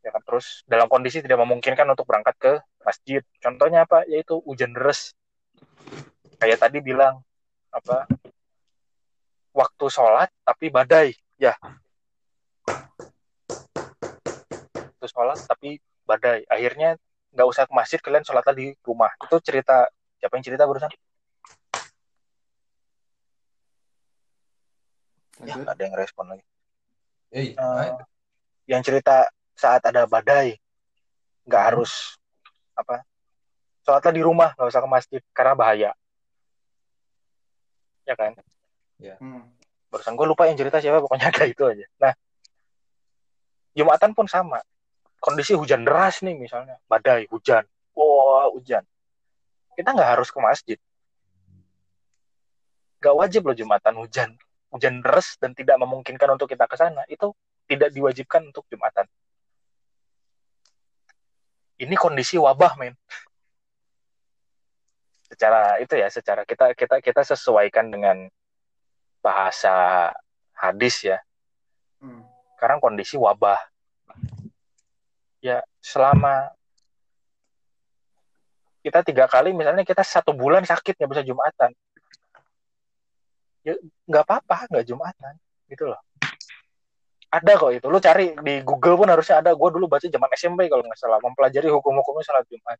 ya 0.00 0.10
kan? 0.12 0.22
Terus 0.24 0.64
dalam 0.64 0.88
kondisi 0.88 1.20
tidak 1.20 1.40
memungkinkan 1.44 1.86
untuk 1.88 2.08
berangkat 2.08 2.36
ke 2.40 2.52
masjid. 2.84 3.22
Contohnya 3.40 3.84
apa? 3.84 4.04
Yaitu 4.08 4.40
hujan 4.44 4.72
deras. 4.72 5.12
Kayak 6.40 6.64
tadi 6.64 6.80
bilang 6.80 7.20
apa 7.70 8.08
waktu 9.52 9.86
sholat 9.92 10.32
tapi 10.42 10.72
badai. 10.72 11.12
Ya. 11.36 11.54
Waktu 14.74 15.06
sholat 15.06 15.38
tapi 15.44 15.80
badai. 16.08 16.48
Akhirnya 16.48 16.96
nggak 17.30 17.46
usah 17.46 17.64
ke 17.68 17.72
masjid 17.76 18.00
kalian 18.00 18.24
sholatlah 18.24 18.56
di 18.56 18.72
rumah. 18.82 19.12
Itu 19.20 19.38
cerita 19.44 19.86
siapa 20.18 20.36
yang 20.36 20.44
cerita 20.44 20.64
barusan? 20.64 20.90
Ya 25.40 25.56
ada 25.56 25.80
yang 25.80 25.96
respon 25.96 26.36
lagi. 26.36 26.44
Eh, 27.32 27.56
Eh, 27.56 27.90
yang 28.68 28.82
cerita 28.84 29.24
saat 29.60 29.84
ada 29.84 30.08
badai 30.08 30.56
nggak 31.44 31.62
harus 31.72 32.16
apa 32.72 33.04
sholatlah 33.84 34.14
di 34.16 34.22
rumah 34.24 34.56
nggak 34.56 34.70
usah 34.72 34.80
ke 34.80 34.88
masjid 34.88 35.22
karena 35.36 35.54
bahaya. 35.58 35.90
Ya 38.08 38.14
kan? 38.16 38.32
Hmm. 39.20 39.48
barusan 39.90 40.14
gue 40.14 40.26
lupa 40.28 40.46
yang 40.46 40.54
cerita 40.54 40.78
siapa 40.78 41.02
pokoknya 41.02 41.32
kayak 41.36 41.50
itu 41.56 41.62
aja. 41.66 41.86
Nah 41.98 42.12
jumatan 43.74 44.14
pun 44.14 44.30
sama. 44.30 44.62
Kondisi 45.20 45.52
hujan 45.52 45.84
deras 45.84 46.24
nih 46.24 46.38
misalnya. 46.38 46.80
Badai 46.88 47.28
hujan. 47.28 47.66
Wah 47.92 48.48
hujan. 48.54 48.86
Kita 49.76 49.92
nggak 49.92 50.10
harus 50.16 50.28
ke 50.32 50.38
masjid. 50.40 50.78
Nggak 53.02 53.14
wajib 53.16 53.42
loh 53.44 53.56
jumatan 53.56 53.94
hujan. 54.00 54.30
Hujan 54.70 55.02
deras 55.02 55.34
dan 55.42 55.52
tidak 55.52 55.76
memungkinkan 55.82 56.38
untuk 56.38 56.46
kita 56.46 56.64
ke 56.70 56.76
sana. 56.78 57.02
Itu 57.10 57.34
tidak 57.66 57.90
diwajibkan 57.90 58.54
untuk 58.54 58.64
jumatan 58.70 59.10
ini 61.80 61.94
kondisi 61.96 62.36
wabah 62.36 62.76
men. 62.76 62.94
Secara 65.32 65.80
itu 65.80 65.96
ya 65.96 66.12
secara 66.12 66.44
kita 66.44 66.76
kita 66.76 67.00
kita 67.00 67.22
sesuaikan 67.24 67.88
dengan 67.88 68.28
bahasa 69.24 70.08
hadis 70.52 71.04
ya. 71.04 71.18
Hmm. 72.00 72.24
sekarang 72.56 72.80
kondisi 72.80 73.16
wabah. 73.16 73.60
Ya 75.40 75.64
selama 75.80 76.52
kita 78.84 79.04
tiga 79.04 79.28
kali 79.28 79.52
misalnya 79.52 79.84
kita 79.84 80.04
satu 80.04 80.36
bulan 80.36 80.64
sakit 80.64 80.96
nggak 80.96 81.10
bisa 81.12 81.24
jumatan. 81.24 81.70
Ya 83.64 83.76
nggak 84.08 84.24
apa-apa 84.28 84.68
nggak 84.68 84.86
jumatan 84.88 85.34
gitu 85.68 85.88
loh 85.88 86.00
ada 87.30 87.52
kok 87.54 87.70
itu. 87.70 87.86
Lu 87.86 88.02
cari 88.02 88.34
di 88.42 88.54
Google 88.66 88.98
pun 88.98 89.08
harusnya 89.08 89.38
ada. 89.38 89.54
Gue 89.54 89.70
dulu 89.70 89.86
baca 89.86 90.02
zaman 90.02 90.30
SMP 90.34 90.66
kalau 90.66 90.82
nggak 90.82 90.98
salah. 90.98 91.22
Mempelajari 91.22 91.70
hukum-hukumnya 91.70 92.26
salat 92.26 92.44
Jumat. 92.50 92.78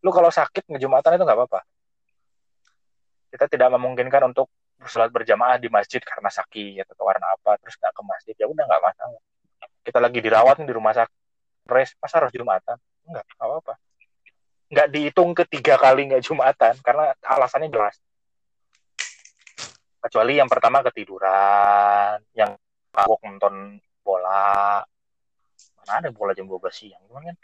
Lu 0.00 0.08
kalau 0.08 0.32
sakit 0.32 0.64
ngejumatan 0.72 1.20
itu 1.20 1.24
nggak 1.28 1.38
apa-apa. 1.38 1.60
Kita 3.28 3.44
tidak 3.52 3.68
memungkinkan 3.76 4.32
untuk 4.32 4.48
sholat 4.82 5.12
berjamaah 5.14 5.60
di 5.60 5.70
masjid 5.70 6.02
karena 6.02 6.26
sakit 6.26 6.88
atau 6.90 7.04
karena 7.06 7.36
apa 7.36 7.60
terus 7.60 7.76
nggak 7.76 7.92
ke 7.92 8.02
masjid. 8.02 8.34
Ya 8.40 8.46
udah 8.48 8.64
nggak 8.64 8.82
masalah. 8.82 9.20
Kita 9.84 9.98
lagi 10.00 10.18
dirawat 10.24 10.56
di 10.64 10.72
rumah 10.72 10.96
sakit. 10.96 11.18
Res 11.68 11.92
masa 12.00 12.24
harus 12.24 12.32
jumatan? 12.32 12.80
Nggak 13.04 13.24
apa-apa. 13.36 13.76
Nggak 14.72 14.88
dihitung 14.88 15.36
ketiga 15.36 15.76
kali 15.76 16.08
nggak 16.08 16.24
jumatan 16.24 16.74
karena 16.80 17.12
alasannya 17.20 17.68
jelas. 17.68 18.00
Kecuali 20.02 20.40
yang 20.40 20.48
pertama 20.48 20.80
ketiduran 20.82 22.18
yang 22.34 22.56
kagok 22.92 23.20
nonton 23.24 23.80
bola. 24.04 24.84
Mana 25.82 25.92
ada 25.98 26.10
bola 26.14 26.36
jam 26.36 26.46
12 26.46 26.60
siang 26.70 27.02
gimana 27.08 27.32
kan? 27.32 27.36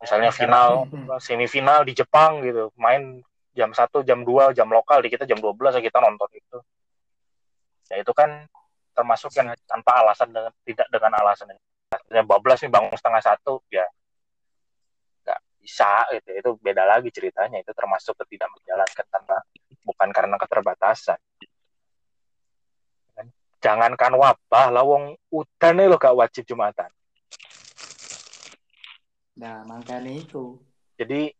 Misalnya 0.00 0.30
final 0.34 0.88
semifinal 1.22 1.86
di 1.86 1.94
Jepang 1.94 2.42
gitu. 2.44 2.74
Main 2.76 3.22
jam 3.54 3.70
1 3.72 4.02
jam 4.04 4.20
2 4.26 4.56
jam 4.56 4.68
lokal 4.68 5.00
di 5.00 5.08
kita 5.08 5.24
jam 5.24 5.38
12 5.38 5.78
ya 5.78 5.80
kita 5.80 5.98
nonton 6.02 6.28
itu. 6.34 6.58
Ya 7.88 7.96
itu 8.02 8.12
kan 8.12 8.44
termasuk 8.92 9.32
yang 9.38 9.54
tanpa 9.64 10.02
alasan 10.04 10.34
dengan 10.34 10.52
tidak 10.66 10.86
dengan 10.90 11.12
alasan. 11.22 11.54
Yang 12.10 12.26
bablas 12.26 12.58
nih 12.62 12.70
bangun 12.70 12.96
setengah 12.96 13.22
satu 13.22 13.62
ya 13.72 13.86
nggak 15.24 15.40
bisa 15.62 16.08
gitu. 16.18 16.28
Itu 16.32 16.50
beda 16.60 16.84
lagi 16.84 17.08
ceritanya. 17.12 17.60
Itu 17.60 17.72
termasuk 17.72 18.18
tidak 18.28 18.48
menjalankan 18.52 19.06
tanpa 19.08 19.36
bukan 19.84 20.08
karena 20.12 20.36
keterbatasan 20.36 21.18
jangankan 23.60 24.12
wabah 24.16 24.66
lawong 24.72 25.14
udan 25.28 25.72
nih 25.76 25.86
lo 25.88 26.00
gak 26.00 26.16
wajib 26.16 26.44
jumatan 26.48 26.88
Nah, 29.40 29.64
makanya 29.64 30.12
itu. 30.12 30.60
Jadi 31.00 31.32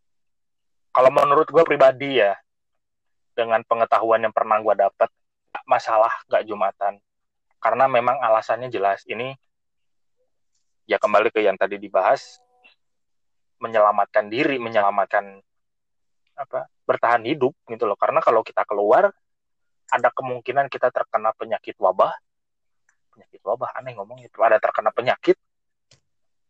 kalau 0.89 1.13
menurut 1.13 1.45
gue 1.53 1.65
pribadi 1.69 2.17
ya, 2.17 2.33
dengan 3.37 3.61
pengetahuan 3.69 4.25
yang 4.25 4.33
pernah 4.33 4.57
gue 4.57 4.75
dapat, 4.89 5.13
masalah 5.69 6.11
nggak 6.33 6.49
jumatan, 6.49 6.97
karena 7.61 7.85
memang 7.87 8.17
alasannya 8.25 8.73
jelas. 8.73 9.05
Ini 9.05 9.37
ya 10.89 10.97
kembali 10.97 11.29
ke 11.29 11.45
yang 11.45 11.61
tadi 11.61 11.77
dibahas, 11.77 12.41
menyelamatkan 13.61 14.33
diri, 14.33 14.57
menyelamatkan 14.57 15.45
apa, 16.41 16.73
bertahan 16.89 17.21
hidup 17.29 17.53
gitu 17.69 17.85
loh. 17.85 18.01
Karena 18.01 18.25
kalau 18.25 18.41
kita 18.41 18.65
keluar, 18.65 19.13
ada 19.91 20.09
kemungkinan 20.15 20.71
kita 20.71 20.95
terkena 20.95 21.35
penyakit 21.35 21.75
wabah, 21.83 22.15
penyakit 23.11 23.43
wabah 23.43 23.75
aneh 23.75 23.99
ngomong 23.99 24.23
itu, 24.23 24.39
ada 24.41 24.63
terkena 24.63 24.95
penyakit 24.95 25.37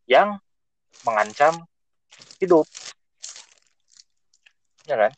yang 0.05 0.37
mengancam 1.03 1.65
hidup. 2.37 2.65
Ya 4.85 4.97
kan? 4.97 5.11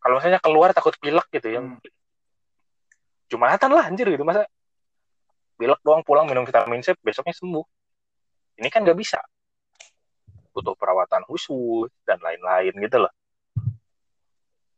Kalau 0.00 0.14
misalnya 0.20 0.40
keluar 0.40 0.70
takut 0.72 0.96
pilek 0.96 1.28
gitu 1.32 1.48
ya. 1.52 1.60
Hmm. 1.60 1.78
jumatan 3.26 3.74
lah 3.74 3.90
anjir 3.90 4.06
gitu. 4.06 4.22
Masa 4.22 4.46
pilek 5.58 5.82
doang 5.82 6.06
pulang 6.06 6.30
minum 6.30 6.46
vitamin 6.46 6.78
C 6.80 6.94
besoknya 7.02 7.34
sembuh. 7.34 7.66
Ini 8.62 8.68
kan 8.70 8.86
nggak 8.86 8.94
bisa. 8.94 9.18
Butuh 10.54 10.78
perawatan 10.78 11.26
khusus 11.26 11.90
dan 12.06 12.22
lain-lain 12.22 12.72
gitu 12.78 13.02
loh 13.02 13.12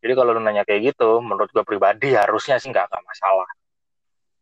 jadi 0.02 0.12
kalau 0.18 0.30
lu 0.36 0.40
nanya 0.42 0.62
kayak 0.62 0.94
gitu 0.94 1.18
menurut 1.20 1.50
gue 1.50 1.64
pribadi 1.66 2.14
harusnya 2.14 2.56
sih 2.62 2.70
nggak 2.70 2.86
nggak 2.90 3.04
masalah 3.04 3.48